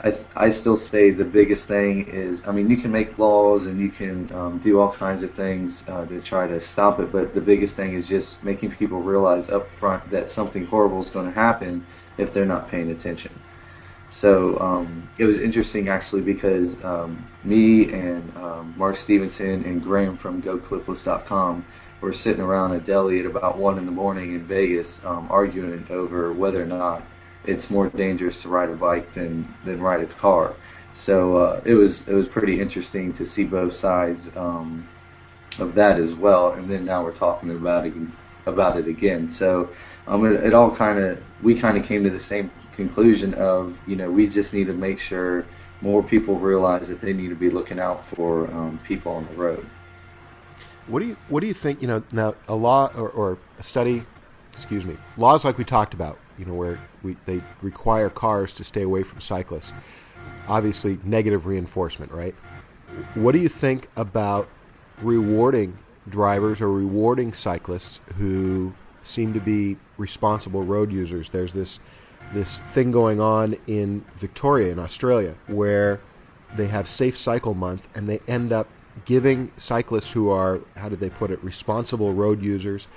I, 0.00 0.10
th- 0.10 0.26
I 0.36 0.50
still 0.50 0.76
say 0.76 1.10
the 1.10 1.24
biggest 1.24 1.66
thing 1.66 2.06
is 2.06 2.46
I 2.46 2.52
mean 2.52 2.70
you 2.70 2.76
can 2.76 2.92
make 2.92 3.18
laws 3.18 3.66
and 3.66 3.80
you 3.80 3.90
can 3.90 4.30
um, 4.32 4.58
do 4.58 4.80
all 4.80 4.92
kinds 4.92 5.22
of 5.22 5.32
things 5.32 5.84
uh, 5.88 6.06
to 6.06 6.20
try 6.20 6.46
to 6.46 6.60
stop 6.60 7.00
it, 7.00 7.10
but 7.10 7.34
the 7.34 7.40
biggest 7.40 7.74
thing 7.74 7.94
is 7.94 8.08
just 8.08 8.42
making 8.44 8.72
people 8.72 9.00
realize 9.00 9.50
up 9.50 9.68
front 9.68 10.10
that 10.10 10.30
something 10.30 10.66
horrible 10.66 11.00
is 11.00 11.10
going 11.10 11.26
to 11.26 11.32
happen 11.32 11.84
if 12.16 12.32
they're 12.32 12.44
not 12.44 12.70
paying 12.70 12.90
attention. 12.90 13.32
So 14.10 14.58
um, 14.58 15.08
it 15.18 15.24
was 15.24 15.38
interesting 15.38 15.88
actually 15.88 16.22
because 16.22 16.82
um, 16.84 17.28
me 17.44 17.92
and 17.92 18.36
um, 18.36 18.74
Mark 18.76 18.96
Stevenson 18.96 19.64
and 19.64 19.82
Graham 19.82 20.16
from 20.16 20.42
GoClipless.com 20.42 21.64
were 22.00 22.12
sitting 22.12 22.42
around 22.42 22.72
a 22.72 22.80
deli 22.80 23.20
at 23.20 23.26
about 23.26 23.58
one 23.58 23.78
in 23.78 23.86
the 23.86 23.92
morning 23.92 24.34
in 24.34 24.42
Vegas 24.42 25.04
um, 25.04 25.26
arguing 25.30 25.86
over 25.90 26.32
whether 26.32 26.62
or 26.62 26.66
not 26.66 27.02
it's 27.44 27.70
more 27.70 27.88
dangerous 27.88 28.42
to 28.42 28.48
ride 28.48 28.68
a 28.68 28.74
bike 28.74 29.12
than 29.12 29.54
than 29.64 29.80
ride 29.80 30.00
a 30.00 30.06
car. 30.06 30.54
So 30.94 31.36
uh, 31.36 31.60
it 31.64 31.74
was 31.74 32.06
it 32.08 32.14
was 32.14 32.28
pretty 32.28 32.60
interesting 32.60 33.12
to 33.14 33.24
see 33.24 33.44
both 33.44 33.74
sides 33.74 34.36
um, 34.36 34.88
of 35.58 35.74
that 35.74 35.98
as 35.98 36.14
well. 36.14 36.52
And 36.52 36.68
then 36.68 36.84
now 36.84 37.04
we're 37.04 37.12
talking 37.12 37.50
about 37.50 37.86
it 37.86 37.94
about 38.46 38.76
it 38.76 38.86
again. 38.86 39.30
So 39.30 39.70
um, 40.06 40.24
it, 40.26 40.44
it 40.44 40.54
all 40.54 40.74
kind 40.74 40.98
of 40.98 41.22
we 41.42 41.54
kind 41.54 41.76
of 41.76 41.84
came 41.84 42.04
to 42.04 42.10
the 42.10 42.20
same 42.20 42.50
conclusion 42.72 43.34
of 43.34 43.78
you 43.86 43.96
know 43.96 44.10
we 44.10 44.28
just 44.28 44.54
need 44.54 44.66
to 44.66 44.72
make 44.72 45.00
sure 45.00 45.44
more 45.80 46.02
people 46.02 46.36
realize 46.36 46.88
that 46.88 47.00
they 47.00 47.12
need 47.12 47.28
to 47.28 47.36
be 47.36 47.50
looking 47.50 47.78
out 47.78 48.04
for 48.04 48.48
um, 48.50 48.80
people 48.84 49.12
on 49.12 49.26
the 49.26 49.34
road. 49.34 49.64
What 50.88 51.00
do 51.00 51.06
you 51.06 51.16
What 51.28 51.40
do 51.40 51.46
you 51.46 51.54
think? 51.54 51.80
You 51.80 51.88
know, 51.88 52.02
now 52.12 52.34
a 52.48 52.54
law 52.54 52.90
or, 52.96 53.08
or 53.10 53.38
a 53.58 53.62
study, 53.62 54.04
excuse 54.52 54.84
me, 54.84 54.96
laws 55.16 55.44
like 55.44 55.58
we 55.58 55.64
talked 55.64 55.94
about 55.94 56.18
you 56.38 56.44
know, 56.44 56.54
where 56.54 56.78
we, 57.02 57.16
they 57.26 57.42
require 57.60 58.08
cars 58.08 58.54
to 58.54 58.64
stay 58.64 58.82
away 58.82 59.02
from 59.02 59.20
cyclists. 59.20 59.72
Obviously, 60.46 60.98
negative 61.04 61.46
reinforcement, 61.46 62.12
right? 62.12 62.34
What 63.14 63.32
do 63.32 63.40
you 63.40 63.48
think 63.48 63.88
about 63.96 64.48
rewarding 65.02 65.76
drivers 66.08 66.60
or 66.60 66.70
rewarding 66.70 67.34
cyclists 67.34 68.00
who 68.16 68.72
seem 69.02 69.34
to 69.34 69.40
be 69.40 69.76
responsible 69.98 70.62
road 70.62 70.92
users? 70.92 71.28
There's 71.30 71.52
this 71.52 71.80
this 72.32 72.58
thing 72.72 72.92
going 72.92 73.20
on 73.20 73.56
in 73.66 74.04
Victoria 74.16 74.70
in 74.70 74.78
Australia 74.78 75.34
where 75.46 76.00
they 76.56 76.66
have 76.66 76.88
Safe 76.88 77.16
Cycle 77.16 77.54
Month 77.54 77.88
and 77.94 78.08
they 78.08 78.20
end 78.26 78.52
up 78.52 78.68
giving 79.04 79.52
cyclists 79.56 80.10
who 80.10 80.30
are 80.30 80.60
how 80.76 80.88
did 80.88 81.00
they 81.00 81.10
put 81.10 81.30
it 81.30 81.42
responsible 81.42 82.12
road 82.12 82.42
users 82.42 82.88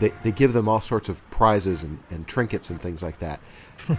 they, 0.00 0.12
they 0.22 0.32
give 0.32 0.52
them 0.52 0.68
all 0.68 0.80
sorts 0.80 1.08
of 1.08 1.28
prizes 1.30 1.82
and, 1.82 1.98
and 2.10 2.26
trinkets 2.26 2.70
and 2.70 2.80
things 2.80 3.02
like 3.02 3.18
that. 3.20 3.40
Uh, 3.90 3.96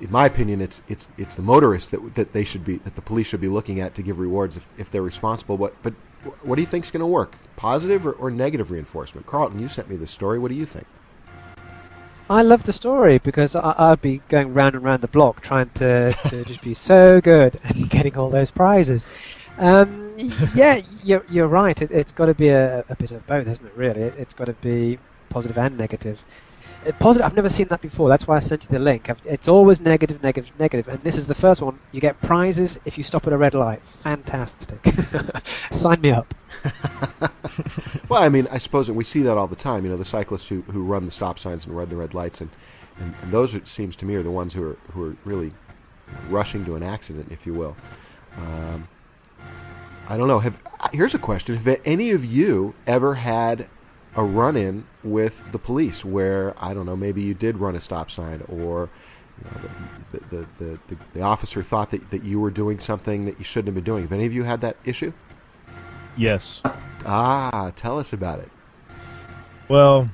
in 0.00 0.10
my 0.10 0.26
opinion, 0.26 0.60
it's 0.60 0.82
it's 0.88 1.08
it's 1.16 1.36
the 1.36 1.42
motorists 1.42 1.88
that 1.90 2.14
that 2.16 2.32
they 2.32 2.42
should 2.42 2.64
be 2.64 2.78
that 2.78 2.96
the 2.96 3.00
police 3.00 3.28
should 3.28 3.40
be 3.40 3.48
looking 3.48 3.80
at 3.80 3.94
to 3.94 4.02
give 4.02 4.18
rewards 4.18 4.56
if, 4.56 4.68
if 4.76 4.90
they're 4.90 5.00
responsible. 5.00 5.56
But 5.56 5.80
but 5.80 5.94
what 6.42 6.56
do 6.56 6.60
you 6.60 6.66
think 6.66 6.84
is 6.84 6.90
going 6.90 7.00
to 7.00 7.06
work? 7.06 7.36
Positive 7.54 8.04
or, 8.04 8.12
or 8.12 8.30
negative 8.30 8.72
reinforcement? 8.72 9.26
Carlton, 9.26 9.60
you 9.60 9.68
sent 9.68 9.88
me 9.88 9.94
this 9.96 10.10
story. 10.10 10.40
What 10.40 10.50
do 10.50 10.56
you 10.56 10.66
think? 10.66 10.86
I 12.28 12.42
love 12.42 12.64
the 12.64 12.72
story 12.72 13.18
because 13.18 13.54
I, 13.54 13.90
would 13.90 14.02
be 14.02 14.18
going 14.28 14.52
round 14.52 14.74
and 14.74 14.84
round 14.84 15.02
the 15.02 15.08
block 15.08 15.40
trying 15.40 15.70
to, 15.74 16.14
to 16.26 16.44
just 16.44 16.62
be 16.62 16.74
so 16.74 17.20
good 17.20 17.60
and 17.64 17.88
getting 17.88 18.16
all 18.16 18.28
those 18.28 18.50
prizes. 18.50 19.06
Um, 19.62 20.12
yeah, 20.56 20.80
you're, 21.04 21.24
you're 21.30 21.46
right. 21.46 21.80
It, 21.80 21.90
has 21.90 22.10
got 22.10 22.26
to 22.26 22.34
be 22.34 22.48
a, 22.48 22.84
a, 22.88 22.96
bit 22.96 23.12
of 23.12 23.24
both, 23.28 23.46
hasn't 23.46 23.68
it? 23.68 23.76
Really, 23.76 24.00
it, 24.00 24.14
has 24.14 24.34
got 24.34 24.46
to 24.46 24.54
be 24.54 24.98
positive 25.28 25.56
and 25.56 25.78
negative. 25.78 26.20
Uh, 26.84 26.90
positive, 26.98 27.24
I've 27.24 27.36
never 27.36 27.48
seen 27.48 27.68
that 27.68 27.80
before. 27.80 28.08
That's 28.08 28.26
why 28.26 28.34
I 28.34 28.38
sent 28.40 28.64
you 28.64 28.70
the 28.70 28.80
link. 28.80 29.08
I've, 29.08 29.20
it's 29.24 29.46
always 29.46 29.80
negative, 29.80 30.20
negative, 30.20 30.50
negative. 30.58 30.88
And 30.88 31.00
this 31.02 31.16
is 31.16 31.28
the 31.28 31.34
first 31.36 31.62
one. 31.62 31.78
You 31.92 32.00
get 32.00 32.20
prizes 32.22 32.80
if 32.84 32.98
you 32.98 33.04
stop 33.04 33.24
at 33.28 33.32
a 33.32 33.36
red 33.36 33.54
light. 33.54 33.80
Fantastic. 34.02 34.84
Sign 35.70 36.00
me 36.00 36.10
up. 36.10 36.34
well, 38.08 38.20
I 38.20 38.28
mean, 38.28 38.48
I 38.50 38.58
suppose 38.58 38.90
we 38.90 39.04
see 39.04 39.22
that 39.22 39.38
all 39.38 39.46
the 39.46 39.54
time. 39.54 39.84
You 39.84 39.92
know, 39.92 39.96
the 39.96 40.04
cyclists 40.04 40.48
who, 40.48 40.62
who 40.62 40.82
run 40.82 41.06
the 41.06 41.12
stop 41.12 41.38
signs 41.38 41.66
and 41.66 41.76
run 41.76 41.88
the 41.88 41.96
red 41.96 42.14
lights, 42.14 42.40
and, 42.40 42.50
and, 42.98 43.14
and 43.22 43.30
those 43.30 43.54
it 43.54 43.68
seems 43.68 43.94
to 43.96 44.06
me 44.06 44.16
are 44.16 44.24
the 44.24 44.30
ones 44.32 44.54
who 44.54 44.70
are 44.70 44.76
who 44.90 45.10
are 45.10 45.16
really 45.24 45.52
rushing 46.28 46.64
to 46.64 46.74
an 46.74 46.82
accident, 46.82 47.30
if 47.30 47.46
you 47.46 47.54
will. 47.54 47.76
Um, 48.36 48.88
I 50.08 50.16
don't 50.16 50.28
know. 50.28 50.40
Have 50.40 50.56
here's 50.92 51.14
a 51.14 51.18
question: 51.18 51.56
Have 51.56 51.80
any 51.84 52.10
of 52.10 52.24
you 52.24 52.74
ever 52.86 53.14
had 53.14 53.68
a 54.14 54.22
run 54.22 54.56
in 54.56 54.84
with 55.02 55.42
the 55.52 55.58
police 55.58 56.04
where 56.04 56.54
I 56.58 56.74
don't 56.74 56.84
know 56.86 56.96
maybe 56.96 57.22
you 57.22 57.34
did 57.34 57.56
run 57.56 57.76
a 57.76 57.80
stop 57.80 58.10
sign 58.10 58.44
or 58.48 58.90
you 59.38 59.50
know, 59.50 59.68
the, 60.12 60.18
the, 60.18 60.46
the, 60.58 60.78
the, 60.88 60.96
the 61.14 61.20
officer 61.22 61.62
thought 61.62 61.90
that, 61.92 62.10
that 62.10 62.22
you 62.22 62.38
were 62.38 62.50
doing 62.50 62.78
something 62.78 63.24
that 63.24 63.38
you 63.38 63.44
shouldn't 63.44 63.68
have 63.68 63.74
been 63.74 63.84
doing. 63.84 64.02
Have 64.02 64.12
any 64.12 64.26
of 64.26 64.32
you 64.32 64.42
had 64.42 64.60
that 64.60 64.76
issue? 64.84 65.12
Yes. 66.16 66.60
Ah, 67.06 67.72
tell 67.74 67.98
us 67.98 68.12
about 68.12 68.40
it. 68.40 68.50
Well, 69.68 70.10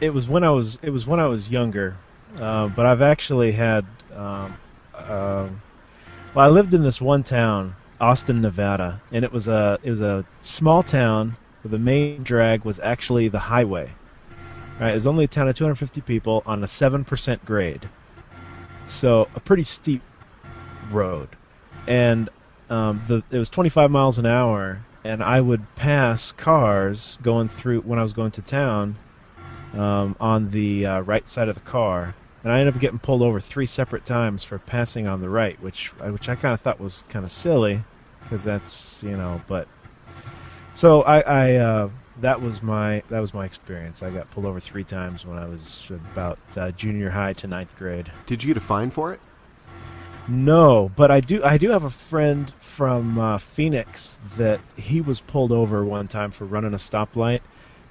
it 0.00 0.12
was 0.12 0.28
when 0.28 0.42
I 0.42 0.50
was 0.50 0.78
it 0.82 0.90
was 0.90 1.06
when 1.06 1.20
I 1.20 1.26
was 1.26 1.50
younger, 1.50 1.96
uh, 2.38 2.68
but 2.68 2.86
I've 2.86 3.02
actually 3.02 3.52
had. 3.52 3.86
Um, 4.14 4.56
uh, 4.94 5.48
well, 6.34 6.46
I 6.46 6.48
lived 6.48 6.74
in 6.74 6.82
this 6.82 7.00
one 7.00 7.22
town, 7.22 7.76
Austin, 8.00 8.40
Nevada, 8.40 9.00
and 9.12 9.24
it 9.24 9.32
was 9.32 9.48
a 9.48 9.78
it 9.82 9.90
was 9.90 10.00
a 10.00 10.24
small 10.40 10.82
town 10.82 11.36
where 11.62 11.70
the 11.70 11.78
main 11.78 12.22
drag 12.22 12.64
was 12.64 12.80
actually 12.80 13.28
the 13.28 13.40
highway. 13.40 13.92
Right, 14.80 14.90
it 14.90 14.94
was 14.94 15.06
only 15.06 15.24
a 15.24 15.28
town 15.28 15.48
of 15.48 15.54
250 15.54 16.00
people 16.00 16.42
on 16.44 16.62
a 16.64 16.66
7% 16.66 17.44
grade. 17.44 17.88
So 18.84 19.28
a 19.36 19.40
pretty 19.40 19.62
steep 19.62 20.02
road. 20.90 21.28
And 21.86 22.28
um, 22.68 23.02
the, 23.06 23.22
it 23.30 23.38
was 23.38 23.50
25 23.50 23.90
miles 23.90 24.18
an 24.18 24.26
hour, 24.26 24.84
and 25.04 25.22
I 25.22 25.40
would 25.40 25.74
pass 25.76 26.32
cars 26.32 27.18
going 27.22 27.48
through 27.48 27.82
when 27.82 28.00
I 28.00 28.02
was 28.02 28.12
going 28.12 28.32
to 28.32 28.42
town 28.42 28.96
um, 29.74 30.16
on 30.18 30.50
the 30.50 30.86
uh, 30.86 31.00
right 31.00 31.28
side 31.28 31.48
of 31.48 31.54
the 31.54 31.60
car. 31.60 32.14
And 32.44 32.52
I 32.52 32.60
ended 32.60 32.74
up 32.74 32.80
getting 32.80 32.98
pulled 32.98 33.22
over 33.22 33.40
three 33.40 33.66
separate 33.66 34.04
times 34.04 34.44
for 34.44 34.58
passing 34.58 35.08
on 35.08 35.20
the 35.20 35.30
right, 35.30 35.60
which 35.62 35.88
which 35.98 36.28
I 36.28 36.36
kind 36.36 36.52
of 36.52 36.60
thought 36.60 36.78
was 36.78 37.02
kind 37.08 37.24
of 37.24 37.30
silly, 37.30 37.82
because 38.22 38.44
that's 38.44 39.02
you 39.02 39.16
know, 39.16 39.42
but 39.48 39.66
so 40.74 41.02
I, 41.02 41.20
I 41.20 41.54
uh, 41.54 41.90
that 42.20 42.42
was 42.42 42.62
my 42.62 43.02
that 43.08 43.20
was 43.20 43.32
my 43.32 43.44
experience. 43.44 44.02
I 44.02 44.10
got 44.10 44.30
pulled 44.30 44.46
over 44.46 44.60
three 44.60 44.84
times 44.84 45.24
when 45.24 45.38
I 45.38 45.46
was 45.46 45.90
about 45.90 46.38
uh, 46.56 46.70
junior 46.72 47.10
high 47.10 47.32
to 47.34 47.46
ninth 47.46 47.76
grade. 47.76 48.12
Did 48.26 48.44
you 48.44 48.48
get 48.48 48.56
a 48.56 48.64
fine 48.64 48.90
for 48.90 49.12
it? 49.12 49.20
No, 50.26 50.90
but 50.96 51.10
I 51.10 51.20
do. 51.20 51.42
I 51.44 51.58
do 51.58 51.70
have 51.70 51.84
a 51.84 51.90
friend 51.90 52.52
from 52.58 53.18
uh, 53.18 53.38
Phoenix 53.38 54.18
that 54.36 54.60
he 54.76 55.00
was 55.00 55.20
pulled 55.20 55.52
over 55.52 55.84
one 55.84 56.08
time 56.08 56.30
for 56.30 56.44
running 56.44 56.72
a 56.72 56.78
stoplight, 56.78 57.40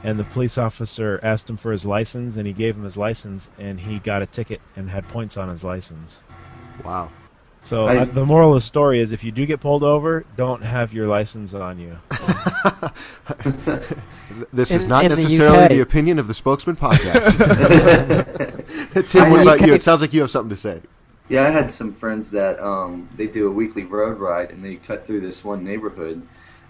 and 0.03 0.19
the 0.19 0.23
police 0.25 0.57
officer 0.57 1.19
asked 1.23 1.49
him 1.49 1.57
for 1.57 1.71
his 1.71 1.85
license, 1.85 2.37
and 2.37 2.45
he 2.45 2.53
gave 2.53 2.75
him 2.75 2.83
his 2.83 2.97
license, 2.97 3.49
and 3.57 3.79
he 3.79 3.99
got 3.99 4.21
a 4.21 4.25
ticket 4.25 4.61
and 4.75 4.89
had 4.89 5.07
points 5.07 5.37
on 5.37 5.49
his 5.49 5.63
license. 5.63 6.21
Wow. 6.83 7.09
So 7.63 7.87
I, 7.87 7.99
uh, 7.99 8.05
the 8.05 8.25
moral 8.25 8.49
of 8.49 8.55
the 8.55 8.61
story 8.61 8.99
is, 8.99 9.13
if 9.13 9.23
you 9.23 9.31
do 9.31 9.45
get 9.45 9.61
pulled 9.61 9.83
over, 9.83 10.25
don't 10.35 10.61
have 10.61 10.93
your 10.93 11.07
license 11.07 11.53
on 11.53 11.79
you. 11.79 11.97
this 14.51 14.71
is 14.71 14.85
not 14.85 15.05
necessarily 15.05 15.69
the, 15.69 15.75
the, 15.75 15.79
opinion 15.79 16.19
of 16.19 16.27
the 16.27 16.33
Spokesmen 16.33 16.75
podcast. 16.75 17.37
Tim, 19.07 19.31
what 19.31 19.41
about 19.41 19.61
you? 19.61 19.73
It 19.73 19.81
sounds 19.81 20.01
like 20.01 20.11
you 20.11 20.19
have 20.19 20.29
something 20.29 20.49
to 20.49 20.57
say. 20.57 20.81
Yeah, 21.29 21.47
I 21.47 21.51
had 21.51 21.71
some 21.71 21.93
friends 21.93 22.31
that 22.31 22.59
um, 22.59 23.07
they 23.15 23.27
do 23.27 23.47
a 23.47 23.51
weekly 23.51 23.83
road 23.83 24.19
ride, 24.19 24.51
and 24.51 24.61
they 24.63 24.75
cut 24.75 25.07
through 25.07 25.21
this 25.21 25.45
one 25.45 25.63
neighborhood, 25.63 26.21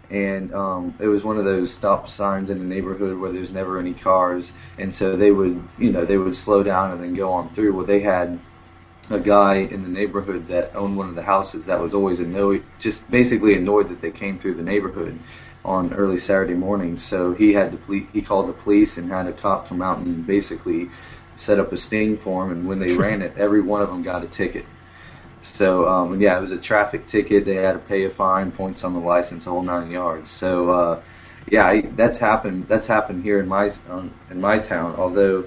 and 0.09 0.53
um, 0.53 0.95
it 0.99 1.07
was 1.07 1.23
one 1.23 1.37
of 1.37 1.45
those 1.45 1.73
stop 1.73 2.07
signs 2.07 2.49
in 2.49 2.59
the 2.59 2.65
neighborhood 2.65 3.17
where 3.17 3.31
there's 3.31 3.51
never 3.51 3.79
any 3.79 3.93
cars, 3.93 4.51
and 4.77 4.93
so 4.93 5.15
they 5.15 5.31
would, 5.31 5.67
you 5.77 5.91
know, 5.91 6.05
they 6.05 6.17
would 6.17 6.35
slow 6.35 6.63
down 6.63 6.91
and 6.91 7.01
then 7.01 7.13
go 7.13 7.31
on 7.31 7.49
through. 7.49 7.73
Well, 7.73 7.85
they 7.85 8.01
had 8.01 8.39
a 9.09 9.19
guy 9.19 9.55
in 9.55 9.83
the 9.83 9.89
neighborhood 9.89 10.47
that 10.47 10.75
owned 10.75 10.97
one 10.97 11.09
of 11.09 11.15
the 11.15 11.23
houses 11.23 11.65
that 11.65 11.79
was 11.79 11.93
always 11.93 12.19
annoyed, 12.19 12.63
just 12.79 13.09
basically 13.11 13.55
annoyed 13.55 13.89
that 13.89 14.01
they 14.01 14.11
came 14.11 14.37
through 14.39 14.53
the 14.53 14.63
neighborhood 14.63 15.19
on 15.65 15.93
early 15.93 16.17
Saturday 16.17 16.53
morning. 16.53 16.97
So 16.97 17.33
he 17.33 17.53
had 17.53 17.71
the 17.71 17.77
police, 17.77 18.07
he 18.13 18.21
called 18.21 18.47
the 18.47 18.53
police 18.53 18.97
and 18.97 19.09
had 19.09 19.27
a 19.27 19.33
cop 19.33 19.67
come 19.67 19.81
out 19.81 19.99
and 19.99 20.25
basically 20.25 20.89
set 21.35 21.59
up 21.59 21.71
a 21.71 21.77
sting 21.77 22.17
for 22.17 22.43
him. 22.43 22.51
And 22.51 22.67
when 22.67 22.79
they 22.79 22.93
ran 22.97 23.21
it, 23.21 23.37
every 23.37 23.61
one 23.61 23.81
of 23.81 23.89
them 23.89 24.03
got 24.03 24.23
a 24.23 24.27
ticket. 24.27 24.65
So 25.43 25.89
um, 25.89 26.21
yeah, 26.21 26.37
it 26.37 26.41
was 26.41 26.53
a 26.53 26.57
traffic 26.57 27.05
ticket. 27.05 27.43
They 27.45 27.55
had 27.55 27.73
to 27.73 27.79
pay 27.79 28.05
a 28.05 28.09
fine, 28.09 28.51
points 28.51 28.83
on 28.83 28.93
the 28.93 28.99
license, 28.99 29.45
a 29.45 29.49
whole 29.49 29.61
nine 29.61 29.91
yards. 29.91 30.31
So 30.31 30.71
uh, 30.71 31.01
yeah, 31.51 31.67
I, 31.67 31.81
that's 31.81 32.17
happened. 32.17 32.67
That's 32.67 32.87
happened 32.87 33.23
here 33.23 33.39
in 33.39 33.47
my 33.47 33.69
um, 33.89 34.11
in 34.31 34.39
my 34.39 34.59
town. 34.59 34.95
Although 34.97 35.45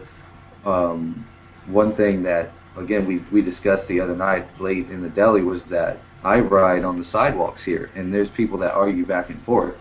um, 0.67 1.25
one 1.67 1.93
thing 1.93 2.23
that 2.25 2.53
again 2.77 3.07
we, 3.07 3.19
we 3.33 3.41
discussed 3.41 3.89
the 3.89 4.01
other 4.01 4.15
night 4.15 4.61
late 4.61 4.91
in 4.91 5.03
the 5.03 5.09
deli 5.09 5.43
was 5.43 5.65
that 5.67 5.99
I 6.23 6.41
ride 6.41 6.85
on 6.85 6.97
the 6.97 7.05
sidewalks 7.05 7.65
here, 7.65 7.91
and 7.95 8.13
there's 8.13 8.31
people 8.31 8.59
that 8.59 8.75
argue 8.75 9.07
back 9.07 9.31
and 9.31 9.41
forth. 9.41 9.79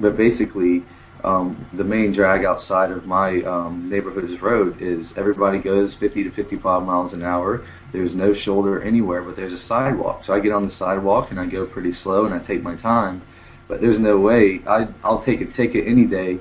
But 0.00 0.16
basically, 0.16 0.84
um, 1.24 1.66
the 1.72 1.84
main 1.84 2.10
drag 2.12 2.44
outside 2.44 2.90
of 2.90 3.06
my 3.06 3.42
um, 3.42 3.88
neighborhood's 3.88 4.40
road 4.42 4.80
is 4.80 5.16
everybody 5.16 5.58
goes 5.58 5.94
50 5.94 6.24
to 6.24 6.30
55 6.30 6.82
miles 6.82 7.12
an 7.12 7.22
hour. 7.22 7.64
There's 7.92 8.14
no 8.14 8.32
shoulder 8.32 8.82
anywhere, 8.82 9.22
but 9.22 9.36
there's 9.36 9.52
a 9.52 9.58
sidewalk. 9.58 10.24
So 10.24 10.34
I 10.34 10.40
get 10.40 10.52
on 10.52 10.64
the 10.64 10.70
sidewalk 10.70 11.30
and 11.30 11.38
I 11.38 11.46
go 11.46 11.64
pretty 11.64 11.92
slow 11.92 12.24
and 12.24 12.34
I 12.34 12.38
take 12.38 12.62
my 12.62 12.74
time. 12.74 13.22
But 13.68 13.80
there's 13.80 13.98
no 13.98 14.18
way 14.18 14.62
I, 14.66 14.88
I'll 15.04 15.20
take 15.20 15.40
a 15.40 15.46
ticket 15.46 15.86
any 15.86 16.06
day 16.06 16.40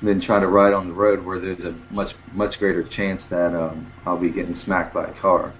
than 0.00 0.20
try 0.20 0.38
to 0.38 0.46
ride 0.46 0.72
on 0.72 0.86
the 0.86 0.92
road 0.92 1.24
where 1.24 1.38
there's 1.38 1.64
a 1.64 1.74
much 1.90 2.14
much 2.32 2.58
greater 2.58 2.82
chance 2.82 3.26
that 3.28 3.54
um, 3.54 3.90
I'll 4.06 4.18
be 4.18 4.30
getting 4.30 4.54
smacked 4.54 4.94
by 4.94 5.04
a 5.06 5.12
car. 5.12 5.52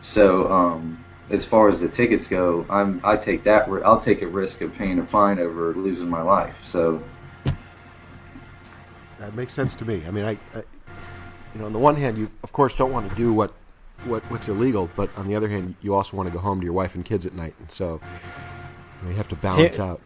So 0.00 0.50
um, 0.50 1.04
as 1.30 1.44
far 1.44 1.68
as 1.68 1.80
the 1.80 1.88
tickets 1.88 2.28
go, 2.28 2.64
I'm 2.70 3.00
I 3.04 3.16
take 3.16 3.42
that 3.42 3.68
I'll 3.84 4.00
take 4.00 4.22
a 4.22 4.26
risk 4.26 4.62
of 4.62 4.74
paying 4.74 4.98
a 4.98 5.06
fine 5.06 5.38
over 5.38 5.74
losing 5.74 6.08
my 6.08 6.22
life. 6.22 6.64
So 6.64 7.02
that 9.18 9.34
makes 9.34 9.52
sense 9.52 9.74
to 9.76 9.84
me. 9.84 10.02
I 10.06 10.10
mean, 10.10 10.24
I, 10.24 10.32
I 10.54 10.62
you 11.54 11.60
know, 11.60 11.66
on 11.66 11.72
the 11.72 11.78
one 11.78 11.96
hand, 11.96 12.18
you 12.18 12.30
of 12.42 12.52
course 12.52 12.76
don't 12.76 12.92
want 12.92 13.08
to 13.08 13.16
do 13.16 13.32
what 13.32 13.52
what 14.04 14.22
what's 14.30 14.48
illegal, 14.48 14.88
but 14.96 15.10
on 15.16 15.28
the 15.28 15.34
other 15.34 15.48
hand, 15.48 15.74
you 15.80 15.94
also 15.94 16.16
want 16.16 16.28
to 16.28 16.32
go 16.32 16.38
home 16.38 16.60
to 16.60 16.64
your 16.64 16.74
wife 16.74 16.94
and 16.94 17.04
kids 17.04 17.26
at 17.26 17.34
night, 17.34 17.54
and 17.58 17.70
so 17.70 18.00
you, 19.06 19.14
have 19.14 19.28
to 19.28 19.36
balance 19.36 19.76
here, 19.76 19.84
out. 19.84 20.00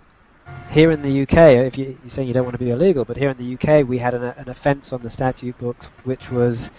Here 0.70 0.90
in 0.90 1.02
the 1.02 1.22
UK, 1.22 1.66
if 1.66 1.76
you, 1.78 1.98
are 2.04 2.08
saying 2.08 2.28
you 2.28 2.34
don't 2.34 2.44
want 2.44 2.54
to 2.54 2.64
be 2.64 2.70
illegal, 2.70 3.04
but 3.04 3.16
here 3.16 3.30
in 3.30 3.36
the 3.36 3.54
UK, 3.54 3.86
we 3.86 3.98
had 3.98 4.14
an, 4.14 4.22
an 4.22 4.48
offence 4.48 4.92
on 4.92 5.02
the 5.02 5.10
statute 5.10 5.58
books 5.58 5.86
which 6.04 6.30
was 6.30 6.70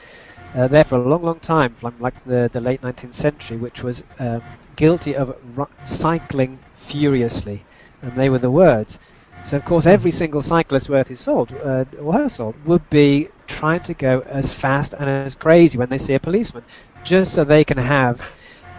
uh, 0.56 0.68
there 0.68 0.84
for 0.84 0.96
a 0.96 1.08
long, 1.08 1.24
long 1.24 1.40
time, 1.40 1.74
from 1.74 1.96
like 2.00 2.24
the 2.26 2.50
the 2.52 2.62
late 2.62 2.82
19th 2.82 3.14
century, 3.14 3.58
which 3.58 3.84
was 3.84 4.04
um, 4.20 4.42
guilty 4.76 5.16
of 5.16 5.38
r- 5.58 5.70
cycling 5.86 6.60
furiously, 6.76 7.64
and 8.02 8.14
they 8.14 8.30
were 8.30 8.40
the 8.40 8.52
words. 8.52 9.00
So 9.44 9.58
of 9.58 9.66
course, 9.66 9.86
every 9.86 10.12
single 10.12 10.42
cyclist 10.42 10.90
worth 10.90 11.10
his 11.10 11.20
salt 11.20 11.52
uh, 11.52 11.86
or 12.00 12.14
her 12.14 12.30
salt 12.30 12.56
would 12.66 12.90
be 12.90 13.28
trying 13.48 13.82
to 13.82 13.94
go 13.94 14.22
as 14.22 14.54
fast 14.54 14.94
and 14.94 15.10
as 15.10 15.36
crazy 15.36 15.78
when 15.78 15.90
they 15.90 15.98
see 15.98 16.14
a 16.14 16.20
policeman, 16.20 16.64
just 17.04 17.34
so 17.34 17.44
they 17.44 17.64
can 17.66 17.78
have 17.78 18.22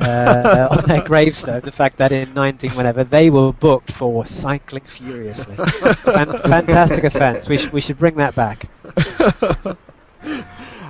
uh, 0.01 0.69
on 0.79 0.87
their 0.87 1.03
gravestone 1.03 1.61
the 1.61 1.71
fact 1.73 1.99
that 1.99 2.12
in 2.12 2.33
19 2.35 2.71
whenever 2.71 3.05
they 3.05 3.31
were 3.31 3.53
booked 3.53 3.93
for 3.93 4.25
cycling 4.25 4.85
furiously. 4.85 5.55
Fan- 5.57 6.39
fantastic 6.45 7.05
offence. 7.05 7.49
We, 7.49 7.59
sh- 7.59 7.71
we 7.71 7.81
should 7.81 7.99
bring 7.99 8.17
that 8.17 8.35
back. 8.35 8.69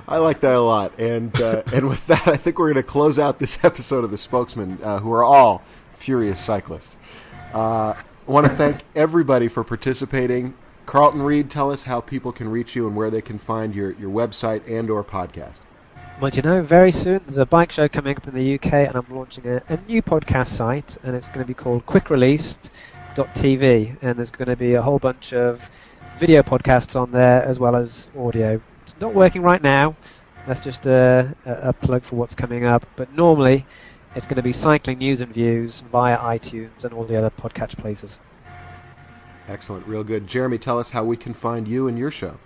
I 0.07 0.17
like 0.17 0.39
that 0.41 0.53
a 0.53 0.61
lot, 0.61 0.97
and 0.99 1.35
uh, 1.41 1.63
and 1.73 1.89
with 1.89 2.05
that, 2.07 2.27
I 2.27 2.37
think 2.37 2.59
we're 2.59 2.71
going 2.71 2.83
to 2.83 2.89
close 2.89 3.17
out 3.17 3.39
this 3.39 3.57
episode 3.63 4.03
of 4.03 4.11
the 4.11 4.19
Spokesmen, 4.19 4.79
uh, 4.83 4.99
who 4.99 5.11
are 5.11 5.23
all 5.23 5.63
furious 5.93 6.39
cyclists. 6.39 6.95
I 8.27 8.31
want 8.31 8.47
to 8.47 8.55
thank 8.55 8.81
everybody 8.95 9.47
for 9.47 9.63
participating. 9.63 10.55
Carlton 10.87 11.21
Reid, 11.21 11.51
tell 11.51 11.71
us 11.71 11.83
how 11.83 12.01
people 12.01 12.31
can 12.31 12.49
reach 12.49 12.75
you 12.75 12.87
and 12.87 12.95
where 12.95 13.11
they 13.11 13.21
can 13.21 13.37
find 13.37 13.75
your, 13.75 13.91
your 13.91 14.09
website 14.09 14.67
and 14.67 14.89
or 14.89 15.03
podcast. 15.03 15.59
Well, 16.19 16.31
you 16.31 16.41
know, 16.41 16.63
very 16.63 16.91
soon 16.91 17.19
there's 17.19 17.37
a 17.37 17.45
bike 17.45 17.71
show 17.71 17.87
coming 17.87 18.17
up 18.17 18.27
in 18.27 18.33
the 18.33 18.55
UK, 18.55 18.73
and 18.73 18.95
I'm 18.95 19.05
launching 19.11 19.45
a, 19.45 19.61
a 19.69 19.77
new 19.87 20.01
podcast 20.01 20.47
site, 20.47 20.97
and 21.03 21.15
it's 21.15 21.27
going 21.27 21.41
to 21.41 21.47
be 21.47 21.53
called 21.53 21.85
QuickRelease.tv, 21.85 23.97
and 24.01 24.17
there's 24.17 24.31
going 24.31 24.47
to 24.47 24.55
be 24.55 24.73
a 24.73 24.81
whole 24.81 24.97
bunch 24.97 25.31
of 25.31 25.69
video 26.17 26.41
podcasts 26.41 26.99
on 26.99 27.11
there 27.11 27.43
as 27.43 27.59
well 27.59 27.75
as 27.75 28.07
audio. 28.17 28.59
It's 28.83 28.95
not 28.99 29.13
working 29.13 29.43
right 29.43 29.61
now. 29.61 29.95
That's 30.47 30.61
just 30.61 30.87
a, 30.87 31.35
a 31.45 31.73
plug 31.73 32.01
for 32.01 32.15
what's 32.15 32.33
coming 32.33 32.65
up. 32.65 32.87
But 32.95 33.13
normally, 33.13 33.67
it's 34.15 34.25
going 34.25 34.37
to 34.37 34.41
be 34.41 34.53
cycling 34.53 34.99
news 34.99 35.21
and 35.21 35.33
views 35.33 35.81
via 35.81 36.17
iTunes 36.17 36.85
and 36.85 36.93
all 36.93 37.03
the 37.03 37.17
other 37.17 37.29
podcatch 37.29 37.77
places. 37.77 38.19
Excellent, 39.47 39.85
real 39.85 40.03
good. 40.03 40.25
Jeremy, 40.25 40.57
tell 40.57 40.79
us 40.79 40.89
how 40.89 41.03
we 41.03 41.17
can 41.17 41.33
find 41.33 41.67
you 41.67 41.87
and 41.87 41.99
your 41.99 42.11
show. 42.11 42.37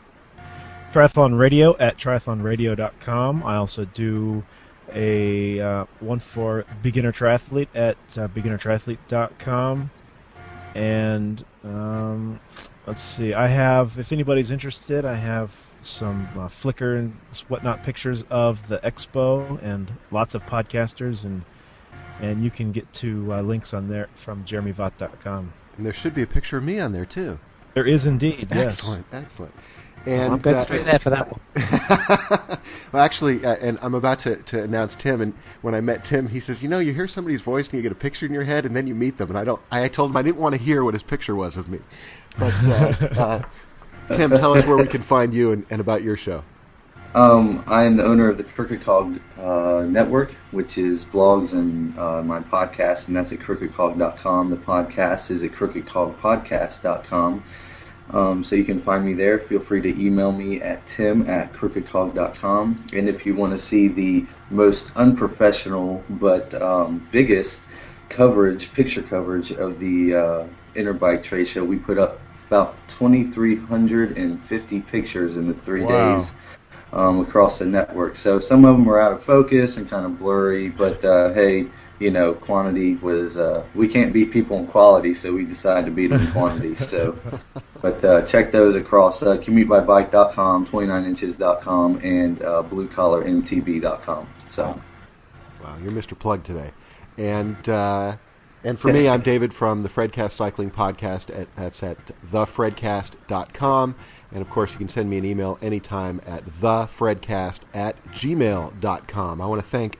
Triathlon 0.92 1.38
Radio 1.38 1.78
at 1.78 1.98
triathlonradio.com. 1.98 3.44
I 3.44 3.56
also 3.56 3.86
do 3.86 4.44
a 4.92 5.60
uh, 5.60 5.86
one 6.00 6.20
for 6.20 6.66
beginner 6.82 7.12
triathlete 7.12 7.68
at 7.76 7.98
uh, 8.18 8.28
beginnertriathlete.com. 8.28 9.92
And 10.74 11.46
um, 11.64 12.40
let's 12.88 13.00
see, 13.00 13.34
I 13.34 13.48
have, 13.48 14.00
if 14.00 14.12
anybody's 14.12 14.50
interested, 14.50 15.06
I 15.06 15.16
have 15.16 15.68
some 15.82 16.28
uh, 16.34 16.48
Flickr 16.48 16.98
and 16.98 17.14
whatnot 17.48 17.84
pictures 17.84 18.24
of 18.30 18.68
the 18.68 18.80
expo 18.80 19.62
and 19.64 19.92
lots 20.12 20.36
of 20.36 20.46
podcasters 20.46 21.24
and 21.24 21.44
and 22.22 22.44
you 22.44 22.52
can 22.52 22.72
get 22.72 22.92
to 22.94 23.34
uh, 23.34 23.42
links 23.42 23.74
on 23.74 23.88
there 23.88 24.10
from 24.16 24.44
jeremyvaught.com. 24.46 25.54
And 25.78 25.86
there 25.86 25.94
should 25.94 26.14
be 26.14 26.22
a 26.22 26.28
picture 26.28 26.58
of 26.58 26.64
me 26.64 26.80
on 26.80 26.92
there 26.92 27.06
too. 27.06 27.40
There 27.74 27.86
is 27.86 28.06
indeed. 28.06 28.48
Excellent, 28.52 29.06
yes. 29.12 29.24
excellent. 29.24 29.54
And 30.06 30.20
well, 30.20 30.32
I'm 30.34 30.40
going 30.40 30.56
uh, 30.56 30.60
straight 30.60 30.86
there 30.86 31.00
for 31.00 31.10
that 31.10 31.30
one. 31.30 31.42
well, 32.92 33.04
actually, 33.04 33.46
uh, 33.46 33.56
and 33.56 33.78
I'm 33.82 33.94
about 33.94 34.20
to, 34.20 34.38
to 34.38 34.64
announce 34.64 34.96
Tim. 34.96 35.20
And 35.20 35.34
when 35.62 35.76
I 35.76 35.82
met 35.82 36.06
Tim, 36.06 36.28
he 36.28 36.40
says, 36.40 36.64
"You 36.64 36.70
know, 36.70 36.80
you 36.80 36.94
hear 36.94 37.08
somebody's 37.08 37.42
voice 37.42 37.68
and 37.68 37.76
you 37.76 37.82
get 37.82 37.92
a 37.92 37.96
picture 37.96 38.26
in 38.26 38.34
your 38.34 38.46
head, 38.46 38.66
and 38.66 38.76
then 38.76 38.88
you 38.88 38.96
meet 38.96 39.18
them." 39.18 39.30
And 39.30 39.38
I 39.38 39.44
don't. 39.44 39.62
I 39.72 39.88
told 39.90 40.12
him 40.12 40.18
I 40.18 40.22
didn't 40.22 40.38
want 40.38 40.56
to 40.56 40.62
hear 40.62 40.84
what 40.84 40.94
his 40.94 41.04
picture 41.04 41.36
was 41.36 41.58
of 41.58 41.68
me. 41.68 41.80
But 42.38 42.54
uh, 42.64 43.08
uh 43.22 44.16
Tim, 44.16 44.32
tell 44.32 44.56
us 44.56 44.66
where 44.66 44.78
we 44.78 44.88
can 44.88 45.02
find 45.02 45.34
you 45.34 45.52
and, 45.52 45.66
and 45.70 45.82
about 45.82 46.02
your 46.02 46.18
show. 46.18 46.44
Um, 47.16 47.64
I 47.66 47.86
am 47.86 47.98
the 47.98 48.06
owner 48.06 48.30
of 48.30 48.38
the 48.38 48.44
Crooked 48.44 48.82
Cog 48.82 49.20
uh, 49.40 49.84
Network, 49.88 50.34
which 50.52 50.78
is 50.78 51.06
blogs 51.06 51.54
and 51.54 51.98
uh, 51.98 52.22
my 52.22 52.40
podcast, 52.40 53.08
and 53.08 53.18
that's 53.18 53.32
at 53.32 53.40
crookedcog.com. 53.40 54.52
The 54.52 54.58
podcast 54.58 55.32
is 55.32 55.44
at 55.44 55.52
crookedcogpodcast.com. 55.52 57.44
Um, 58.12 58.44
so 58.44 58.56
you 58.56 58.64
can 58.64 58.80
find 58.80 59.06
me 59.06 59.14
there. 59.14 59.40
Feel 59.40 59.60
free 59.60 59.82
to 59.82 59.90
email 59.90 60.32
me 60.32 60.62
at 60.62 60.86
tim 60.86 61.28
at 61.28 61.52
crookedcog.com. 61.54 62.86
And 62.94 63.10
if 63.10 63.26
you 63.26 63.36
want 63.36 63.54
to 63.54 63.60
see 63.60 63.88
the 63.88 64.26
most 64.52 64.92
unprofessional 64.96 66.04
but 66.10 66.54
um, 66.62 67.08
biggest 67.12 67.64
coverage, 68.10 68.72
picture 68.74 69.02
coverage 69.02 69.52
of 69.52 69.80
the 69.80 70.16
uh, 70.16 70.48
Interbike 70.76 71.24
Trade 71.24 71.48
Show, 71.48 71.64
we 71.64 71.78
put 71.78 71.98
up 71.98 72.20
about 72.48 72.76
2,350 72.90 74.82
pictures 74.82 75.38
in 75.38 75.48
the 75.48 75.54
three 75.54 75.84
wow. 75.84 76.16
days 76.16 76.34
um, 76.94 77.20
across 77.22 77.60
the 77.60 77.66
network. 77.66 78.18
So 78.18 78.40
some 78.40 78.66
of 78.66 78.76
them 78.76 78.86
were 78.86 79.02
out 79.02 79.12
of 79.12 79.24
focus 79.24 79.78
and 79.78 79.90
kind 79.90 80.06
of 80.06 80.20
blurry, 80.20 80.70
but 80.70 81.04
uh, 81.04 81.34
hey, 81.34 81.68
you 82.00 82.12
know, 82.12 82.34
quantity 82.34 82.96
was 82.96 83.38
uh, 83.38 83.64
we 83.76 83.88
can't 83.88 84.14
beat 84.14 84.32
people 84.32 84.58
in 84.58 84.68
quality, 84.68 85.14
so 85.14 85.34
we 85.34 85.44
decided 85.44 85.86
to 85.86 85.92
beat 85.92 86.08
them 86.08 86.22
in 86.22 86.32
quantity. 86.32 86.76
So, 86.76 87.18
but 87.82 88.04
uh, 88.04 88.22
check 88.26 88.52
those 88.52 88.76
across 88.76 89.22
uh, 89.22 89.38
commutebybike.com, 89.38 90.68
29inches.com, 90.68 92.00
and 92.04 92.42
uh, 92.42 92.64
bluecollarmtb.com. 92.64 94.28
So, 94.48 94.82
wow, 95.62 95.78
you're 95.84 95.92
Mr. 95.92 96.18
Plug 96.18 96.44
today, 96.44 96.72
and. 97.18 97.70
Uh, 97.70 98.18
and 98.62 98.78
for 98.78 98.92
me, 98.92 99.08
I'm 99.08 99.22
David 99.24 99.54
from 99.54 99.84
the 99.84 99.90
Fredcast 99.90 100.32
Cycling 100.32 100.70
Podcast. 100.70 101.34
At, 101.34 101.48
that's 101.56 101.82
at 101.82 101.98
thefredcast.com. 102.30 103.96
And 104.32 104.42
of 104.42 104.50
course, 104.50 104.72
you 104.72 104.78
can 104.78 104.90
send 104.90 105.10
me 105.10 105.18
an 105.18 105.26
email 105.26 105.58
anytime 105.62 106.22
at 106.26 106.46
thefredcast 106.46 107.62
at 107.74 108.04
gmail.com. 108.08 109.42
I 109.42 109.46
want 109.46 109.62
to 109.62 109.68
thank 109.68 110.00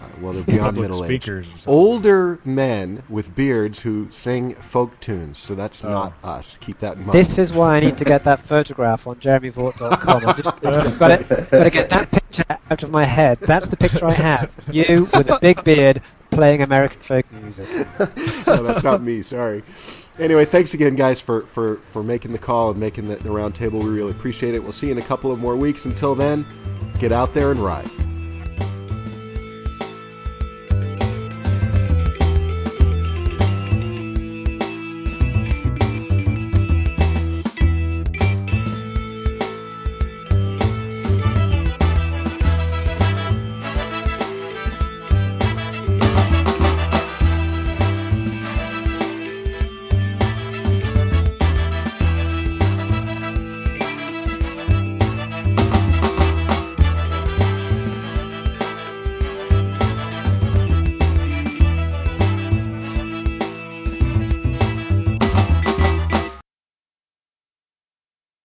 Uh, 0.00 0.06
well, 0.20 0.32
they're 0.32 0.42
beyond 0.44 0.78
middle 0.78 1.04
age. 1.04 1.28
Older 1.66 2.40
men 2.44 3.02
with 3.08 3.34
beards 3.34 3.80
who 3.80 4.08
sing 4.10 4.54
folk 4.54 4.98
tunes. 5.00 5.38
So 5.38 5.54
that's 5.54 5.84
oh. 5.84 5.90
not 5.90 6.12
us. 6.24 6.56
Keep 6.60 6.78
that 6.78 6.96
in 6.96 7.02
mind. 7.02 7.12
This 7.12 7.38
is 7.38 7.52
why 7.52 7.76
I 7.76 7.80
need 7.80 7.98
to 7.98 8.04
get 8.04 8.24
that 8.24 8.40
photograph 8.40 9.06
on 9.06 9.16
jeremyvaught.com. 9.16 10.26
I 10.26 10.32
just 10.32 10.60
got 10.98 11.10
it. 11.10 11.28
Got 11.50 11.64
to 11.64 11.70
get 11.70 11.90
that 11.90 12.10
picture 12.10 12.44
out 12.48 12.82
of 12.82 12.90
my 12.90 13.04
head. 13.04 13.38
That's 13.40 13.68
the 13.68 13.76
picture 13.76 14.06
I 14.06 14.12
have. 14.12 14.54
You 14.70 15.08
with 15.12 15.30
a 15.30 15.38
big 15.40 15.62
beard 15.64 16.02
playing 16.30 16.62
American 16.62 17.00
folk 17.00 17.30
music. 17.32 17.68
no, 18.46 18.62
that's 18.62 18.84
not 18.84 19.02
me. 19.02 19.22
Sorry. 19.22 19.62
Anyway, 20.18 20.44
thanks 20.44 20.74
again, 20.74 20.96
guys, 20.96 21.20
for, 21.20 21.42
for, 21.46 21.76
for 21.92 22.02
making 22.02 22.32
the 22.32 22.38
call 22.38 22.70
and 22.70 22.78
making 22.78 23.08
the, 23.08 23.16
the 23.16 23.30
round 23.30 23.54
table. 23.54 23.78
We 23.80 23.90
really 23.90 24.10
appreciate 24.10 24.54
it. 24.54 24.62
We'll 24.62 24.72
see 24.72 24.86
you 24.86 24.92
in 24.92 24.98
a 24.98 25.02
couple 25.02 25.32
of 25.32 25.38
more 25.38 25.56
weeks. 25.56 25.86
Until 25.86 26.14
then, 26.14 26.46
get 26.98 27.10
out 27.10 27.32
there 27.32 27.50
and 27.50 27.60
ride. 27.60 27.90